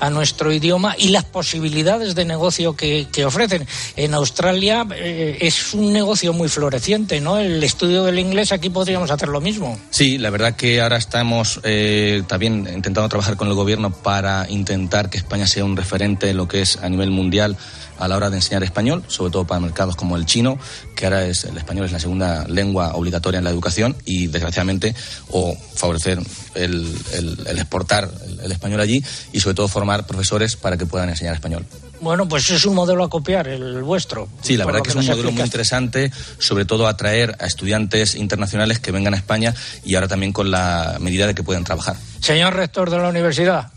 a 0.00 0.10
nuestro 0.10 0.52
idioma 0.52 0.94
y 0.98 1.08
las 1.08 1.24
posibilidades 1.24 2.14
de 2.14 2.24
negocio 2.24 2.74
que, 2.76 3.08
que 3.12 3.24
ofrecen. 3.24 3.66
En 3.96 4.14
Australia 4.14 4.86
eh, 4.94 5.38
es 5.40 5.74
un 5.74 5.92
negocio 5.92 6.32
muy 6.32 6.48
floreciente, 6.48 7.20
¿no? 7.20 7.38
El 7.38 7.62
estudio 7.62 8.04
del 8.04 8.18
inglés 8.18 8.52
aquí 8.52 8.70
podríamos 8.70 9.10
hacer 9.10 9.28
lo 9.28 9.40
mismo. 9.40 9.78
Sí, 9.90 10.18
la 10.18 10.30
verdad 10.30 10.54
que 10.56 10.80
ahora 10.80 10.96
estamos 10.96 11.60
eh, 11.64 12.22
también 12.26 12.68
intentando 12.72 13.08
trabajar 13.08 13.36
con 13.36 13.48
el 13.48 13.54
gobierno 13.54 13.90
para 13.90 14.46
intentar 14.48 15.10
que 15.10 15.18
España 15.18 15.46
sea 15.46 15.64
un 15.64 15.76
referente 15.76 16.30
en 16.30 16.36
lo 16.36 16.48
que 16.48 16.62
es 16.62 16.78
a 16.82 16.88
nivel 16.88 17.10
mundial 17.10 17.56
a 17.98 18.08
la 18.08 18.16
hora 18.16 18.30
de 18.30 18.36
enseñar 18.36 18.62
español, 18.62 19.04
sobre 19.08 19.30
todo 19.30 19.46
para 19.46 19.60
mercados 19.60 19.94
como 19.94 20.16
el 20.16 20.24
chino, 20.24 20.58
que 20.96 21.04
ahora 21.04 21.26
es 21.26 21.44
el 21.44 21.56
español 21.58 21.84
es 21.84 21.92
la 21.92 22.00
segunda 22.00 22.46
lengua 22.48 22.94
obligatoria 22.94 23.38
en 23.38 23.44
la 23.44 23.50
educación 23.50 23.94
y 24.06 24.26
desgraciadamente 24.28 24.94
o 25.28 25.54
favorecer 25.74 26.18
el, 26.54 26.96
el- 27.12 27.46
el 27.46 27.58
exportar 27.58 28.08
el, 28.26 28.40
el 28.40 28.52
español 28.52 28.80
allí 28.80 29.04
y 29.32 29.40
sobre 29.40 29.54
todo 29.54 29.68
formar 29.68 30.06
profesores 30.06 30.56
para 30.56 30.78
que 30.78 30.86
puedan 30.86 31.10
enseñar 31.10 31.34
español. 31.34 31.66
Bueno, 32.00 32.26
pues 32.26 32.48
es 32.48 32.64
un 32.64 32.74
modelo 32.74 33.04
a 33.04 33.10
copiar, 33.10 33.46
el 33.48 33.82
vuestro. 33.82 34.26
Sí, 34.40 34.56
la 34.56 34.64
verdad 34.64 34.80
que 34.80 34.88
es 34.88 34.96
un 34.96 35.04
modelo 35.04 35.30
muy 35.32 35.42
interesante, 35.42 36.10
sobre 36.38 36.64
todo 36.64 36.88
atraer 36.88 37.36
a 37.38 37.44
estudiantes 37.44 38.14
internacionales 38.14 38.78
que 38.78 38.90
vengan 38.92 39.12
a 39.12 39.18
España 39.18 39.54
y 39.84 39.96
ahora 39.96 40.08
también 40.08 40.32
con 40.32 40.50
la 40.50 40.96
medida 40.98 41.26
de 41.26 41.34
que 41.34 41.42
puedan 41.42 41.64
trabajar. 41.64 41.96
Señor 42.20 42.54
rector 42.56 42.88
de 42.88 42.96
la 42.96 43.10
universidad, 43.10 43.70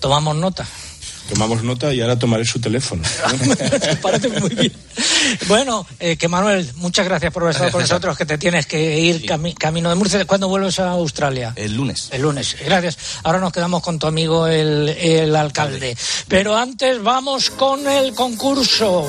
tomamos 0.00 0.36
nota. 0.36 0.64
Tomamos 1.28 1.62
nota 1.62 1.92
y 1.92 2.00
ahora 2.00 2.18
tomaré 2.18 2.44
su 2.44 2.58
teléfono. 2.60 3.02
Parece 4.02 4.28
muy 4.28 4.48
bien. 4.50 4.72
Bueno, 5.46 5.86
eh, 6.00 6.16
que 6.16 6.26
Manuel, 6.26 6.68
muchas 6.76 7.04
gracias 7.06 7.32
por 7.32 7.42
haber 7.42 7.54
estado 7.54 7.70
con 7.72 7.82
nosotros, 7.82 8.16
que 8.16 8.24
te 8.26 8.38
tienes 8.38 8.66
que 8.66 8.98
ir 9.00 9.22
cami- 9.26 9.54
camino 9.54 9.88
de 9.90 9.94
Murcia. 9.94 10.24
¿Cuándo 10.24 10.48
vuelves 10.48 10.78
a 10.80 10.90
Australia? 10.90 11.52
El 11.56 11.74
lunes. 11.74 12.08
El 12.12 12.22
lunes, 12.22 12.56
gracias. 12.64 12.96
Ahora 13.24 13.38
nos 13.40 13.52
quedamos 13.52 13.82
con 13.82 13.98
tu 13.98 14.06
amigo 14.06 14.46
el, 14.46 14.88
el 14.88 15.36
alcalde. 15.36 15.96
Pero 16.28 16.56
antes 16.56 17.02
vamos 17.02 17.50
con 17.50 17.86
el 17.86 18.14
concurso. 18.14 19.06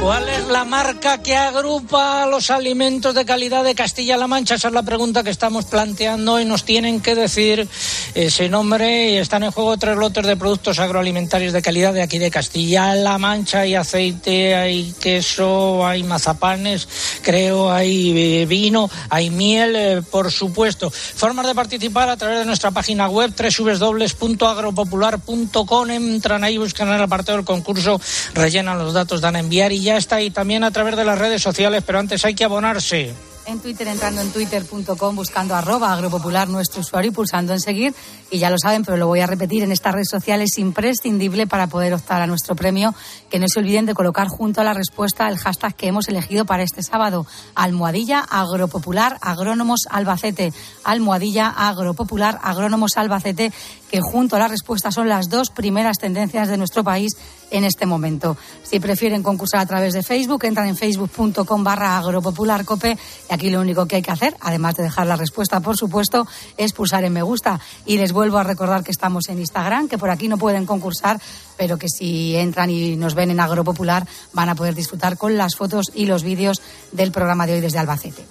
¿Cuál 0.00 0.28
es 0.28 0.37
la 0.48 0.64
marca 0.64 1.22
que 1.22 1.36
agrupa 1.36 2.26
los 2.26 2.50
alimentos 2.50 3.14
de 3.14 3.24
calidad 3.24 3.62
de 3.64 3.74
Castilla-La 3.74 4.26
Mancha? 4.26 4.54
Esa 4.54 4.68
es 4.68 4.74
la 4.74 4.82
pregunta 4.82 5.22
que 5.22 5.28
estamos 5.30 5.64
planteando 5.66 6.40
y 6.40 6.46
nos 6.46 6.64
tienen 6.64 7.00
que 7.00 7.14
decir 7.14 7.68
ese 8.14 8.48
nombre. 8.48 9.18
Están 9.18 9.42
en 9.42 9.50
juego 9.50 9.76
tres 9.76 9.96
lotes 9.96 10.24
de 10.26 10.36
productos 10.36 10.78
agroalimentarios 10.78 11.52
de 11.52 11.60
calidad 11.60 11.92
de 11.92 12.00
aquí 12.02 12.18
de 12.18 12.30
Castilla-La 12.30 13.18
Mancha. 13.18 13.60
Hay 13.60 13.74
aceite, 13.74 14.54
hay 14.54 14.94
queso, 15.00 15.86
hay 15.86 16.02
mazapanes, 16.02 16.88
creo, 17.22 17.70
hay 17.70 18.40
eh, 18.40 18.46
vino, 18.46 18.88
hay 19.10 19.28
miel, 19.30 19.76
eh, 19.76 20.00
por 20.10 20.32
supuesto. 20.32 20.90
Formas 20.90 21.46
de 21.46 21.54
participar 21.54 22.08
a 22.08 22.16
través 22.16 22.38
de 22.38 22.46
nuestra 22.46 22.70
página 22.70 23.06
web 23.08 23.34
www.agropopular.com. 23.36 25.90
Entran 25.90 26.44
ahí, 26.44 26.56
buscan 26.56 26.88
el 26.88 27.02
apartado 27.02 27.36
del 27.36 27.44
concurso, 27.44 28.00
rellenan 28.34 28.78
los 28.78 28.94
datos, 28.94 29.20
dan 29.20 29.36
a 29.36 29.40
enviar 29.40 29.72
y 29.72 29.80
ya 29.80 29.98
está. 29.98 30.22
Y 30.22 30.30
también 30.38 30.62
a 30.62 30.70
través 30.70 30.94
de 30.94 31.04
las 31.04 31.18
redes 31.18 31.42
sociales, 31.42 31.82
pero 31.84 31.98
antes 31.98 32.24
hay 32.24 32.32
que 32.32 32.44
abonarse. 32.44 33.12
En 33.44 33.58
Twitter, 33.58 33.88
entrando 33.88 34.20
en 34.20 34.30
twitter.com, 34.30 35.16
buscando 35.16 35.56
agropopular 35.56 36.48
nuestro 36.48 36.82
usuario 36.82 37.10
y 37.10 37.14
pulsando 37.14 37.54
en 37.54 37.60
seguir. 37.60 37.92
Y 38.30 38.38
ya 38.38 38.48
lo 38.48 38.56
saben, 38.56 38.84
pero 38.84 38.96
lo 38.96 39.08
voy 39.08 39.18
a 39.18 39.26
repetir, 39.26 39.64
en 39.64 39.72
estas 39.72 39.94
redes 39.94 40.10
sociales 40.10 40.50
es 40.52 40.58
imprescindible 40.58 41.48
para 41.48 41.66
poder 41.66 41.92
optar 41.92 42.22
a 42.22 42.28
nuestro 42.28 42.54
premio. 42.54 42.94
Que 43.30 43.40
no 43.40 43.46
se 43.48 43.58
olviden 43.58 43.84
de 43.84 43.94
colocar 43.94 44.28
junto 44.28 44.60
a 44.60 44.64
la 44.64 44.74
respuesta 44.74 45.28
el 45.28 45.38
hashtag 45.38 45.74
que 45.74 45.88
hemos 45.88 46.06
elegido 46.06 46.44
para 46.44 46.62
este 46.62 46.84
sábado. 46.84 47.26
Almohadilla 47.56 48.20
Agropopular 48.20 49.18
Agrónomos 49.22 49.88
Albacete. 49.90 50.52
Almohadilla 50.84 51.48
Agropopular 51.48 52.38
Agrónomos 52.42 52.96
Albacete, 52.96 53.50
que 53.90 54.00
junto 54.00 54.36
a 54.36 54.38
la 54.38 54.48
respuesta 54.48 54.92
son 54.92 55.08
las 55.08 55.30
dos 55.30 55.50
primeras 55.50 55.98
tendencias 55.98 56.48
de 56.48 56.58
nuestro 56.58 56.84
país 56.84 57.16
en 57.50 57.64
este 57.64 57.86
momento. 57.86 58.36
Si 58.62 58.80
prefieren 58.80 59.22
concursar 59.22 59.60
a 59.60 59.66
través 59.66 59.94
de 59.94 60.02
Facebook, 60.02 60.44
entran 60.44 60.68
en 60.68 60.76
facebook.com 60.76 61.64
barra 61.64 61.98
agropopularcope 61.98 62.96
y 63.30 63.34
aquí 63.34 63.50
lo 63.50 63.60
único 63.60 63.86
que 63.86 63.96
hay 63.96 64.02
que 64.02 64.10
hacer, 64.10 64.36
además 64.40 64.76
de 64.76 64.84
dejar 64.84 65.06
la 65.06 65.16
respuesta, 65.16 65.60
por 65.60 65.76
supuesto, 65.76 66.26
es 66.56 66.72
pulsar 66.72 67.04
en 67.04 67.12
me 67.12 67.22
gusta. 67.22 67.60
Y 67.86 67.98
les 67.98 68.12
vuelvo 68.12 68.38
a 68.38 68.44
recordar 68.44 68.84
que 68.84 68.90
estamos 68.90 69.28
en 69.28 69.38
Instagram, 69.38 69.88
que 69.88 69.98
por 69.98 70.10
aquí 70.10 70.28
no 70.28 70.38
pueden 70.38 70.66
concursar, 70.66 71.20
pero 71.56 71.78
que 71.78 71.88
si 71.88 72.36
entran 72.36 72.70
y 72.70 72.96
nos 72.96 73.14
ven 73.14 73.30
en 73.30 73.40
Agropopular 73.40 74.06
van 74.32 74.48
a 74.48 74.54
poder 74.54 74.74
disfrutar 74.74 75.16
con 75.16 75.36
las 75.36 75.56
fotos 75.56 75.86
y 75.94 76.06
los 76.06 76.22
vídeos 76.22 76.62
del 76.92 77.12
programa 77.12 77.46
de 77.46 77.54
hoy 77.54 77.60
desde 77.60 77.78
Albacete. 77.78 78.24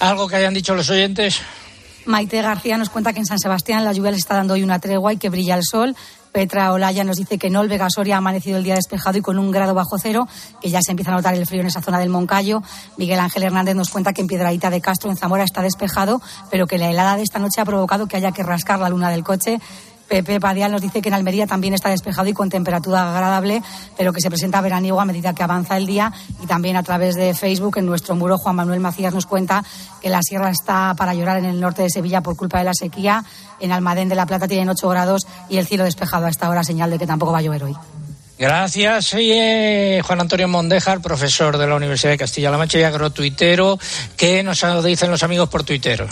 ¿Algo 0.00 0.28
que 0.28 0.36
hayan 0.36 0.54
dicho 0.54 0.74
los 0.74 0.90
oyentes? 0.90 1.40
Maite 2.08 2.40
García 2.40 2.78
nos 2.78 2.88
cuenta 2.88 3.12
que 3.12 3.18
en 3.18 3.26
San 3.26 3.38
Sebastián 3.38 3.84
la 3.84 3.92
lluvia 3.92 4.10
le 4.10 4.16
está 4.16 4.34
dando 4.34 4.54
hoy 4.54 4.62
una 4.62 4.78
tregua 4.78 5.12
y 5.12 5.18
que 5.18 5.28
brilla 5.28 5.56
el 5.56 5.62
sol. 5.62 5.94
Petra 6.38 6.72
Olaya 6.72 7.02
nos 7.02 7.16
dice 7.16 7.36
que 7.36 7.48
en 7.48 7.56
Olvega 7.56 7.88
Soria 7.90 8.14
ha 8.14 8.18
amanecido 8.18 8.58
el 8.58 8.62
día 8.62 8.76
despejado 8.76 9.18
y 9.18 9.22
con 9.22 9.40
un 9.40 9.50
grado 9.50 9.74
bajo 9.74 9.98
cero, 9.98 10.28
que 10.60 10.70
ya 10.70 10.80
se 10.80 10.92
empieza 10.92 11.10
a 11.10 11.16
notar 11.16 11.34
el 11.34 11.44
frío 11.46 11.62
en 11.62 11.66
esa 11.66 11.82
zona 11.82 11.98
del 11.98 12.10
Moncayo. 12.10 12.62
Miguel 12.96 13.18
Ángel 13.18 13.42
Hernández 13.42 13.74
nos 13.74 13.90
cuenta 13.90 14.12
que 14.12 14.20
en 14.20 14.28
Piedraíta 14.28 14.70
de 14.70 14.80
Castro, 14.80 15.10
en 15.10 15.16
Zamora, 15.16 15.42
está 15.42 15.62
despejado, 15.62 16.22
pero 16.48 16.68
que 16.68 16.78
la 16.78 16.90
helada 16.90 17.16
de 17.16 17.24
esta 17.24 17.40
noche 17.40 17.60
ha 17.60 17.64
provocado 17.64 18.06
que 18.06 18.16
haya 18.16 18.30
que 18.30 18.44
rascar 18.44 18.78
la 18.78 18.88
luna 18.88 19.10
del 19.10 19.24
coche. 19.24 19.58
Pepe 20.08 20.40
Padial 20.40 20.72
nos 20.72 20.80
dice 20.80 21.02
que 21.02 21.08
en 21.08 21.14
Almería 21.14 21.46
también 21.46 21.74
está 21.74 21.90
despejado 21.90 22.28
y 22.28 22.32
con 22.32 22.48
temperatura 22.48 23.10
agradable, 23.10 23.62
pero 23.96 24.12
que 24.12 24.20
se 24.20 24.30
presenta 24.30 24.60
veraniego 24.60 25.00
a 25.00 25.04
medida 25.04 25.34
que 25.34 25.42
avanza 25.42 25.76
el 25.76 25.86
día. 25.86 26.12
Y 26.42 26.46
también 26.46 26.76
a 26.76 26.82
través 26.82 27.14
de 27.14 27.34
Facebook, 27.34 27.76
en 27.76 27.86
nuestro 27.86 28.14
muro, 28.16 28.38
Juan 28.38 28.56
Manuel 28.56 28.80
Macías 28.80 29.12
nos 29.12 29.26
cuenta 29.26 29.62
que 30.00 30.08
la 30.08 30.22
sierra 30.22 30.50
está 30.50 30.94
para 30.96 31.14
llorar 31.14 31.38
en 31.38 31.44
el 31.44 31.60
norte 31.60 31.82
de 31.82 31.90
Sevilla 31.90 32.22
por 32.22 32.36
culpa 32.36 32.58
de 32.58 32.64
la 32.64 32.74
sequía. 32.74 33.24
En 33.60 33.70
Almadén 33.72 34.08
de 34.08 34.14
la 34.14 34.26
Plata 34.26 34.48
tienen 34.48 34.68
8 34.68 34.88
grados 34.88 35.26
y 35.48 35.58
el 35.58 35.66
cielo 35.66 35.84
despejado 35.84 36.26
a 36.26 36.30
esta 36.30 36.48
hora, 36.48 36.64
señal 36.64 36.90
de 36.90 36.98
que 36.98 37.06
tampoco 37.06 37.32
va 37.32 37.38
a 37.38 37.42
llover 37.42 37.64
hoy. 37.64 37.76
Gracias, 38.38 39.14
eh, 39.18 40.00
Juan 40.04 40.20
Antonio 40.20 40.46
Mondejar, 40.46 41.00
profesor 41.00 41.58
de 41.58 41.66
la 41.66 41.74
Universidad 41.74 42.12
de 42.12 42.18
Castilla-La 42.18 42.56
Mancha 42.56 42.78
y 42.78 42.84
agrotuitero. 42.84 43.78
¿Qué 44.16 44.44
nos 44.44 44.62
dicen 44.84 45.10
los 45.10 45.24
amigos 45.24 45.48
por 45.48 45.64
Twitter? 45.64 46.06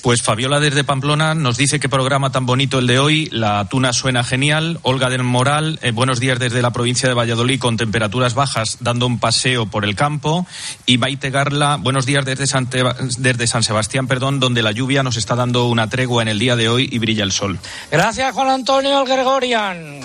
Pues 0.00 0.22
Fabiola 0.22 0.58
desde 0.58 0.82
Pamplona 0.84 1.34
nos 1.34 1.56
dice 1.56 1.78
qué 1.80 1.88
programa 1.88 2.30
tan 2.30 2.44
bonito 2.46 2.78
el 2.80 2.86
de 2.88 2.98
hoy. 2.98 3.28
La 3.32 3.66
tuna 3.68 3.92
suena 3.92 4.22
genial. 4.24 4.78
Olga 4.82 5.08
del 5.10 5.22
Moral, 5.22 5.78
eh, 5.82 5.90
buenos 5.92 6.18
días 6.20 6.38
desde 6.40 6.60
la 6.62 6.72
provincia 6.72 7.08
de 7.08 7.14
Valladolid 7.14 7.60
con 7.60 7.76
temperaturas 7.76 8.34
bajas, 8.34 8.78
dando 8.80 9.06
un 9.06 9.18
paseo 9.20 9.66
por 9.66 9.84
el 9.84 9.94
campo. 9.96 10.46
Y 10.86 10.98
Maite 10.98 11.30
Garla, 11.30 11.78
buenos 11.80 12.06
días 12.06 12.24
desde 12.24 12.46
San, 12.48 12.68
Teba- 12.68 12.96
desde 13.18 13.46
San 13.48 13.62
Sebastián, 13.64 14.06
perdón, 14.08 14.38
donde 14.40 14.62
la 14.62 14.72
lluvia 14.72 15.02
nos 15.04 15.16
está 15.16 15.34
dando 15.36 15.66
una 15.66 15.88
tregua 15.88 16.22
en 16.22 16.28
el 16.28 16.38
día 16.38 16.54
de 16.56 16.68
hoy 16.68 16.88
y 16.90 16.98
brilla 16.98 17.22
el 17.24 17.32
sol. 17.32 17.58
Gracias, 17.90 18.32
Juan 18.34 18.48
Antonio 18.48 19.04
Gregorian. 19.04 20.00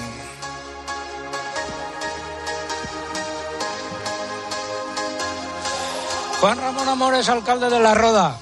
Juan 6.40 6.58
Ramón 6.60 6.88
Amores, 6.88 7.30
alcalde 7.30 7.70
de 7.70 7.80
La 7.80 7.96
Roda. 7.96 8.40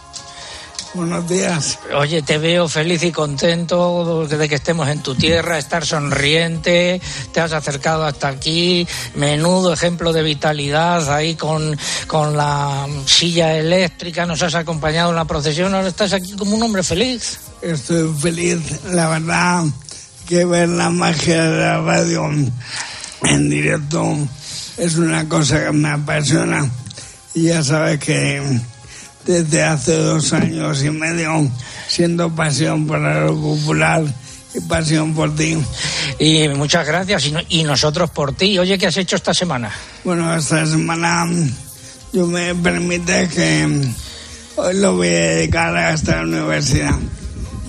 Buenos 0.93 1.27
días. 1.29 1.79
Oye, 1.95 2.21
te 2.21 2.37
veo 2.37 2.67
feliz 2.67 3.03
y 3.03 3.11
contento 3.11 4.25
de 4.27 4.49
que 4.49 4.55
estemos 4.55 4.87
en 4.89 5.01
tu 5.01 5.15
tierra, 5.15 5.57
estar 5.57 5.85
sonriente, 5.85 7.01
te 7.33 7.39
has 7.39 7.53
acercado 7.53 8.05
hasta 8.05 8.29
aquí, 8.29 8.87
menudo 9.15 9.73
ejemplo 9.73 10.13
de 10.13 10.23
vitalidad 10.23 11.13
ahí 11.13 11.35
con, 11.35 11.77
con 12.07 12.35
la 12.35 12.85
silla 13.05 13.57
eléctrica, 13.57 14.25
nos 14.25 14.41
has 14.41 14.55
acompañado 14.55 15.09
en 15.09 15.17
la 15.17 15.25
procesión, 15.25 15.73
ahora 15.73 15.87
estás 15.87 16.13
aquí 16.13 16.33
como 16.33 16.55
un 16.55 16.63
hombre 16.63 16.83
feliz. 16.83 17.39
Estoy 17.61 18.13
feliz, 18.19 18.59
la 18.85 19.09
verdad, 19.09 19.65
que 20.27 20.45
ver 20.45 20.69
la 20.69 20.89
magia 20.89 21.43
de 21.43 21.59
la 21.59 21.81
radio 21.81 22.25
en 23.23 23.49
directo 23.49 24.17
es 24.77 24.95
una 24.95 25.27
cosa 25.27 25.65
que 25.65 25.71
me 25.71 25.89
apasiona. 25.89 26.69
Y 27.35 27.43
ya 27.43 27.63
sabes 27.63 27.99
que 27.99 28.41
desde 29.25 29.63
hace 29.63 29.93
dos 29.97 30.31
años 30.33 30.83
y 30.83 30.89
medio 30.89 31.49
siendo 31.87 32.33
pasión 32.33 32.87
por 32.87 32.99
lo 32.99 33.35
popular 33.39 34.03
y 34.53 34.59
pasión 34.61 35.13
por 35.13 35.35
ti. 35.35 35.57
Y 36.17 36.47
muchas 36.49 36.87
gracias, 36.87 37.25
y, 37.25 37.31
no- 37.31 37.41
y 37.49 37.63
nosotros 37.63 38.09
por 38.11 38.33
ti. 38.33 38.57
Oye, 38.57 38.77
¿qué 38.77 38.87
has 38.87 38.97
hecho 38.97 39.15
esta 39.17 39.33
semana? 39.33 39.69
Bueno, 40.03 40.33
esta 40.35 40.65
semana 40.65 41.25
yo 42.13 42.25
me 42.27 42.55
permite 42.55 43.27
que 43.27 43.81
hoy 44.55 44.73
lo 44.79 44.95
voy 44.95 45.07
a 45.07 45.11
dedicar 45.35 45.75
a 45.75 45.93
esta 45.93 46.21
universidad 46.21 46.97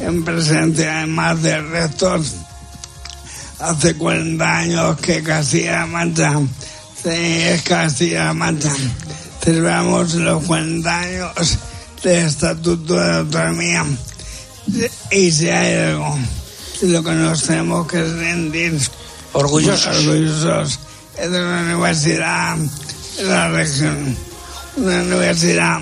en 0.01 0.25
presencia 0.25 0.99
además 0.99 1.43
de 1.43 1.61
rectores. 1.61 2.35
Hace 3.59 3.95
40 3.95 4.57
años 4.59 4.97
que 5.01 5.23
Castilla-La 5.23 5.87
Mancha 5.87 6.39
sí, 7.03 7.09
es 7.11 7.63
Castilla-La 7.63 8.35
Mancha. 8.35 8.71
Celebramos 9.47 10.13
los 10.15 10.43
40 10.43 10.99
años 10.99 11.59
del 12.03 12.27
Estatuto 12.27 12.95
de 12.95 13.17
Autonomía. 13.19 13.87
Y 15.13 15.31
si 15.31 15.49
hay 15.49 15.93
algo 15.93 16.19
de 16.81 16.89
lo 16.89 17.05
que 17.05 17.13
nos 17.13 17.45
tenemos 17.45 17.87
que 17.87 18.03
rendir 18.03 18.77
orgullosos, 19.35 19.99
orgullosos 19.99 20.81
es 21.17 21.31
de 21.31 21.41
la 21.41 21.61
universidad 21.61 22.57
de 22.57 23.23
la 23.23 23.49
región. 23.51 24.17
Una 24.79 25.03
universidad 25.03 25.81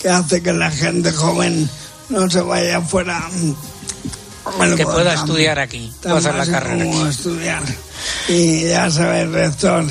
que 0.00 0.08
hace 0.08 0.40
que 0.40 0.52
la 0.52 0.70
gente 0.70 1.10
joven 1.10 1.68
no 2.10 2.30
se 2.30 2.42
vaya 2.42 2.76
afuera. 2.76 3.28
que 4.76 4.84
pueda 4.84 5.14
estudiar 5.14 5.58
aquí, 5.58 5.92
pueda 6.00 6.18
hacer 6.18 6.34
la 6.36 6.46
carrera 6.46 6.84
aquí. 6.84 7.08
estudiar. 7.08 7.62
Y 8.28 8.68
ya 8.68 8.88
sabe 8.88 9.22
el 9.22 9.32
rector 9.32 9.84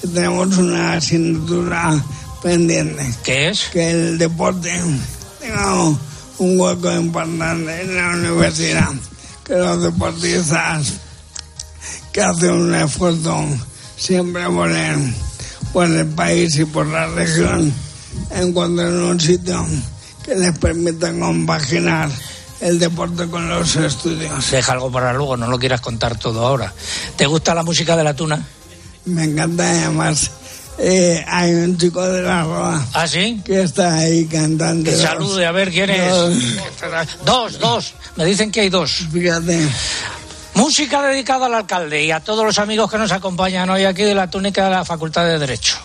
que 0.00 0.06
tenemos 0.06 0.56
una 0.58 0.92
asignatura 0.92 2.00
pendiente. 2.42 3.14
¿Qué 3.22 3.48
es? 3.48 3.68
Que 3.72 3.90
el 3.90 4.18
deporte 4.18 4.72
tenga 5.40 5.74
un 6.38 6.60
hueco 6.60 6.92
importante 6.92 7.82
en 7.82 7.96
la 7.96 8.08
universidad. 8.10 8.90
Que 9.44 9.54
los 9.54 9.82
deportistas 9.82 10.94
que 12.12 12.22
hacen 12.22 12.52
un 12.52 12.74
esfuerzo 12.74 13.44
siempre 13.96 14.44
por 14.46 14.70
el, 14.70 15.14
por 15.72 15.90
el 15.90 16.06
país 16.06 16.56
y 16.58 16.64
por 16.64 16.86
la 16.86 17.06
región 17.08 17.72
encuentren 18.30 18.94
un 18.94 19.20
sitio 19.20 19.64
que 20.24 20.34
les 20.34 20.56
permita 20.58 21.12
compaginar 21.12 22.10
el 22.60 22.78
deporte 22.78 23.26
con 23.28 23.48
los 23.48 23.74
estudios. 23.76 24.50
Deja 24.50 24.72
algo 24.72 24.90
para 24.92 25.12
luego, 25.12 25.36
no 25.36 25.48
lo 25.48 25.58
quieras 25.58 25.80
contar 25.80 26.18
todo 26.18 26.46
ahora. 26.46 26.72
¿Te 27.16 27.26
gusta 27.26 27.54
la 27.54 27.62
música 27.62 27.96
de 27.96 28.04
la 28.04 28.14
tuna? 28.14 28.46
Me 29.06 29.24
encanta 29.24 29.68
además. 29.68 30.30
Eh, 30.84 31.24
hay 31.28 31.54
un 31.54 31.78
chico 31.78 32.04
de 32.08 32.22
la 32.22 32.42
Roa. 32.42 32.84
¿Ah, 32.92 33.06
sí? 33.06 33.40
Que 33.44 33.62
está 33.62 33.98
ahí 33.98 34.26
cantando. 34.26 34.90
Que 34.90 34.96
salude, 34.96 35.46
a 35.46 35.52
ver 35.52 35.70
quién 35.70 35.90
es. 35.90 36.12
Dos, 37.24 37.60
dos. 37.60 37.94
Me 38.16 38.24
dicen 38.24 38.50
que 38.50 38.62
hay 38.62 38.68
dos. 38.68 39.06
Fíjate. 39.12 39.68
Música 40.54 41.00
dedicada 41.02 41.46
al 41.46 41.54
alcalde 41.54 42.02
y 42.02 42.10
a 42.10 42.18
todos 42.18 42.44
los 42.44 42.58
amigos 42.58 42.90
que 42.90 42.98
nos 42.98 43.12
acompañan 43.12 43.70
hoy 43.70 43.84
aquí 43.84 44.02
de 44.02 44.14
la 44.14 44.28
túnica 44.28 44.64
de 44.64 44.70
la 44.70 44.84
Facultad 44.84 45.24
de 45.24 45.38
Derecho. 45.38 45.78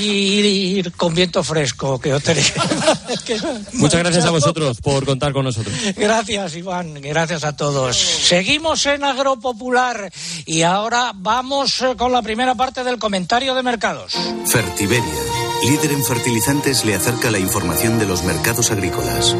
Y 0.00 0.78
ir 0.78 0.92
con 0.92 1.14
viento 1.14 1.42
fresco 1.42 1.98
que 1.98 2.12
os 2.12 2.22
tenéis. 2.22 2.52
Muchas 3.72 4.00
gracias 4.00 4.24
a 4.24 4.30
vosotros 4.30 4.80
por 4.80 5.04
contar 5.04 5.32
con 5.32 5.44
nosotros. 5.44 5.74
Gracias, 5.96 6.56
Iván. 6.56 6.94
Gracias 7.00 7.44
a 7.44 7.56
todos. 7.56 7.96
Seguimos 7.96 8.84
en 8.86 9.04
Agropopular 9.04 10.12
y 10.44 10.62
ahora 10.62 11.12
vamos 11.14 11.80
eh, 11.80 11.94
con 11.96 12.12
la 12.12 12.22
primera 12.22 12.54
parte 12.54 12.84
del 12.84 12.98
comentario 12.98 13.54
de 13.54 13.62
mercados. 13.62 14.12
Fertiberia, 14.46 15.04
líder 15.64 15.92
en 15.92 16.04
fertilizantes, 16.04 16.84
le 16.84 16.94
acerca 16.94 17.30
la 17.30 17.38
información 17.38 17.98
de 17.98 18.06
los 18.06 18.22
mercados 18.22 18.70
agrícolas. 18.70 19.34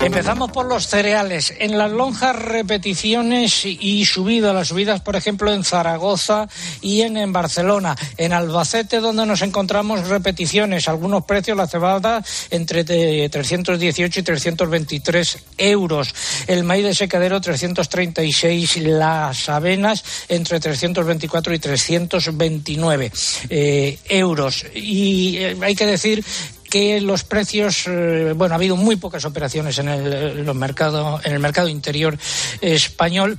Empezamos 0.00 0.52
por 0.52 0.66
los 0.66 0.86
cereales. 0.86 1.52
En 1.58 1.76
las 1.76 1.90
lonjas 1.90 2.36
repeticiones 2.36 3.64
y 3.64 4.04
subidas, 4.04 4.54
las 4.54 4.68
subidas, 4.68 5.00
por 5.00 5.16
ejemplo, 5.16 5.52
en 5.52 5.64
Zaragoza 5.64 6.48
y 6.80 7.02
en, 7.02 7.32
Barcelona. 7.32 7.96
En 8.16 8.32
Albacete, 8.32 9.00
donde 9.00 9.26
nos 9.26 9.42
encontramos 9.42 10.06
repeticiones, 10.06 10.88
algunos 10.88 11.24
precios, 11.24 11.56
la 11.56 11.66
cebada 11.66 12.24
entre 12.50 12.84
de 12.84 13.28
318 13.28 14.20
y 14.20 14.22
323 14.22 15.38
euros. 15.58 16.14
El 16.46 16.62
maíz 16.62 16.84
de 16.84 16.94
secadero 16.94 17.40
336, 17.40 18.76
las 18.78 19.48
avenas 19.48 20.04
entre 20.28 20.60
324 20.60 21.54
y 21.54 21.58
329 21.58 23.12
eh, 23.50 23.98
euros. 24.08 24.64
Y 24.74 25.38
eh, 25.38 25.56
hay 25.60 25.74
que 25.74 25.86
decir 25.86 26.24
que 26.68 27.00
los 27.00 27.24
precios, 27.24 27.84
eh, 27.86 28.32
bueno, 28.36 28.54
ha 28.54 28.56
habido 28.56 28.76
muy 28.76 28.96
pocas 28.96 29.24
operaciones 29.24 29.78
en 29.78 29.88
el, 29.88 30.44
los 30.44 30.56
mercado, 30.56 31.20
en 31.24 31.32
el 31.32 31.38
mercado 31.38 31.68
interior 31.68 32.18
español 32.60 33.38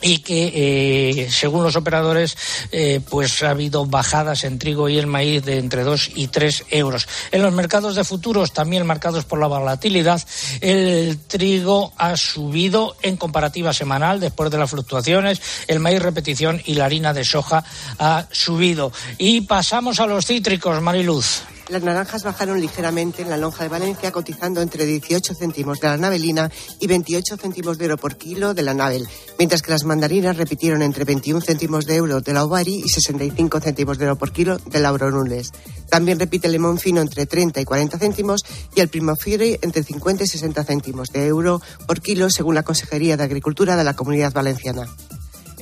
y 0.00 0.18
que 0.18 0.52
eh, 0.54 1.30
según 1.30 1.64
los 1.64 1.76
operadores 1.76 2.36
eh, 2.70 3.00
pues 3.08 3.42
ha 3.42 3.50
habido 3.50 3.86
bajadas 3.86 4.44
en 4.44 4.58
trigo 4.58 4.88
y 4.88 4.98
el 4.98 5.06
maíz 5.06 5.44
de 5.44 5.58
entre 5.58 5.82
2 5.82 6.10
y 6.14 6.28
3 6.28 6.66
euros. 6.70 7.08
En 7.32 7.42
los 7.42 7.52
mercados 7.52 7.96
de 7.96 8.04
futuros, 8.04 8.52
también 8.52 8.86
marcados 8.86 9.24
por 9.24 9.40
la 9.40 9.46
volatilidad, 9.46 10.22
el 10.60 11.18
trigo 11.26 11.92
ha 11.96 12.16
subido 12.16 12.96
en 13.02 13.16
comparativa 13.16 13.72
semanal 13.72 14.20
después 14.20 14.50
de 14.50 14.58
las 14.58 14.70
fluctuaciones, 14.70 15.40
el 15.66 15.80
maíz 15.80 16.00
repetición 16.00 16.62
y 16.64 16.74
la 16.74 16.84
harina 16.84 17.12
de 17.12 17.24
soja 17.24 17.64
ha 17.98 18.26
subido. 18.30 18.92
Y 19.18 19.42
pasamos 19.42 20.00
a 20.00 20.06
los 20.06 20.26
cítricos, 20.26 20.80
Mariluz. 20.80 21.42
Las 21.68 21.82
naranjas 21.82 22.24
bajaron 22.24 22.62
ligeramente 22.62 23.20
en 23.20 23.28
la 23.28 23.36
lonja 23.36 23.62
de 23.62 23.68
Valencia, 23.68 24.10
cotizando 24.10 24.62
entre 24.62 24.86
18 24.86 25.34
céntimos 25.34 25.80
de 25.80 25.88
la 25.88 25.98
navelina 25.98 26.50
y 26.80 26.86
28 26.86 27.36
céntimos 27.36 27.76
de 27.76 27.84
euro 27.84 27.98
por 27.98 28.16
kilo 28.16 28.54
de 28.54 28.62
la 28.62 28.72
navel, 28.72 29.06
mientras 29.38 29.60
que 29.60 29.72
las 29.72 29.84
mandarinas 29.84 30.38
repitieron 30.38 30.80
entre 30.80 31.04
21 31.04 31.42
céntimos 31.42 31.84
de 31.84 31.96
euro 31.96 32.22
de 32.22 32.32
la 32.32 32.44
ovari 32.44 32.82
y 32.84 32.88
65 32.88 33.60
céntimos 33.60 33.98
de 33.98 34.06
euro 34.06 34.16
por 34.16 34.32
kilo 34.32 34.56
de 34.56 34.80
la 34.80 34.88
euronules. 34.88 35.52
También 35.90 36.18
repite 36.18 36.46
el 36.46 36.54
limón 36.54 36.78
fino 36.78 37.02
entre 37.02 37.26
30 37.26 37.60
y 37.60 37.64
40 37.66 37.98
céntimos 37.98 38.40
y 38.74 38.80
el 38.80 38.88
primo 38.88 39.14
fiore 39.14 39.58
entre 39.60 39.82
50 39.82 40.24
y 40.24 40.26
60 40.26 40.64
céntimos 40.64 41.08
de 41.12 41.26
euro 41.26 41.60
por 41.86 42.00
kilo, 42.00 42.30
según 42.30 42.54
la 42.54 42.62
Consejería 42.62 43.18
de 43.18 43.24
Agricultura 43.24 43.76
de 43.76 43.84
la 43.84 43.94
Comunidad 43.94 44.32
Valenciana. 44.32 44.88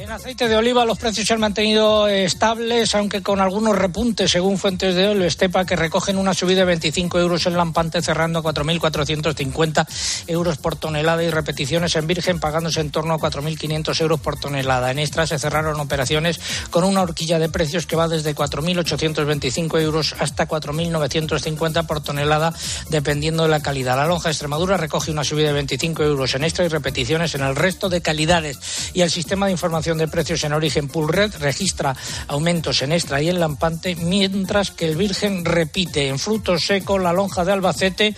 En 0.07 0.13
aceite 0.13 0.49
de 0.49 0.55
oliva 0.55 0.85
los 0.85 0.99
precios 0.99 1.27
se 1.27 1.35
han 1.35 1.41
mantenido 1.41 2.07
estables, 2.07 2.95
aunque 2.95 3.25
con 3.25 3.41
algunos 3.41 3.77
repuntes, 3.77 4.31
según 4.31 4.57
fuentes 4.57 4.95
de 4.95 5.09
óleo 5.09 5.27
Estepa, 5.27 5.65
que 5.65 5.75
recogen 5.75 6.17
una 6.17 6.33
subida 6.33 6.61
de 6.61 6.67
25 6.67 7.19
euros 7.19 7.45
en 7.47 7.57
Lampante, 7.57 8.01
cerrando 8.01 8.39
a 8.39 8.43
4.450 8.45 9.85
euros 10.29 10.59
por 10.59 10.77
tonelada 10.77 11.25
y 11.25 11.31
repeticiones 11.31 11.97
en 11.97 12.07
Virgen, 12.07 12.39
pagándose 12.39 12.81
en 12.83 12.93
torno 12.93 13.15
a 13.15 13.19
4.500 13.19 14.01
euros 14.01 14.21
por 14.21 14.39
tonelada. 14.39 14.93
En 14.93 15.01
Extra 15.01 15.27
se 15.27 15.41
cerraron 15.41 15.81
operaciones 15.81 16.39
con 16.71 16.85
una 16.85 17.03
horquilla 17.03 17.41
de 17.41 17.49
precios 17.49 17.85
que 17.87 17.97
va 17.97 18.07
desde 18.07 18.33
4.825 18.33 19.81
euros 19.81 20.15
hasta 20.21 20.47
4.950 20.47 21.85
por 21.85 22.01
tonelada, 22.01 22.55
dependiendo 22.91 23.43
de 23.43 23.49
la 23.49 23.61
calidad. 23.61 23.97
La 23.97 24.07
lonja 24.07 24.29
de 24.29 24.35
Extremadura 24.35 24.77
recoge 24.77 25.11
una 25.11 25.25
subida 25.25 25.49
de 25.49 25.55
25 25.55 26.05
euros 26.05 26.33
en 26.37 26.45
Extra 26.45 26.65
y 26.65 26.69
repeticiones 26.69 27.35
en 27.35 27.41
el 27.41 27.57
resto 27.57 27.89
de 27.89 28.01
calidades. 28.01 28.93
Y 28.95 29.01
el 29.01 29.11
sistema 29.11 29.47
de 29.47 29.53
información 29.53 29.96
de 29.97 30.09
precios 30.09 30.45
en 30.45 30.53
origen 30.53 30.89
Pulred 30.89 31.35
registra 31.39 31.97
aumentos 32.29 32.83
en 32.83 32.93
extra 32.93 33.21
y 33.23 33.29
en 33.29 33.41
lampante, 33.41 33.97
mientras 33.97 34.71
que 34.71 34.87
el 34.87 34.97
Virgen 34.97 35.45
repite 35.45 36.09
en 36.09 36.19
frutos 36.19 36.65
secos 36.65 37.01
la 37.01 37.13
lonja 37.13 37.45
de 37.45 37.53
Albacete 37.53 38.15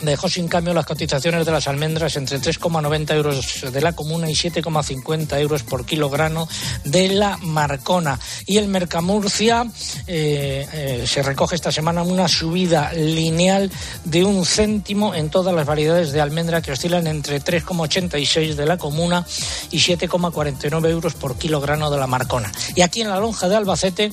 dejó 0.00 0.28
sin 0.28 0.48
cambio 0.48 0.74
las 0.74 0.86
cotizaciones 0.86 1.46
de 1.46 1.52
las 1.52 1.68
almendras 1.68 2.16
entre 2.16 2.38
3,90 2.38 3.14
euros 3.14 3.72
de 3.72 3.80
la 3.80 3.92
comuna 3.92 4.30
y 4.30 4.34
7,50 4.34 5.38
euros 5.40 5.62
por 5.62 5.84
kilogramo 5.84 6.48
de 6.84 7.08
la 7.08 7.36
marcona. 7.38 8.18
Y 8.46 8.58
el 8.58 8.68
Mercamurcia 8.68 9.66
eh, 10.06 10.66
eh, 10.72 11.04
se 11.06 11.22
recoge 11.22 11.54
esta 11.54 11.72
semana 11.72 12.02
una 12.02 12.28
subida 12.28 12.92
lineal 12.92 13.70
de 14.04 14.24
un 14.24 14.44
céntimo 14.44 15.14
en 15.14 15.30
todas 15.30 15.54
las 15.54 15.66
variedades 15.66 16.12
de 16.12 16.20
almendra 16.20 16.62
que 16.62 16.72
oscilan 16.72 17.06
entre 17.06 17.40
3,86 17.42 18.54
de 18.54 18.66
la 18.66 18.78
comuna 18.78 19.26
y 19.70 19.78
7,49 19.78 20.88
euros 20.88 21.14
por 21.14 21.36
kilogramo 21.36 21.90
de 21.90 21.98
la 21.98 22.06
marcona. 22.06 22.52
Y 22.74 22.82
aquí 22.82 23.02
en 23.02 23.08
la 23.08 23.18
lonja 23.18 23.48
de 23.48 23.56
Albacete 23.56 24.12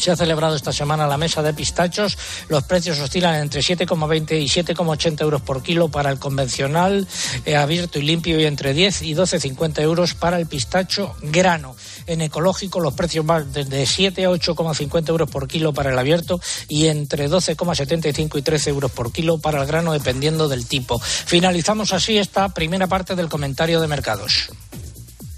se 0.00 0.10
ha 0.10 0.16
celebrado 0.16 0.56
esta 0.56 0.72
semana 0.72 1.06
la 1.06 1.18
mesa 1.18 1.42
de 1.42 1.52
pistachos. 1.52 2.16
Los 2.48 2.64
precios 2.64 2.98
oscilan 2.98 3.36
entre 3.36 3.60
7,20 3.60 4.40
y 4.40 4.46
7,80 4.46 5.20
euros 5.20 5.42
por 5.42 5.62
kilo 5.62 5.88
para 5.88 6.10
el 6.10 6.18
convencional 6.18 7.06
eh, 7.44 7.56
abierto 7.56 7.98
y 7.98 8.02
limpio 8.02 8.40
y 8.40 8.46
entre 8.46 8.72
10 8.72 9.02
y 9.02 9.14
12,50 9.14 9.82
euros 9.82 10.14
para 10.14 10.38
el 10.38 10.46
pistacho 10.46 11.14
grano. 11.22 11.76
En 12.06 12.20
ecológico 12.22 12.80
los 12.80 12.94
precios 12.94 13.26
van 13.26 13.52
desde 13.52 13.86
7 13.86 14.24
a 14.24 14.30
8,50 14.30 15.08
euros 15.10 15.30
por 15.30 15.46
kilo 15.46 15.72
para 15.72 15.90
el 15.90 15.98
abierto 15.98 16.40
y 16.68 16.86
entre 16.86 17.28
12,75 17.28 18.38
y 18.38 18.42
13 18.42 18.70
euros 18.70 18.90
por 18.90 19.12
kilo 19.12 19.38
para 19.38 19.60
el 19.60 19.66
grano 19.66 19.92
dependiendo 19.92 20.48
del 20.48 20.66
tipo. 20.66 20.98
Finalizamos 21.00 21.92
así 21.92 22.18
esta 22.18 22.48
primera 22.48 22.86
parte 22.86 23.14
del 23.14 23.28
comentario 23.28 23.80
de 23.80 23.86
mercados. 23.86 24.50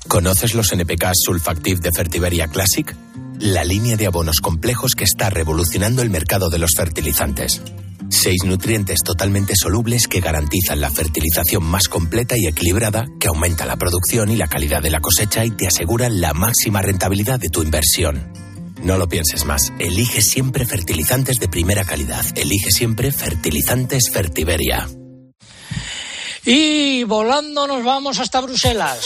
¿Conoces 0.09 0.55
los 0.55 0.73
NPK 0.73 1.13
Sulfactive 1.15 1.81
de 1.81 1.93
Fertiberia 1.93 2.49
Classic? 2.49 2.95
La 3.43 3.65
línea 3.65 3.97
de 3.97 4.07
abonos 4.07 4.37
complejos 4.41 4.95
que 4.95 5.03
está 5.03 5.29
revolucionando 5.29 6.03
el 6.03 6.11
mercado 6.11 6.49
de 6.49 6.61
los 6.61 6.71
fertilizantes. 6.77 7.61
Seis 8.09 8.45
nutrientes 8.45 9.01
totalmente 9.05 9.55
solubles 9.61 10.07
que 10.07 10.21
garantizan 10.21 10.81
la 10.81 10.93
fertilización 10.93 11.65
más 11.65 11.89
completa 11.89 12.37
y 12.39 12.47
equilibrada, 12.47 13.05
que 13.19 13.27
aumenta 13.27 13.67
la 13.67 13.75
producción 13.75 14.31
y 14.31 14.37
la 14.37 14.47
calidad 14.47 14.81
de 14.81 14.91
la 14.91 15.01
cosecha 15.01 15.45
y 15.45 15.51
te 15.51 15.67
aseguran 15.67 16.21
la 16.21 16.35
máxima 16.35 16.83
rentabilidad 16.83 17.41
de 17.41 17.49
tu 17.49 17.65
inversión. 17.65 18.33
No 18.81 18.97
lo 18.97 19.09
pienses 19.09 19.45
más. 19.45 19.73
Elige 19.81 20.23
siempre 20.23 20.65
fertilizantes 20.65 21.41
de 21.41 21.49
primera 21.49 21.85
calidad. 21.85 22.25
Elige 22.37 22.71
siempre 22.71 23.11
fertilizantes 23.11 24.05
Fertiberia. 24.13 24.89
Y 26.45 27.03
volando 27.03 27.67
nos 27.67 27.83
vamos 27.83 28.21
hasta 28.21 28.41
Bruselas. 28.41 29.01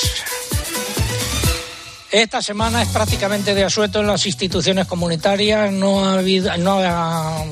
Esta 2.13 2.41
semana 2.41 2.83
es 2.83 2.89
prácticamente 2.91 3.53
de 3.53 3.65
asueto 3.65 3.99
en 4.01 4.07
las 4.07 4.27
instituciones 4.27 4.87
comunitarias. 4.87 5.73
No, 5.73 6.05
ha 6.05 6.13
habido, 6.13 6.57
no 6.59 6.79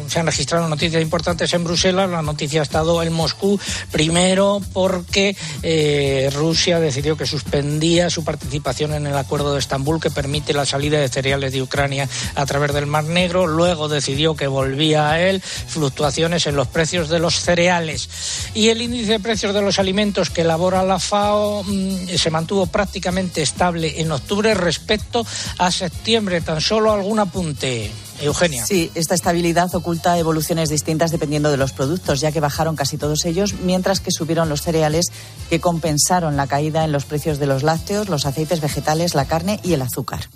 se 0.07 0.21
han 0.21 0.27
registrado 0.27 0.69
noticias 0.69 1.03
importantes 1.03 1.53
en 1.55 1.65
Bruselas. 1.65 2.09
La 2.09 2.23
noticia 2.23 2.61
ha 2.61 2.63
estado 2.63 3.03
en 3.03 3.13
Moscú. 3.13 3.59
Primero 3.91 4.63
porque 4.73 5.37
eh, 5.65 6.31
Rusia 6.33 6.79
decidió 6.79 7.17
que 7.17 7.27
suspendía 7.27 8.11
su 8.11 8.23
participación 8.23 8.95
en 8.95 9.09
el 9.09 9.17
acuerdo 9.17 9.55
de 9.55 9.59
Estambul 9.59 10.01
que 10.01 10.13
permite 10.13 10.53
la 10.53 10.65
salida 10.65 11.01
de 11.01 11.09
cereales 11.09 11.53
de 11.53 11.61
Ucrania 11.61 12.09
a 12.37 12.47
través 12.47 12.73
del 12.73 12.87
Mar 12.87 13.05
Negro. 13.05 13.49
Luego 13.49 13.89
decidió 13.89 14.37
que 14.37 14.47
volvía 14.47 15.11
a 15.11 15.21
él 15.21 15.43
fluctuaciones 15.43 16.47
en 16.47 16.55
los 16.55 16.69
precios 16.69 17.09
de 17.09 17.19
los 17.19 17.41
cereales. 17.41 18.09
Y 18.55 18.69
el 18.69 18.83
índice 18.83 19.13
de 19.13 19.21
precios 19.21 19.53
de 19.53 19.63
los 19.63 19.81
alimentos 19.81 20.31
que 20.31 20.43
elabora 20.43 20.85
la 20.85 21.01
FAO 21.01 21.65
mm, 21.65 22.07
se 22.17 22.31
mantuvo 22.31 22.67
prácticamente 22.67 23.43
estable 23.43 24.01
en 24.01 24.13
octubre 24.13 24.44
respecto 24.53 25.25
a 25.57 25.71
septiembre. 25.71 26.43
Tan 26.43 26.61
solo 26.61 26.93
algún 26.93 27.19
apunte. 27.21 27.91
Eugenia. 28.21 28.65
Sí, 28.65 28.91
esta 28.95 29.15
estabilidad 29.15 29.75
oculta 29.75 30.19
evoluciones 30.19 30.69
distintas 30.69 31.11
dependiendo 31.11 31.51
de 31.51 31.57
los 31.57 31.73
productos, 31.73 32.21
ya 32.21 32.31
que 32.31 32.41
bajaron 32.41 32.77
casi 32.77 32.99
todos 32.99 33.25
ellos, 33.25 33.55
mientras 33.55 34.01
que 34.01 34.11
subieron 34.11 34.49
los 34.49 34.63
cereales 34.63 35.07
que 35.49 35.61
compensaron 35.61 36.37
la 36.37 36.47
caída 36.47 36.85
en 36.85 36.93
los 36.93 37.07
precios 37.07 37.39
de 37.39 37.47
los 37.47 37.63
lácteos, 37.63 38.09
los 38.09 38.27
aceites 38.27 38.61
vegetales, 38.61 39.15
la 39.15 39.25
carne 39.25 39.59
y 39.63 39.73
el 39.73 39.83
azúcar. 39.83 40.29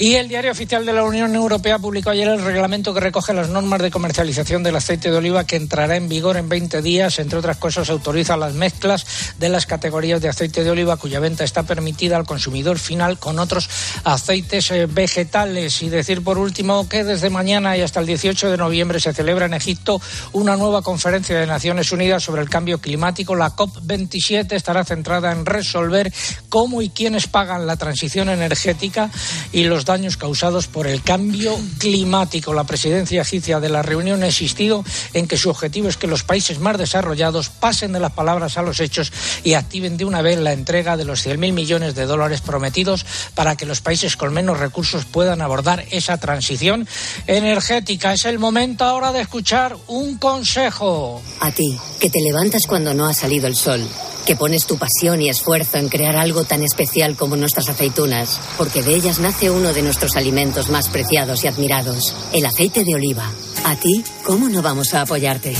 Y 0.00 0.14
el 0.14 0.28
Diario 0.28 0.50
Oficial 0.50 0.86
de 0.86 0.94
la 0.94 1.04
Unión 1.04 1.34
Europea 1.34 1.78
publicó 1.78 2.08
ayer 2.08 2.26
el 2.26 2.42
reglamento 2.42 2.94
que 2.94 3.00
recoge 3.00 3.34
las 3.34 3.50
normas 3.50 3.82
de 3.82 3.90
comercialización 3.90 4.62
del 4.62 4.76
aceite 4.76 5.10
de 5.10 5.18
oliva 5.18 5.44
que 5.44 5.56
entrará 5.56 5.94
en 5.94 6.08
vigor 6.08 6.38
en 6.38 6.48
20 6.48 6.80
días. 6.80 7.18
Entre 7.18 7.38
otras 7.38 7.58
cosas, 7.58 7.90
autoriza 7.90 8.38
las 8.38 8.54
mezclas 8.54 9.04
de 9.38 9.50
las 9.50 9.66
categorías 9.66 10.22
de 10.22 10.30
aceite 10.30 10.64
de 10.64 10.70
oliva 10.70 10.96
cuya 10.96 11.20
venta 11.20 11.44
está 11.44 11.64
permitida 11.64 12.16
al 12.16 12.24
consumidor 12.24 12.78
final 12.78 13.18
con 13.18 13.38
otros 13.38 13.68
aceites 14.04 14.70
eh, 14.70 14.86
vegetales. 14.86 15.82
Y 15.82 15.90
decir 15.90 16.24
por 16.24 16.38
último 16.38 16.88
que 16.88 17.04
desde 17.04 17.28
mañana 17.28 17.76
y 17.76 17.82
hasta 17.82 18.00
el 18.00 18.06
18 18.06 18.50
de 18.50 18.56
noviembre 18.56 19.00
se 19.00 19.12
celebra 19.12 19.44
en 19.44 19.52
Egipto 19.52 20.00
una 20.32 20.56
nueva 20.56 20.80
conferencia 20.80 21.38
de 21.38 21.46
Naciones 21.46 21.92
Unidas 21.92 22.22
sobre 22.22 22.40
el 22.40 22.48
cambio 22.48 22.80
climático. 22.80 23.34
La 23.34 23.54
COP27 23.54 24.54
estará 24.54 24.82
centrada 24.82 25.30
en 25.30 25.44
resolver 25.44 26.10
cómo 26.48 26.80
y 26.80 26.88
quiénes 26.88 27.26
pagan 27.26 27.66
la 27.66 27.76
transición 27.76 28.30
energética 28.30 29.10
y 29.52 29.64
los 29.64 29.84
daños 29.90 30.16
causados 30.16 30.68
por 30.68 30.86
el 30.86 31.02
cambio 31.02 31.58
climático. 31.78 32.54
La 32.54 32.62
presidencia 32.62 33.22
egipcia 33.22 33.58
de 33.58 33.68
la 33.68 33.82
reunión 33.82 34.22
ha 34.22 34.26
insistido 34.26 34.84
en 35.14 35.26
que 35.26 35.36
su 35.36 35.50
objetivo 35.50 35.88
es 35.88 35.96
que 35.96 36.06
los 36.06 36.22
países 36.22 36.60
más 36.60 36.78
desarrollados 36.78 37.48
pasen 37.48 37.92
de 37.92 37.98
las 37.98 38.12
palabras 38.12 38.56
a 38.56 38.62
los 38.62 38.78
hechos 38.78 39.12
y 39.42 39.54
activen 39.54 39.96
de 39.96 40.04
una 40.04 40.22
vez 40.22 40.38
la 40.38 40.52
entrega 40.52 40.96
de 40.96 41.04
los 41.04 41.26
100.000 41.26 41.52
millones 41.52 41.96
de 41.96 42.06
dólares 42.06 42.40
prometidos 42.40 43.04
para 43.34 43.56
que 43.56 43.66
los 43.66 43.80
países 43.80 44.16
con 44.16 44.32
menos 44.32 44.60
recursos 44.60 45.06
puedan 45.06 45.42
abordar 45.42 45.84
esa 45.90 46.18
transición 46.18 46.86
energética. 47.26 48.12
Es 48.12 48.26
el 48.26 48.38
momento 48.38 48.84
ahora 48.84 49.10
de 49.10 49.22
escuchar 49.22 49.76
un 49.88 50.18
consejo. 50.18 51.20
A 51.40 51.50
ti, 51.50 51.76
que 51.98 52.10
te 52.10 52.20
levantas 52.20 52.62
cuando 52.68 52.94
no 52.94 53.06
ha 53.06 53.12
salido 53.12 53.48
el 53.48 53.56
sol, 53.56 53.84
que 54.26 54.36
pones 54.36 54.66
tu 54.66 54.78
pasión 54.78 55.20
y 55.22 55.28
esfuerzo 55.28 55.78
en 55.78 55.88
crear 55.88 56.16
algo 56.16 56.44
tan 56.44 56.62
especial 56.62 57.16
como 57.16 57.36
nuestras 57.36 57.68
aceitunas, 57.68 58.40
porque 58.56 58.82
de 58.82 58.94
ellas 58.94 59.18
nace 59.18 59.50
uno 59.50 59.72
de 59.72 59.82
nuestros 59.82 60.16
alimentos 60.16 60.68
más 60.68 60.88
preciados 60.88 61.44
y 61.44 61.48
admirados, 61.48 62.14
el 62.32 62.46
aceite 62.46 62.84
de 62.84 62.94
oliva. 62.94 63.30
A 63.64 63.76
ti, 63.76 64.04
¿cómo 64.24 64.48
no 64.48 64.62
vamos 64.62 64.94
a 64.94 65.02
apoyarte? 65.02 65.54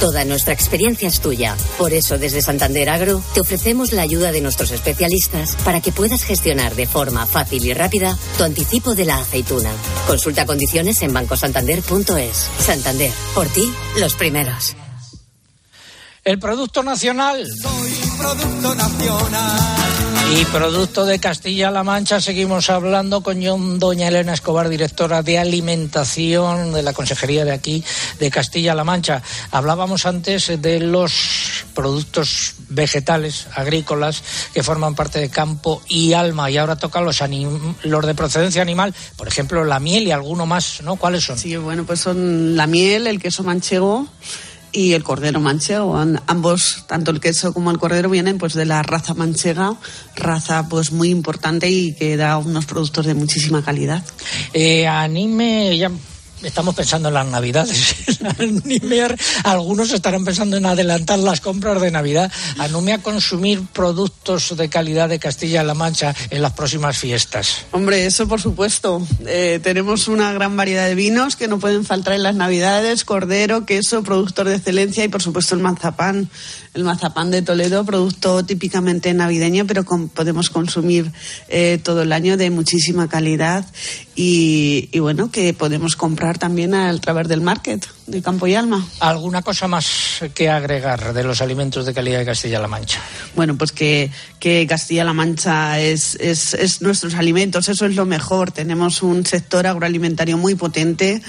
Toda 0.00 0.24
nuestra 0.24 0.52
experiencia 0.52 1.08
es 1.08 1.20
tuya. 1.20 1.56
Por 1.78 1.92
eso, 1.92 2.18
desde 2.18 2.42
Santander 2.42 2.90
Agro, 2.90 3.22
te 3.32 3.40
ofrecemos 3.40 3.92
la 3.92 4.02
ayuda 4.02 4.32
de 4.32 4.40
nuestros 4.40 4.70
especialistas 4.72 5.56
para 5.64 5.80
que 5.80 5.92
puedas 5.92 6.24
gestionar 6.24 6.74
de 6.74 6.86
forma 6.86 7.26
fácil 7.26 7.64
y 7.64 7.72
rápida 7.72 8.16
tu 8.36 8.44
anticipo 8.44 8.94
de 8.94 9.06
la 9.06 9.18
aceituna. 9.18 9.70
Consulta 10.06 10.46
condiciones 10.46 11.00
en 11.02 11.12
bancosantander.es. 11.12 12.50
Santander, 12.58 13.12
por 13.34 13.46
ti, 13.48 13.72
los 13.98 14.14
primeros. 14.14 14.76
El 16.24 16.38
Producto 16.38 16.82
Nacional. 16.82 17.46
Producto 18.16 18.74
nacional. 18.74 19.60
Y 20.40 20.44
producto 20.46 21.04
de 21.04 21.18
Castilla-La 21.18 21.84
Mancha, 21.84 22.18
seguimos 22.18 22.70
hablando 22.70 23.22
con 23.22 23.78
doña 23.78 24.08
Elena 24.08 24.32
Escobar, 24.32 24.70
directora 24.70 25.22
de 25.22 25.38
alimentación 25.38 26.72
de 26.72 26.82
la 26.82 26.94
Consejería 26.94 27.44
de 27.44 27.52
aquí, 27.52 27.84
de 28.18 28.30
Castilla-La 28.30 28.84
Mancha. 28.84 29.22
Hablábamos 29.50 30.06
antes 30.06 30.50
de 30.62 30.80
los 30.80 31.66
productos 31.74 32.54
vegetales, 32.70 33.46
agrícolas, 33.54 34.22
que 34.54 34.62
forman 34.62 34.94
parte 34.94 35.20
de 35.20 35.28
campo 35.28 35.82
y 35.88 36.14
alma, 36.14 36.50
y 36.50 36.56
ahora 36.56 36.76
tocan 36.76 37.04
los, 37.04 37.20
anim- 37.20 37.74
los 37.82 38.06
de 38.06 38.14
procedencia 38.14 38.62
animal, 38.62 38.94
por 39.16 39.28
ejemplo, 39.28 39.62
la 39.66 39.78
miel 39.78 40.04
y 40.04 40.10
alguno 40.12 40.46
más, 40.46 40.80
¿no? 40.82 40.96
¿Cuáles 40.96 41.24
son? 41.24 41.38
Sí, 41.38 41.54
bueno, 41.56 41.84
pues 41.84 42.00
son 42.00 42.56
la 42.56 42.66
miel, 42.66 43.06
el 43.08 43.20
queso 43.20 43.42
manchego 43.42 44.08
y 44.74 44.92
el 44.92 45.04
cordero 45.04 45.40
manchego. 45.40 45.96
An- 45.96 46.20
Ambos, 46.26 46.84
tanto 46.88 47.10
el 47.12 47.20
queso 47.20 47.54
como 47.54 47.70
el 47.70 47.78
cordero, 47.78 48.10
vienen 48.10 48.36
pues 48.38 48.54
de 48.54 48.66
la 48.66 48.82
raza 48.82 49.14
manchega, 49.14 49.74
raza 50.16 50.68
pues 50.68 50.90
muy 50.92 51.10
importante 51.10 51.70
y 51.70 51.94
que 51.94 52.16
da 52.16 52.36
unos 52.38 52.66
productos 52.66 53.06
de 53.06 53.14
muchísima 53.14 53.62
calidad. 53.64 54.04
Eh, 54.52 54.86
anime, 54.86 55.78
estamos 56.44 56.74
pensando 56.74 57.08
en 57.08 57.14
las 57.14 57.26
navidades. 57.26 57.96
Algunos 59.44 59.92
estarán 59.92 60.24
pensando 60.24 60.56
en 60.56 60.66
adelantar 60.66 61.18
las 61.18 61.40
compras 61.40 61.80
de 61.80 61.90
Navidad. 61.90 62.30
Anime 62.58 62.92
a 62.94 62.98
consumir 63.02 63.62
productos 63.72 64.56
de 64.56 64.68
calidad 64.68 65.08
de 65.08 65.18
Castilla-La 65.18 65.74
Mancha 65.74 66.14
en 66.30 66.42
las 66.42 66.52
próximas 66.52 66.98
fiestas. 66.98 67.66
Hombre, 67.72 68.06
eso 68.06 68.26
por 68.28 68.40
supuesto. 68.40 69.06
Eh, 69.26 69.60
tenemos 69.62 70.08
una 70.08 70.32
gran 70.32 70.56
variedad 70.56 70.86
de 70.86 70.94
vinos 70.94 71.36
que 71.36 71.48
no 71.48 71.58
pueden 71.58 71.84
faltar 71.84 72.14
en 72.14 72.22
las 72.22 72.34
navidades, 72.34 73.04
cordero, 73.04 73.66
queso, 73.66 74.02
productos 74.02 74.46
de 74.46 74.56
excelencia 74.56 75.04
y 75.04 75.08
por 75.08 75.22
supuesto 75.22 75.54
el 75.54 75.60
mazapán. 75.62 76.28
El 76.74 76.82
mazapán 76.82 77.30
de 77.30 77.40
Toledo, 77.42 77.84
producto 77.84 78.44
típicamente 78.44 79.14
navideño, 79.14 79.64
pero 79.66 79.84
con- 79.84 80.08
podemos 80.08 80.50
consumir 80.50 81.12
eh, 81.48 81.78
todo 81.82 82.02
el 82.02 82.12
año 82.12 82.36
de 82.36 82.50
muchísima 82.50 83.08
calidad 83.08 83.64
y 84.16 84.88
bueno, 84.98 85.30
que 85.30 85.54
podemos 85.54 85.94
comprar 85.96 86.33
también 86.38 86.74
a 86.74 86.96
través 86.98 87.28
del 87.28 87.40
market. 87.40 87.86
De 88.06 88.22
campo 88.22 88.46
y 88.46 88.54
alma. 88.54 88.86
¿Alguna 89.00 89.42
cosa 89.42 89.66
más 89.66 90.22
que 90.34 90.50
agregar 90.50 91.12
de 91.12 91.24
los 91.24 91.40
alimentos 91.40 91.86
de 91.86 91.94
calidad 91.94 92.18
de 92.18 92.26
Castilla-La 92.26 92.68
Mancha? 92.68 93.00
Bueno, 93.34 93.56
pues 93.56 93.72
que, 93.72 94.10
que 94.38 94.66
Castilla-La 94.66 95.12
Mancha 95.12 95.80
es, 95.80 96.14
es, 96.16 96.54
es, 96.54 96.82
nuestros 96.82 97.14
alimentos, 97.14 97.68
eso 97.68 97.86
es 97.86 97.94
lo 97.94 98.04
mejor. 98.04 98.52
Tenemos 98.52 99.02
un 99.02 99.24
sector 99.24 99.66
agroalimentario 99.66 100.36
muy 100.36 100.54
potente 100.54 101.22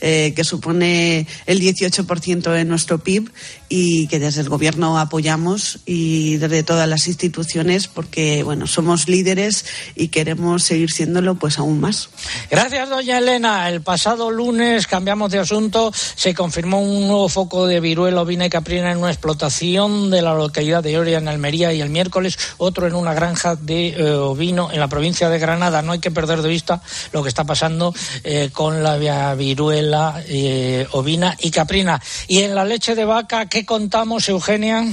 eh, 0.00 0.32
que 0.34 0.44
supone 0.44 1.26
el 1.46 1.60
18% 1.60 2.52
de 2.52 2.64
nuestro 2.64 2.98
PIB 2.98 3.30
y 3.68 4.06
que 4.06 4.18
desde 4.18 4.40
el 4.40 4.48
Gobierno 4.48 4.98
apoyamos 4.98 5.80
y 5.84 6.36
desde 6.36 6.62
todas 6.62 6.88
las 6.88 7.06
instituciones 7.06 7.88
porque, 7.88 8.42
bueno, 8.42 8.66
somos 8.66 9.08
líderes 9.08 9.64
y 9.94 10.08
queremos 10.08 10.62
seguir 10.62 10.90
siéndolo 10.90 11.34
pues 11.34 11.58
aún 11.58 11.80
más. 11.80 12.08
Gracias, 12.50 12.88
doña 12.88 13.18
Elena. 13.18 13.68
El 13.68 13.82
pasado 13.82 14.30
lunes 14.30 14.86
cambiamos 14.86 15.32
de 15.32 15.40
asunto. 15.40 15.92
Se 16.20 16.34
confirmó 16.34 16.82
un 16.82 17.08
nuevo 17.08 17.30
foco 17.30 17.66
de 17.66 17.80
viruela 17.80 18.20
ovina 18.20 18.44
y 18.44 18.50
caprina 18.50 18.92
en 18.92 18.98
una 18.98 19.08
explotación 19.08 20.10
de 20.10 20.20
la 20.20 20.34
localidad 20.34 20.82
de 20.82 20.98
Oria, 20.98 21.16
en 21.16 21.28
Almería, 21.28 21.72
y 21.72 21.80
el 21.80 21.88
miércoles 21.88 22.38
otro 22.58 22.86
en 22.86 22.94
una 22.94 23.14
granja 23.14 23.56
de 23.56 23.88
eh, 23.88 24.12
ovino 24.12 24.70
en 24.70 24.80
la 24.80 24.88
provincia 24.88 25.30
de 25.30 25.38
Granada. 25.38 25.80
No 25.80 25.92
hay 25.92 25.98
que 25.98 26.10
perder 26.10 26.42
de 26.42 26.50
vista 26.50 26.82
lo 27.12 27.22
que 27.22 27.30
está 27.30 27.44
pasando 27.44 27.94
eh, 28.22 28.50
con 28.52 28.82
la 28.82 28.98
viruela 29.34 30.22
eh, 30.28 30.86
ovina 30.92 31.34
y 31.40 31.50
caprina. 31.50 31.98
Y 32.28 32.40
en 32.40 32.54
la 32.54 32.66
leche 32.66 32.94
de 32.94 33.06
vaca, 33.06 33.46
¿qué 33.46 33.64
contamos, 33.64 34.28
Eugenia? 34.28 34.84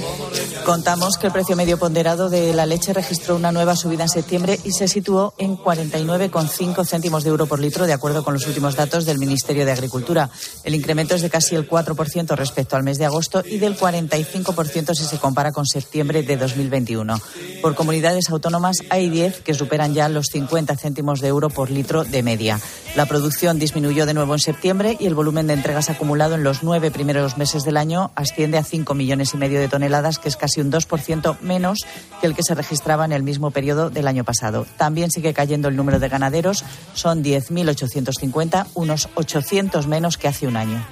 Contamos 0.64 1.18
que 1.18 1.28
el 1.28 1.34
precio 1.34 1.58
medio 1.58 1.78
ponderado 1.78 2.30
de 2.30 2.54
la 2.54 2.66
leche 2.66 2.94
registró 2.94 3.36
una 3.36 3.52
nueva 3.52 3.76
subida 3.76 4.04
en 4.04 4.10
septiembre 4.10 4.62
y 4.64 4.72
se 4.72 4.88
situó 4.88 5.34
en 5.38 5.58
49,5 5.58 6.88
céntimos 6.88 7.26
de 7.26 7.32
euro 7.32 7.48
por 7.48 7.60
litro, 7.60 7.86
de 7.86 7.92
acuerdo 7.92 8.24
con 8.24 8.34
los 8.34 8.48
últimos 8.48 8.76
datos 8.78 9.04
del 9.04 9.18
Ministerio 9.18 9.66
de 9.66 9.74
Agricultura. 9.74 10.30
El 10.64 10.74
incremento 10.74 11.17
de 11.22 11.30
casi 11.30 11.56
el 11.56 11.70
4% 11.70 12.36
respecto 12.36 12.76
al 12.76 12.84
mes 12.84 12.98
de 12.98 13.06
agosto 13.06 13.44
y 13.46 13.58
del 13.58 13.78
45% 13.78 14.94
si 14.94 15.06
se 15.06 15.18
compara 15.18 15.52
con 15.52 15.66
septiembre 15.66 16.24
de 16.24 16.38
2021. 16.38 17.20
Por 17.62 17.76
comunidades 17.76 18.30
autónomas 18.30 18.78
hay 18.90 19.10
10 19.10 19.42
que 19.42 19.54
superan 19.54 19.94
ya 19.94 20.10
los 20.10 20.28
50 20.28 20.76
céntimos 20.78 21.20
de 21.22 21.28
euro 21.28 21.50
por 21.50 21.70
litro 21.70 22.04
de 22.04 22.24
media. 22.24 22.60
La 22.96 23.06
producción 23.06 23.60
disminuyó 23.60 24.06
de 24.06 24.14
nuevo 24.14 24.34
en 24.34 24.40
septiembre 24.40 24.98
y 25.00 25.06
el 25.06 25.16
volumen 25.16 25.48
de 25.48 25.54
entregas 25.54 25.90
acumulado 25.90 26.36
en 26.36 26.44
los 26.44 26.64
nueve 26.64 26.92
primeros 26.92 27.38
meses 27.38 27.64
del 27.64 27.78
año 27.78 28.12
asciende 28.16 28.58
a 28.58 28.64
5 28.64 28.94
millones 28.94 29.34
y 29.34 29.38
medio 29.38 29.60
de 29.60 29.68
toneladas, 29.68 30.20
que 30.20 30.30
es 30.30 30.38
casi 30.38 30.62
un 30.62 30.72
2% 30.72 31.40
menos 31.42 31.80
que 32.20 32.28
el 32.28 32.36
que 32.36 32.44
se 32.44 32.56
registraba 32.56 33.06
en 33.06 33.12
el 33.12 33.24
mismo 33.24 33.52
periodo 33.52 33.90
del 33.90 34.08
año 34.08 34.24
pasado. 34.24 34.66
También 34.78 35.12
sigue 35.12 35.34
cayendo 35.34 35.68
el 35.68 35.76
número 35.76 36.00
de 36.00 36.10
ganaderos, 36.10 36.64
son 36.94 37.24
10.850, 37.24 38.68
unos 38.74 39.10
800 39.16 39.88
menos 39.88 40.18
que 40.18 40.28
hace 40.28 40.48
un 40.48 40.58
año. 40.58 40.86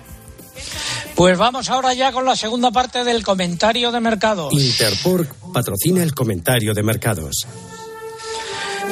Pues 1.15 1.37
vamos 1.37 1.69
ahora 1.69 1.93
ya 1.93 2.11
con 2.11 2.25
la 2.25 2.35
segunda 2.35 2.71
parte 2.71 3.03
del 3.03 3.23
comentario 3.23 3.91
de 3.91 3.99
mercados. 3.99 4.53
Interpork 4.53 5.33
patrocina 5.53 6.03
el 6.03 6.13
comentario 6.13 6.73
de 6.73 6.83
mercados. 6.83 7.45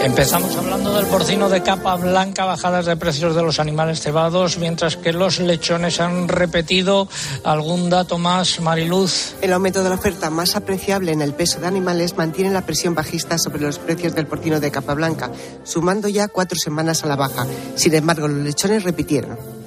Empezamos 0.02 0.54
hablando 0.58 0.94
del 0.96 1.06
porcino 1.06 1.50
de 1.50 1.64
capa 1.64 1.96
blanca, 1.96 2.44
bajadas 2.44 2.86
de 2.86 2.98
precios 2.98 3.36
de 3.36 3.42
los 3.42 3.60
animales 3.60 4.02
cebados, 4.02 4.58
mientras 4.58 4.98
que 4.98 5.14
los 5.14 5.40
lechones 5.40 6.02
han 6.02 6.28
repetido 6.28 7.08
algún 7.46 7.90
dato 7.90 8.18
más, 8.18 8.60
Mariluz. 8.60 9.36
El 9.42 9.54
aumento 9.54 9.82
de 9.82 9.90
la 9.90 9.96
oferta 9.96 10.30
más 10.30 10.58
apreciable 10.58 11.14
en 11.14 11.22
el 11.22 11.34
peso 11.34 11.62
de 11.62 11.68
animales 11.68 12.18
mantiene 12.18 12.52
la 12.52 12.66
presión 12.66 12.96
bajista 12.96 13.38
sobre 13.38 13.62
los 13.62 13.80
precios 13.80 14.14
del 14.14 14.28
porcino 14.28 14.60
de 14.60 14.72
capa 14.72 14.94
blanca, 14.94 15.32
sumando 15.64 16.10
ya 16.10 16.28
cuatro 16.28 16.58
semanas 16.62 17.06
a 17.06 17.08
la 17.08 17.16
baja. 17.16 17.48
Sin 17.76 17.94
embargo, 17.94 18.28
los 18.28 18.44
lechones 18.44 18.84
repitieron. 18.84 19.63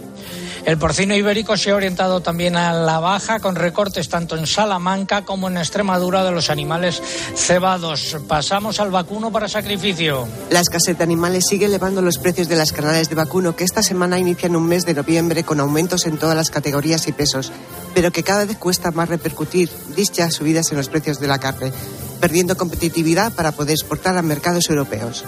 El 0.66 0.78
porcino 0.78 1.14
ibérico 1.14 1.56
se 1.56 1.70
ha 1.70 1.76
orientado 1.76 2.20
también 2.20 2.56
a 2.56 2.72
la 2.72 2.98
baja 2.98 3.38
con 3.38 3.54
recortes 3.54 4.08
tanto 4.08 4.36
en 4.36 4.48
Salamanca 4.48 5.24
como 5.24 5.46
en 5.46 5.58
Extremadura 5.58 6.24
de 6.24 6.32
los 6.32 6.50
animales 6.50 7.00
cebados. 7.36 8.16
Pasamos 8.26 8.80
al 8.80 8.90
vacuno 8.90 9.30
para 9.30 9.46
sacrificio. 9.46 10.26
La 10.50 10.58
escasez 10.58 10.98
de 10.98 11.04
animales 11.04 11.44
sigue 11.48 11.66
elevando 11.66 12.02
los 12.02 12.18
precios 12.18 12.48
de 12.48 12.56
las 12.56 12.72
canales 12.72 13.08
de 13.08 13.14
vacuno 13.14 13.54
que 13.54 13.62
esta 13.62 13.84
semana 13.84 14.18
inician 14.18 14.56
un 14.56 14.66
mes 14.66 14.84
de 14.84 14.94
noviembre 14.94 15.44
con 15.44 15.60
aumentos 15.60 16.04
en 16.04 16.18
todas 16.18 16.36
las 16.36 16.50
categorías 16.50 17.06
y 17.06 17.12
pesos, 17.12 17.52
pero 17.94 18.10
que 18.10 18.24
cada 18.24 18.44
vez 18.44 18.56
cuesta 18.56 18.90
más 18.90 19.08
repercutir 19.08 19.70
dichas 19.94 20.34
subidas 20.34 20.72
en 20.72 20.78
los 20.78 20.88
precios 20.88 21.20
de 21.20 21.28
la 21.28 21.38
carne, 21.38 21.72
perdiendo 22.20 22.56
competitividad 22.56 23.32
para 23.32 23.52
poder 23.52 23.74
exportar 23.74 24.18
a 24.18 24.22
mercados 24.22 24.68
europeos. 24.68 25.22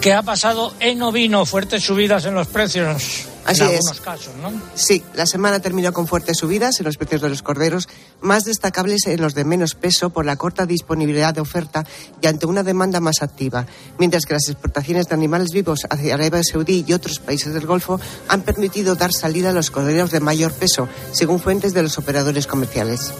¿Qué 0.00 0.12
ha 0.12 0.22
pasado 0.22 0.72
en 0.78 1.02
ovino? 1.02 1.44
Fuertes 1.44 1.82
subidas 1.82 2.24
en 2.24 2.34
los 2.34 2.46
precios. 2.46 3.26
Así 3.48 3.62
en 3.62 3.70
es. 3.70 3.76
algunos 3.76 4.00
casos, 4.00 4.34
¿no? 4.40 4.52
Sí, 4.74 5.02
la 5.14 5.26
semana 5.26 5.60
terminó 5.60 5.92
con 5.92 6.06
fuertes 6.06 6.36
subidas 6.36 6.78
en 6.80 6.86
los 6.86 6.96
precios 6.96 7.22
de 7.22 7.28
los 7.28 7.42
corderos, 7.42 7.88
más 8.20 8.44
destacables 8.44 9.06
en 9.06 9.20
los 9.20 9.34
de 9.34 9.44
menos 9.44 9.74
peso 9.74 10.10
por 10.10 10.26
la 10.26 10.36
corta 10.36 10.66
disponibilidad 10.66 11.34
de 11.34 11.40
oferta 11.40 11.86
y 12.20 12.26
ante 12.26 12.46
una 12.46 12.62
demanda 12.62 13.00
más 13.00 13.22
activa, 13.22 13.66
mientras 13.98 14.26
que 14.26 14.34
las 14.34 14.48
exportaciones 14.48 15.08
de 15.08 15.14
animales 15.14 15.50
vivos 15.50 15.86
hacia 15.88 16.14
Arabia 16.14 16.42
Saudí 16.42 16.84
y 16.86 16.92
otros 16.92 17.18
países 17.18 17.54
del 17.54 17.66
Golfo 17.66 18.00
han 18.28 18.42
permitido 18.42 18.94
dar 18.94 19.12
salida 19.12 19.50
a 19.50 19.52
los 19.52 19.70
corderos 19.70 20.10
de 20.10 20.20
mayor 20.20 20.52
peso, 20.52 20.88
según 21.12 21.40
fuentes 21.40 21.72
de 21.74 21.82
los 21.82 21.98
operadores 21.98 22.46
comerciales. 22.46 23.12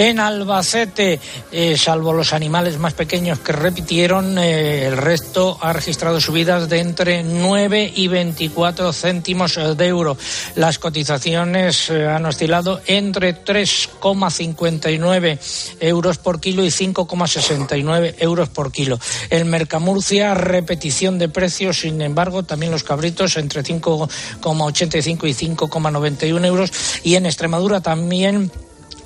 En 0.00 0.18
Albacete, 0.18 1.20
eh, 1.52 1.76
salvo 1.76 2.14
los 2.14 2.32
animales 2.32 2.78
más 2.78 2.94
pequeños 2.94 3.40
que 3.40 3.52
repitieron, 3.52 4.38
eh, 4.38 4.86
el 4.86 4.96
resto 4.96 5.58
ha 5.60 5.74
registrado 5.74 6.22
subidas 6.22 6.70
de 6.70 6.78
entre 6.78 7.22
9 7.22 7.92
y 7.94 8.08
24 8.08 8.94
céntimos 8.94 9.60
de 9.76 9.86
euro. 9.86 10.16
Las 10.56 10.78
cotizaciones 10.78 11.90
eh, 11.90 12.06
han 12.06 12.24
oscilado 12.24 12.80
entre 12.86 13.44
3,59 13.44 15.38
euros 15.80 16.16
por 16.16 16.40
kilo 16.40 16.64
y 16.64 16.68
5,69 16.68 18.14
euros 18.20 18.48
por 18.48 18.72
kilo. 18.72 18.98
En 19.28 19.50
Mercamurcia, 19.50 20.32
repetición 20.32 21.18
de 21.18 21.28
precios, 21.28 21.80
sin 21.80 22.00
embargo, 22.00 22.42
también 22.42 22.72
los 22.72 22.84
cabritos 22.84 23.36
entre 23.36 23.62
5,85 23.62 25.28
y 25.28 25.34
5,91 25.34 26.46
euros. 26.46 26.72
Y 27.04 27.16
en 27.16 27.26
Extremadura 27.26 27.82
también 27.82 28.50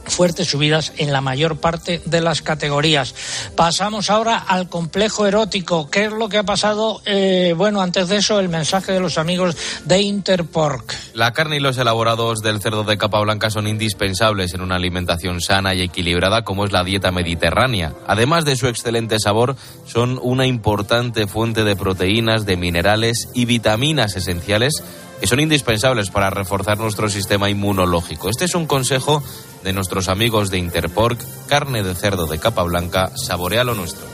fuertes 0.07 0.49
subidas 0.49 0.93
en 0.97 1.13
la 1.13 1.21
mayor 1.21 1.57
parte 1.57 2.01
de 2.05 2.21
las 2.21 2.43
categorías. 2.43 3.15
Pasamos 3.57 4.11
ahora 4.11 4.39
al 4.39 4.69
complejo 4.69 5.27
erótico. 5.27 5.91
¿Qué 5.91 6.07
es 6.07 6.13
lo 6.13 6.29
que 6.29 6.39
ha 6.39 6.43
pasado? 6.43 7.01
Eh, 7.05 7.55
bueno, 7.57 7.81
antes 7.81 8.09
de 8.09 8.17
eso, 8.17 8.41
el 8.41 8.49
mensaje 8.49 8.93
de 8.93 9.01
los 9.01 9.19
amigos 9.19 9.57
de 9.85 10.01
Interpork. 10.03 10.95
La 11.15 11.33
carne 11.33 11.57
y 11.57 11.61
los 11.61 11.79
elaborados 11.79 12.41
del 12.41 12.61
cerdo 12.61 12.85
de 12.85 12.99
capa 12.99 13.21
blanca 13.21 13.51
son 13.51 13.67
indispensables 13.67 14.55
en 14.55 14.61
una 14.61 14.77
alimentación 14.77 15.41
sana 15.41 15.75
y 15.75 15.83
equilibrada 15.83 16.43
como 16.43 16.65
es 16.65 16.73
la 16.73 16.85
dieta 16.85 17.11
mediterránea. 17.11 17.95
Además 18.07 18.45
de 18.45 18.57
su 18.57 18.69
excelente 18.69 19.19
sabor, 19.19 19.57
son 19.87 20.19
una 20.23 20.47
importante 20.47 21.27
fuente 21.27 21.65
de 21.65 21.77
proteínas, 21.77 22.47
de 22.47 22.57
minerales 22.57 23.29
y 23.35 23.45
vitaminas 23.45 24.17
esenciales 24.17 24.83
que 25.25 25.29
son 25.29 25.41
indispensables 25.41 26.11
para 26.11 26.29
reforzar 26.29 26.77
nuestro 26.77 27.09
sistema 27.09 27.49
inmunológico. 27.49 28.29
Este 28.29 28.45
es 28.45 28.55
un 28.55 28.67
consejo 28.67 29.23
de 29.63 29.73
nuestros 29.73 30.09
amigos 30.09 30.51
de 30.51 30.59
Interpork, 30.59 31.19
carne 31.47 31.83
de 31.83 31.95
cerdo 31.95 32.27
de 32.27 32.39
capa 32.39 32.63
blanca, 32.63 33.11
saborea 33.17 33.65
lo 33.65 33.75
nuestro. 33.75 34.05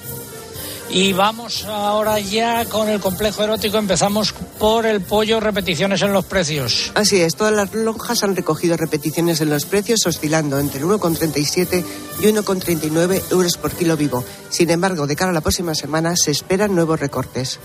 Y 0.88 1.12
vamos 1.12 1.64
ahora 1.64 2.20
ya 2.20 2.64
con 2.66 2.88
el 2.88 3.00
complejo 3.00 3.42
erótico. 3.42 3.76
Empezamos 3.78 4.32
por 4.61 4.86
el 4.86 5.00
pollo, 5.00 5.40
repeticiones 5.40 6.00
en 6.02 6.12
los 6.12 6.26
precios. 6.26 6.92
Así 6.94 7.20
es, 7.20 7.34
todas 7.34 7.54
las 7.54 7.74
lonjas 7.74 8.22
han 8.22 8.36
recogido 8.36 8.76
repeticiones 8.76 9.40
en 9.40 9.50
los 9.50 9.64
precios, 9.64 10.06
oscilando 10.06 10.61
entre 10.61 10.84
1,37 10.84 11.84
y 12.20 12.22
1,39 12.22 13.32
euros 13.32 13.56
por 13.56 13.72
kilo 13.72 13.96
vivo. 13.96 14.24
Sin 14.48 14.70
embargo, 14.70 15.08
de 15.08 15.16
cara 15.16 15.32
a 15.32 15.34
la 15.34 15.40
próxima 15.40 15.74
semana 15.74 16.14
se 16.14 16.30
esperan 16.30 16.72
nuevos 16.72 17.00
recortes. 17.00 17.58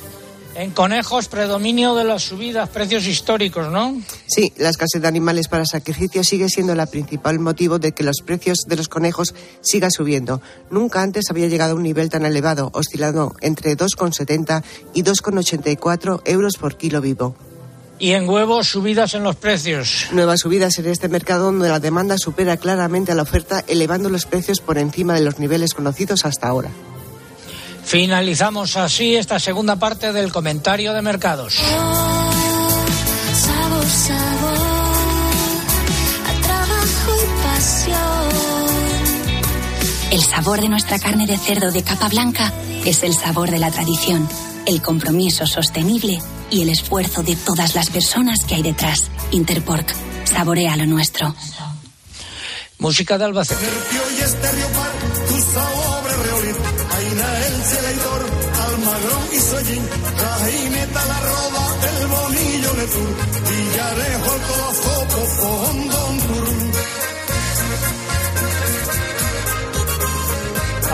En 0.56 0.72
conejos, 0.72 1.28
predominio 1.28 1.96
de 1.96 2.06
las 2.06 2.24
subidas, 2.24 2.70
precios 2.70 3.06
históricos, 3.08 3.70
¿no? 3.70 4.02
Sí, 4.26 4.54
la 4.58 4.70
escasez 4.70 5.02
de 5.02 5.08
animales 5.08 5.50
para 5.50 5.66
sacrificio 5.66 6.24
sigue 6.24 6.48
siendo 6.48 6.72
el 6.72 6.88
principal 6.88 7.40
motivo 7.40 7.78
de 7.78 7.92
que 7.92 8.06
los 8.06 8.22
precios 8.26 8.60
de 8.66 8.78
los 8.78 8.88
conejos 8.88 9.36
sigan 9.60 9.92
subiendo. 9.92 10.42
Nunca 10.72 11.02
antes 11.02 11.26
había 11.30 11.48
llegado 11.48 11.74
a 11.74 11.76
un 11.76 11.84
nivel 11.84 12.10
tan 12.10 12.26
elevado, 12.26 12.72
oscilando 12.74 13.36
entre 13.42 13.76
2,70 13.76 14.64
y 14.94 15.04
2,84 15.04 16.22
euros 16.24 16.56
por 16.56 16.78
kilo 16.78 17.02
vivo. 17.02 17.36
Y 18.00 18.12
en 18.12 18.30
huevos, 18.30 18.68
subidas 18.68 19.14
en 19.14 19.24
los 19.24 19.36
precios. 19.36 20.08
Nuevas 20.14 20.40
subidas 20.40 20.78
en 20.80 20.88
este 20.88 21.10
mercado 21.10 21.46
donde 21.46 21.68
la 21.68 21.82
demanda 21.82 22.18
supera 22.18 22.56
claramente 22.56 23.12
a 23.12 23.16
la 23.16 23.24
oferta, 23.24 23.64
elevando 23.68 24.10
los 24.10 24.26
precios 24.26 24.62
por 24.62 24.78
encima 24.78 25.16
de 25.16 25.22
los 25.22 25.38
niveles 25.38 25.74
conocidos 25.74 26.24
hasta 26.24 26.48
ahora. 26.48 26.70
Finalizamos 27.86 28.76
así 28.78 29.16
esta 29.16 29.40
segunda 29.40 29.78
parte 29.78 30.12
del 30.12 30.32
comentario 30.32 30.94
de 30.94 31.02
mercados. 31.02 31.54
Sabor, 31.54 32.86
sabor, 33.86 34.58
a 36.28 36.34
trabajo 36.42 37.16
y 37.16 37.26
pasión. 37.44 37.96
El 40.12 40.24
sabor 40.24 40.62
de 40.62 40.70
nuestra 40.70 41.00
carne 41.00 41.26
de 41.28 41.38
cerdo 41.38 41.72
de 41.72 41.84
capa 41.84 42.10
blanca 42.10 42.52
es 42.86 43.04
el 43.04 43.14
sabor 43.14 43.52
de 43.52 43.60
la 43.60 43.70
tradición, 43.72 44.28
el 44.66 44.82
compromiso 44.82 45.46
sostenible 45.46 46.20
y 46.50 46.64
el 46.64 46.70
esfuerzo 46.70 47.22
de 47.24 47.36
todas 47.36 47.76
las 47.76 47.90
personas 47.90 48.46
que 48.46 48.56
hay 48.56 48.64
detrás. 48.64 49.12
Interpork, 49.32 49.94
Saborea 50.26 50.76
lo 50.76 50.86
nuestro. 50.86 51.34
Música 52.80 53.18
de 53.18 53.26
Albacete. 53.26 53.66
Almagrón 59.06 59.28
y 59.32 59.40
Sollín. 59.40 59.84
La 60.22 60.46
jineta, 60.46 61.06
la 61.06 61.20
roda, 61.20 61.64
el 61.90 62.08
bonillo 62.08 62.74
de 62.74 62.88
tur. 62.88 63.16
Villarejo, 63.50 64.36
el 64.36 64.42
colozo, 64.42 65.26
Fondón, 65.38 66.20
Turún. 66.20 66.72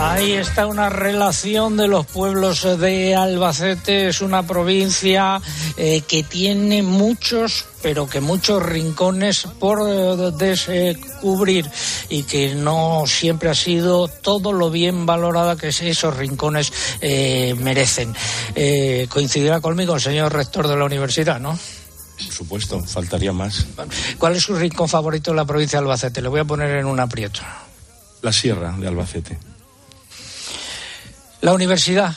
Ahí 0.04 0.32
está 0.32 0.66
una 0.66 0.88
relación 0.88 1.76
de 1.76 1.86
los 1.86 2.06
pueblos 2.06 2.66
de 2.80 3.14
Albacete. 3.14 4.08
Es 4.08 4.20
una 4.20 4.44
provincia 4.44 5.40
eh, 5.76 6.00
que 6.00 6.24
tiene 6.24 6.82
muchos, 6.82 7.66
pero 7.82 8.08
que 8.08 8.20
muchos 8.20 8.60
rincones 8.64 9.46
por 9.60 9.88
eh, 9.88 10.32
descubrir 10.36 11.70
y 12.08 12.24
que 12.24 12.56
no 12.56 13.04
siempre 13.06 13.48
ha 13.48 13.54
sido 13.54 14.08
todo 14.08 14.52
lo 14.52 14.70
bien 14.70 15.06
valorada 15.06 15.54
que 15.54 15.68
esos 15.68 16.16
rincones 16.16 16.72
eh, 17.00 17.54
merecen. 17.60 18.12
Eh, 18.56 19.06
coincidirá 19.08 19.60
conmigo 19.60 19.94
el 19.94 20.00
señor 20.00 20.32
rector 20.32 20.66
de 20.66 20.76
la 20.76 20.84
universidad, 20.84 21.38
¿no? 21.38 21.56
Por 22.16 22.34
supuesto, 22.34 22.82
faltaría 22.82 23.32
más. 23.32 23.66
¿Cuál 24.18 24.34
es 24.34 24.42
su 24.42 24.56
rincón 24.56 24.88
favorito 24.88 25.30
en 25.30 25.36
la 25.36 25.44
provincia 25.44 25.78
de 25.78 25.84
Albacete? 25.84 26.20
Le 26.20 26.28
voy 26.28 26.40
a 26.40 26.44
poner 26.44 26.70
en 26.70 26.86
un 26.86 26.98
aprieto. 26.98 27.40
La 28.20 28.32
sierra 28.32 28.74
de 28.76 28.88
Albacete. 28.88 29.51
La 31.42 31.52
universidad, 31.52 32.14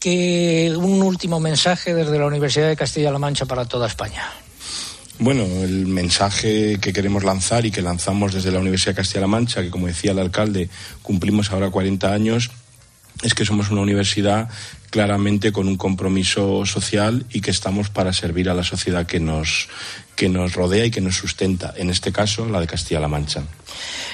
que 0.00 0.74
un 0.76 1.00
último 1.00 1.38
mensaje 1.38 1.94
desde 1.94 2.18
la 2.18 2.26
Universidad 2.26 2.66
de 2.66 2.74
Castilla-La 2.74 3.20
Mancha 3.20 3.46
para 3.46 3.66
toda 3.66 3.86
España. 3.86 4.24
Bueno, 5.20 5.44
el 5.44 5.86
mensaje 5.86 6.80
que 6.80 6.92
queremos 6.92 7.22
lanzar 7.22 7.64
y 7.64 7.70
que 7.70 7.82
lanzamos 7.82 8.34
desde 8.34 8.50
la 8.50 8.58
Universidad 8.58 8.90
de 8.90 8.96
Castilla-La 8.96 9.28
Mancha, 9.28 9.62
que 9.62 9.70
como 9.70 9.86
decía 9.86 10.10
el 10.10 10.18
alcalde, 10.18 10.68
cumplimos 11.02 11.52
ahora 11.52 11.70
40 11.70 12.12
años, 12.12 12.50
es 13.22 13.34
que 13.34 13.44
somos 13.44 13.70
una 13.70 13.80
universidad 13.80 14.48
claramente 14.90 15.52
con 15.52 15.66
un 15.66 15.76
compromiso 15.76 16.64
social 16.66 17.26
y 17.30 17.40
que 17.40 17.50
estamos 17.50 17.90
para 17.90 18.12
servir 18.12 18.48
a 18.48 18.54
la 18.54 18.62
sociedad 18.62 19.06
que 19.06 19.18
nos, 19.18 19.68
que 20.14 20.28
nos 20.28 20.54
rodea 20.54 20.84
y 20.84 20.90
que 20.90 21.00
nos 21.00 21.16
sustenta, 21.16 21.74
en 21.76 21.90
este 21.90 22.12
caso 22.12 22.46
la 22.46 22.60
de 22.60 22.66
Castilla-La 22.66 23.08
Mancha. 23.08 23.42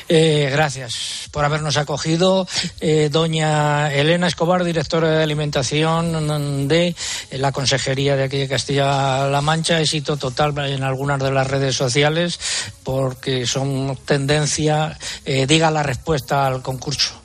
Eh, 0.09 0.48
gracias 0.51 1.28
por 1.30 1.44
habernos 1.44 1.76
acogido. 1.76 2.48
Eh, 2.80 3.11
doña 3.12 3.92
Elena 3.92 4.26
Escobar, 4.26 4.64
directora 4.64 5.11
de 5.11 5.22
alimentación 5.22 6.66
de 6.66 6.96
la 7.32 7.53
Consejería 7.53 8.16
de 8.16 8.24
aquí 8.24 8.38
de 8.38 8.48
Castilla-La 8.48 9.40
Mancha. 9.40 9.80
Éxito 9.80 10.16
total 10.16 10.57
en 10.66 10.82
algunas 10.82 11.20
de 11.20 11.30
las 11.30 11.46
redes 11.46 11.76
sociales 11.76 12.40
porque 12.82 13.46
son 13.46 13.98
tendencia. 14.05 14.98
Eh, 15.24 15.46
diga 15.46 15.70
la 15.70 15.82
respuesta 15.82 16.46
al 16.46 16.62
concurso. 16.62 17.19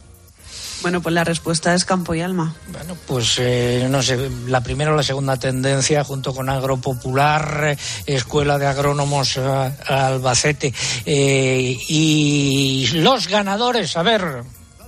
Bueno, 0.81 1.01
pues 1.01 1.13
la 1.13 1.23
respuesta 1.23 1.73
es 1.73 1.85
campo 1.85 2.13
y 2.13 2.21
alma. 2.21 2.55
Bueno, 2.71 2.95
pues 3.07 3.37
eh, 3.39 3.87
no 3.89 4.03
sé, 4.03 4.29
la 4.47 4.61
primera 4.61 4.93
o 4.93 4.95
la 4.95 5.03
segunda 5.03 5.37
tendencia, 5.37 6.03
junto 6.03 6.33
con 6.33 6.49
Agropopular, 6.49 7.69
eh, 7.69 7.77
Escuela 8.05 8.57
de 8.57 8.67
Agrónomos 8.67 9.37
eh, 9.37 9.71
Albacete. 9.87 10.73
Eh, 11.05 11.77
y 11.87 12.87
los 12.93 13.27
ganadores, 13.27 13.97
a 13.97 14.03
ver. 14.03 14.43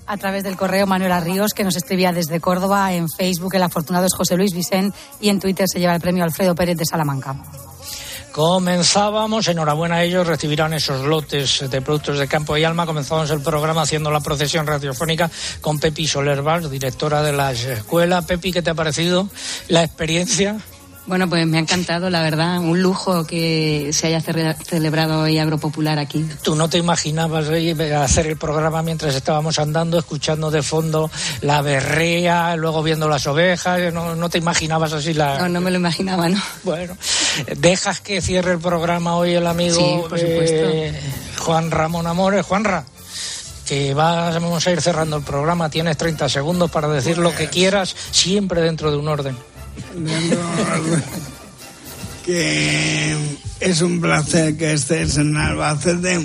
A 0.06 0.18
través 0.18 0.44
del 0.44 0.56
correo 0.56 0.88
Manuela 0.88 1.20
Ríos, 1.20 1.54
que 1.54 1.64
nos 1.64 1.76
escribía 1.76 2.14
desde 2.14 2.40
Córdoba, 2.40 2.94
en 2.94 3.10
Facebook 3.10 3.56
el 3.56 3.64
afortunado 3.64 4.06
es 4.06 4.14
José 4.14 4.38
Luis 4.38 4.54
Vicente 4.54 4.98
y 5.20 5.30
en 5.30 5.40
Twitter 5.40 5.68
se 5.68 5.80
lleva 5.80 5.96
el 5.96 6.02
premio 6.02 6.24
Alfredo 6.24 6.56
Pérez 6.56 6.78
de 6.78 6.86
Salamanca. 6.86 7.36
Comenzábamos, 8.38 9.48
enhorabuena 9.48 9.96
a 9.96 10.04
ellos, 10.04 10.28
recibirán 10.28 10.72
esos 10.72 11.04
lotes 11.08 11.68
de 11.72 11.82
productos 11.82 12.20
de 12.20 12.28
campo 12.28 12.56
y 12.56 12.64
alma. 12.64 12.86
Comenzamos 12.86 13.32
el 13.32 13.42
programa 13.42 13.82
haciendo 13.82 14.12
la 14.12 14.20
procesión 14.20 14.68
radiofónica 14.68 15.32
con 15.60 15.80
Pepi 15.80 16.06
Soler 16.06 16.44
Valls, 16.44 16.70
directora 16.70 17.24
de 17.24 17.32
la 17.32 17.52
escuela. 17.52 18.22
Pepi, 18.22 18.52
¿qué 18.52 18.62
te 18.62 18.70
ha 18.70 18.76
parecido 18.76 19.28
la 19.70 19.84
experiencia? 19.84 20.58
Bueno, 21.08 21.30
pues 21.30 21.48
me 21.48 21.56
ha 21.58 21.62
encantado, 21.62 22.10
la 22.10 22.22
verdad, 22.22 22.60
un 22.60 22.82
lujo 22.82 23.26
que 23.26 23.92
se 23.94 24.08
haya 24.08 24.20
ce- 24.20 24.56
celebrado 24.66 25.22
hoy 25.22 25.40
Agropopular 25.40 25.98
aquí. 26.00 26.26
Tú 26.44 26.54
no 26.54 26.70
te 26.70 26.78
imaginabas 26.78 27.46
eh, 27.50 27.96
hacer 27.96 28.28
el 28.28 28.36
programa 28.36 28.82
mientras 28.84 29.16
estábamos 29.16 29.58
andando, 29.58 29.98
escuchando 29.98 30.52
de 30.52 30.62
fondo 30.62 31.10
la 31.42 31.62
berrea, 31.62 32.58
luego 32.58 32.84
viendo 32.84 33.08
las 33.08 33.26
ovejas, 33.26 33.94
no, 33.94 34.16
no 34.16 34.30
te 34.30 34.38
imaginabas 34.38 34.92
así 34.92 35.14
la... 35.14 35.38
No, 35.40 35.48
no 35.48 35.62
me 35.62 35.72
lo 35.72 35.78
imaginaba, 35.78 36.28
¿no? 36.28 36.42
Bueno, 36.64 36.98
dejas 37.56 38.02
que 38.02 38.22
cierre 38.22 38.52
el 38.52 38.60
programa 38.60 39.16
hoy 39.16 39.34
el 39.34 39.48
amigo 39.48 39.76
Sí, 39.80 39.96
por 40.10 40.20
supuesto. 40.20 40.56
eh, 40.70 41.00
Juan 41.40 41.72
Ramón 41.72 42.06
Amores. 42.08 42.46
Juanra, 42.46 42.84
que 43.66 43.94
vamos 43.94 44.68
a 44.68 44.72
ir 44.72 44.82
cerrando 44.82 45.16
el 45.16 45.24
programa, 45.24 45.70
tienes 45.70 45.96
30 45.96 46.28
segundos 46.28 46.70
para 46.70 46.90
decir 46.90 47.18
lo 47.18 47.34
que 47.34 47.48
quieras, 47.48 47.96
siempre 48.12 48.60
dentro 48.62 48.92
de 48.92 48.98
un 48.98 49.08
orden. 49.08 49.38
Que 52.26 53.16
es 53.60 53.82
un 53.82 54.02
placer 54.02 54.58
que 54.58 54.74
estés 54.74 55.18
en 55.18 55.36
Albacete. 55.38 56.20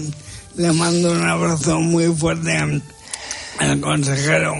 Le 0.57 0.73
mando 0.73 1.13
un 1.13 1.27
abrazo 1.27 1.81
muy 1.81 2.07
fuerte 2.15 2.83
al 3.59 3.81
consejero 3.81 4.55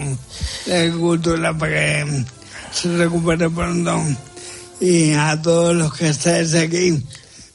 de 0.67 0.91
Cultura 0.93 1.57
para 1.57 1.73
que 1.73 2.25
se 2.73 2.97
recupere 2.97 3.51
pronto. 3.51 4.03
Y 4.81 5.13
a 5.13 5.41
todos 5.41 5.77
los 5.77 5.95
que 5.95 6.09
estáis 6.09 6.55
aquí, 6.55 7.05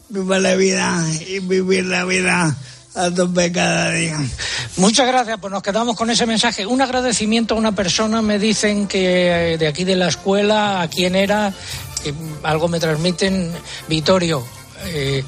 viva 0.10 0.40
la 0.40 0.56
vida 0.56 1.04
y 1.28 1.40
vivir 1.40 1.86
la 1.86 2.06
vida 2.06 2.56
a 2.98 3.12
tope 3.12 3.52
cada 3.52 3.92
día. 3.92 4.18
Muchas 4.78 5.08
gracias, 5.08 5.38
pues 5.40 5.52
nos 5.52 5.62
quedamos 5.64 5.96
con 5.96 6.10
ese 6.10 6.26
mensaje. 6.26 6.66
Un 6.66 6.82
agradecimiento 6.82 7.54
a 7.56 7.58
una 7.58 7.72
persona, 7.74 8.22
me 8.22 8.40
dicen 8.40 8.88
que 8.88 9.54
eh, 9.54 9.58
de 9.58 9.68
aquí 9.68 9.84
de 9.84 9.96
la 9.96 10.08
escuela, 10.08 10.82
a 10.82 10.88
quién 10.90 11.16
era, 11.16 11.54
que 12.04 12.14
algo 12.44 12.68
me 12.68 12.80
transmiten, 12.80 13.52
Vitorio. 13.88 14.44
eh, 14.86 15.24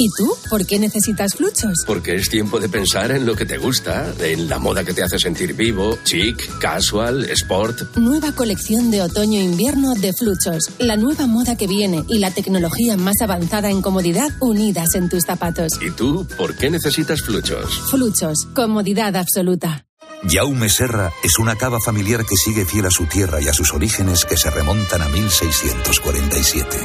¿Y 0.00 0.08
tú? 0.16 0.32
¿Por 0.48 0.64
qué 0.64 0.78
necesitas 0.78 1.34
fluchos? 1.34 1.82
Porque 1.84 2.14
es 2.14 2.28
tiempo 2.28 2.60
de 2.60 2.68
pensar 2.68 3.10
en 3.10 3.26
lo 3.26 3.34
que 3.34 3.44
te 3.44 3.58
gusta, 3.58 4.14
en 4.20 4.48
la 4.48 4.60
moda 4.60 4.84
que 4.84 4.94
te 4.94 5.02
hace 5.02 5.18
sentir 5.18 5.54
vivo, 5.54 5.98
chic, 6.04 6.58
casual, 6.60 7.28
sport. 7.30 7.96
Nueva 7.96 8.30
colección 8.30 8.92
de 8.92 9.02
otoño-invierno 9.02 9.94
de 9.96 10.12
Fluchos. 10.12 10.70
La 10.78 10.96
nueva 10.96 11.26
moda 11.26 11.56
que 11.56 11.66
viene 11.66 12.04
y 12.08 12.20
la 12.20 12.30
tecnología 12.30 12.96
más 12.96 13.20
avanzada 13.20 13.70
en 13.70 13.82
comodidad 13.82 14.30
unidas 14.40 14.94
en 14.94 15.08
tus 15.08 15.24
zapatos. 15.24 15.72
¿Y 15.82 15.90
tú 15.90 16.28
por 16.36 16.54
qué 16.54 16.70
necesitas 16.70 17.20
fluchos? 17.20 17.90
Fluchos. 17.90 18.46
Comodidad 18.54 19.16
absoluta. 19.16 19.84
Jaume 20.22 20.68
Serra 20.68 21.12
es 21.24 21.38
una 21.40 21.56
cava 21.56 21.80
familiar 21.80 22.24
que 22.24 22.36
sigue 22.36 22.64
fiel 22.64 22.86
a 22.86 22.90
su 22.90 23.06
tierra 23.06 23.40
y 23.40 23.48
a 23.48 23.52
sus 23.52 23.72
orígenes 23.72 24.24
que 24.24 24.36
se 24.36 24.50
remontan 24.50 25.02
a 25.02 25.08
1647. 25.08 26.76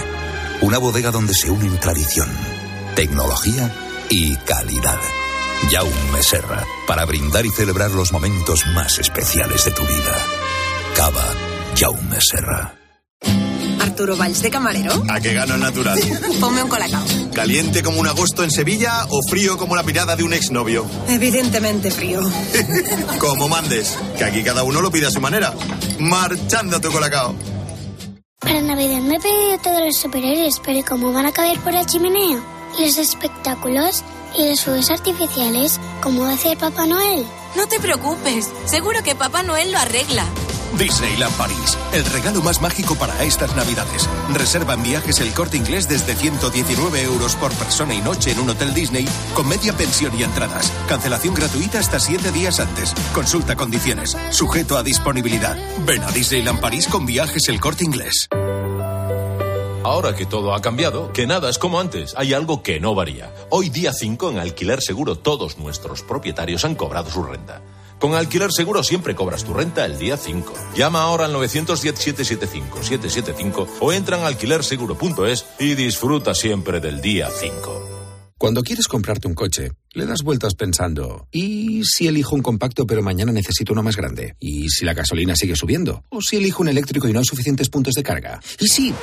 Una 0.62 0.78
bodega 0.78 1.12
donde 1.12 1.34
se 1.34 1.52
unen 1.52 1.80
tradición, 1.80 2.28
tecnología 2.96 3.72
y 4.10 4.36
calidad. 4.38 5.00
Jaume 5.70 6.22
Serra, 6.22 6.66
para 6.88 7.06
brindar 7.06 7.46
y 7.46 7.50
celebrar 7.50 7.92
los 7.92 8.12
momentos 8.12 8.66
más 8.74 9.00
especiales 9.00 9.66
de 9.66 9.72
tu 9.72 9.84
vida. 9.84 10.18
Cava 10.96 11.26
Jaume 11.76 12.20
Serra. 12.20 12.76
Arturo 13.80 14.18
Valls 14.18 14.42
de 14.42 14.50
camarero. 14.50 15.04
¿A 15.10 15.20
qué 15.20 15.34
gano 15.34 15.56
el 15.56 15.62
natural? 15.62 16.00
Ponme 16.40 16.64
un 16.64 16.70
colacao. 16.70 17.04
¿Caliente 17.34 17.82
como 17.84 18.00
un 18.00 18.08
agosto 18.08 18.44
en 18.44 18.52
Sevilla 18.52 19.06
o 19.10 19.22
frío 19.30 19.58
como 19.58 19.76
la 19.76 19.84
mirada 19.84 20.16
de 20.16 20.24
un 20.24 20.34
exnovio? 20.34 20.86
Evidentemente 21.08 21.92
frío. 21.92 22.22
como 23.20 23.48
mandes, 23.48 23.98
que 24.18 24.24
aquí 24.24 24.44
cada 24.44 24.64
uno 24.64 24.82
lo 24.82 24.92
pide 24.92 25.08
a 25.08 25.12
su 25.12 25.22
manera. 25.22 25.54
Marchando 26.00 26.80
tu 26.82 26.92
colacao. 26.92 27.36
Para 28.40 28.62
Navidad 28.62 29.00
me 29.00 29.16
he 29.16 29.20
pedido 29.20 29.58
todos 29.64 29.80
los 29.80 29.98
superhéroes, 29.98 30.60
pero 30.66 30.84
¿cómo 30.88 31.14
van 31.14 31.28
a 31.28 31.32
caber 31.32 31.60
por 31.60 31.74
la 31.74 31.86
chimenea? 31.86 32.53
¿Y 32.78 32.86
los 32.86 32.98
espectáculos? 32.98 34.04
¿Y 34.38 34.50
los 34.50 34.64
fuegos 34.64 34.90
artificiales? 34.90 35.80
¿Cómo 36.02 36.24
va 36.24 36.32
a 36.32 36.34
hacer 36.34 36.58
Papá 36.58 36.88
Noel? 36.88 37.26
No 37.56 37.68
te 37.68 37.80
preocupes, 37.80 38.50
seguro 38.66 39.04
que 39.04 39.16
Papá 39.16 39.44
Noel 39.44 39.72
lo 39.72 39.78
arregla. 39.78 40.26
Disneyland 40.78 41.36
París, 41.36 41.78
el 41.94 42.04
regalo 42.06 42.42
más 42.42 42.60
mágico 42.60 42.96
para 42.96 43.24
estas 43.24 43.56
navidades. 43.56 44.10
Reserva 44.34 44.74
en 44.74 44.82
viajes 44.82 45.20
el 45.20 45.32
corte 45.34 45.58
inglés 45.58 45.88
desde 45.88 46.16
119 46.16 47.04
euros 47.04 47.36
por 47.36 47.54
persona 47.54 47.94
y 47.94 48.02
noche 48.02 48.32
en 48.32 48.40
un 48.40 48.50
hotel 48.50 48.74
Disney 48.74 49.08
con 49.36 49.48
media 49.48 49.74
pensión 49.74 50.18
y 50.20 50.24
entradas. 50.24 50.72
Cancelación 50.90 51.36
gratuita 51.36 51.78
hasta 51.78 52.00
7 52.00 52.32
días 52.32 52.60
antes. 52.60 52.96
Consulta 53.14 53.56
condiciones. 53.56 54.18
Sujeto 54.32 54.76
a 54.76 54.82
disponibilidad. 54.82 55.56
Ven 55.86 56.04
a 56.04 56.12
Disneyland 56.12 56.60
París 56.60 56.88
con 56.88 57.06
viajes 57.06 57.50
el 57.50 57.60
corte 57.60 57.84
inglés. 57.84 58.28
Ahora 59.84 60.16
que 60.16 60.26
todo 60.26 60.54
ha 60.54 60.62
cambiado, 60.62 61.12
que 61.12 61.28
nada 61.28 61.50
es 61.50 61.58
como 61.58 61.78
antes, 61.78 62.14
hay 62.16 62.34
algo 62.34 62.64
que 62.64 62.80
no 62.80 62.96
varía. 62.96 63.34
Hoy 63.50 63.70
día 63.70 63.92
5 63.92 64.32
en 64.32 64.40
Alquiler 64.40 64.82
Seguro 64.82 65.18
todos 65.18 65.58
nuestros 65.58 66.04
propietarios 66.04 66.64
han 66.64 66.76
cobrado 66.76 67.10
su 67.10 67.22
renta. 67.22 67.62
Con 68.00 68.16
Alquiler 68.16 68.54
Seguro 68.54 68.82
siempre 68.82 69.14
cobras 69.14 69.44
tu 69.44 69.54
renta 69.54 69.84
el 69.84 70.00
día 70.00 70.16
5. 70.16 70.54
Llama 70.76 71.02
ahora 71.02 71.26
al 71.26 71.36
910-775-775 71.36 73.68
o 73.82 73.92
entra 73.92 74.18
en 74.18 74.24
alquilerseguro.es 74.24 75.46
y 75.60 75.76
disfruta 75.76 76.34
siempre 76.34 76.80
del 76.80 77.02
día 77.02 77.28
5. 77.30 77.90
Cuando 78.38 78.62
quieres 78.62 78.88
comprarte 78.88 79.28
un 79.28 79.36
coche, 79.36 79.74
le 79.94 80.06
das 80.06 80.24
vueltas 80.24 80.56
pensando, 80.56 81.28
¿y 81.32 81.84
si 81.84 82.08
elijo 82.08 82.36
un 82.36 82.42
compacto 82.42 82.88
pero 82.88 83.04
mañana 83.04 83.32
necesito 83.32 83.74
uno 83.74 83.84
más 83.84 83.96
grande? 83.96 84.36
¿Y 84.40 84.70
si 84.70 84.86
la 84.86 84.94
gasolina 84.94 85.36
sigue 85.36 85.56
subiendo? 85.56 86.04
¿O 86.10 86.22
si 86.22 86.38
elijo 86.38 86.64
un 86.64 86.70
eléctrico 86.70 87.08
y 87.08 87.14
no 87.14 87.20
hay 87.20 87.26
suficientes 87.26 87.70
puntos 87.70 87.94
de 87.94 88.04
carga? 88.04 88.40
¿Y 88.60 88.68
si... 88.68 88.94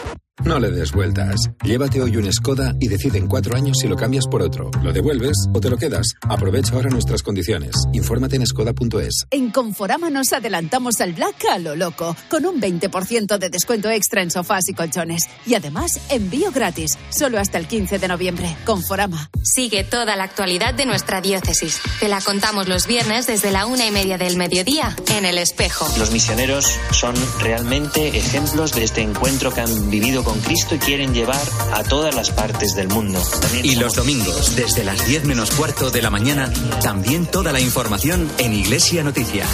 No 0.44 0.58
le 0.58 0.70
des 0.70 0.92
vueltas. 0.92 1.36
Llévate 1.62 2.00
hoy 2.00 2.16
un 2.16 2.32
Skoda 2.32 2.74
y 2.80 2.88
decide 2.88 3.18
en 3.18 3.26
cuatro 3.26 3.54
años 3.54 3.76
si 3.78 3.88
lo 3.88 3.94
cambias 3.94 4.26
por 4.26 4.40
otro. 4.40 4.70
¿Lo 4.82 4.90
devuelves 4.90 5.36
o 5.52 5.60
te 5.60 5.68
lo 5.68 5.76
quedas? 5.76 6.14
Aprovecha 6.22 6.74
ahora 6.74 6.88
nuestras 6.88 7.22
condiciones. 7.22 7.74
Infórmate 7.92 8.36
en 8.36 8.46
skoda.es. 8.46 9.26
En 9.30 9.50
Conforama 9.50 10.08
nos 10.08 10.32
adelantamos 10.32 10.98
al 11.02 11.12
Black 11.12 11.44
a 11.52 11.58
lo 11.58 11.76
loco, 11.76 12.16
con 12.30 12.46
un 12.46 12.58
20% 12.58 13.36
de 13.36 13.50
descuento 13.50 13.90
extra 13.90 14.22
en 14.22 14.30
sofás 14.30 14.66
y 14.70 14.72
colchones. 14.72 15.24
Y 15.44 15.54
además, 15.54 16.00
envío 16.08 16.50
gratis, 16.52 16.96
solo 17.10 17.38
hasta 17.38 17.58
el 17.58 17.66
15 17.66 17.98
de 17.98 18.08
noviembre. 18.08 18.56
Conforama. 18.64 19.28
Sigue 19.42 19.84
toda 19.84 20.16
la 20.16 20.24
actualidad 20.24 20.72
de 20.80 20.86
nuestra 20.86 21.20
diócesis. 21.20 21.78
Te 22.00 22.08
la 22.08 22.22
contamos 22.22 22.66
los 22.66 22.86
viernes 22.86 23.26
desde 23.26 23.50
la 23.50 23.66
una 23.66 23.84
y 23.84 23.90
media 23.90 24.16
del 24.16 24.38
mediodía 24.38 24.96
en 25.14 25.26
El 25.26 25.36
Espejo. 25.36 25.86
Los 25.98 26.10
misioneros 26.10 26.74
son 26.90 27.14
realmente 27.38 28.16
ejemplos 28.16 28.72
de 28.72 28.84
este 28.84 29.02
encuentro 29.02 29.52
que 29.52 29.60
han 29.60 29.90
vivido 29.90 30.24
con 30.24 30.40
Cristo 30.40 30.76
y 30.76 30.78
quieren 30.78 31.12
llevar 31.12 31.42
a 31.74 31.82
todas 31.82 32.14
las 32.14 32.30
partes 32.30 32.74
del 32.74 32.88
mundo. 32.88 33.20
También 33.42 33.66
Y 33.66 33.74
los 33.74 33.94
domingos, 33.94 34.56
desde 34.56 34.82
las 34.82 35.06
10 35.06 35.24
menos 35.24 35.50
cuarto 35.50 35.90
de 35.90 36.00
la 36.00 36.08
mañana, 36.08 36.50
también 36.82 37.26
toda 37.26 37.52
la 37.52 37.60
información 37.60 38.30
en 38.38 38.54
Iglesia 38.54 39.02
Noticia. 39.04 39.44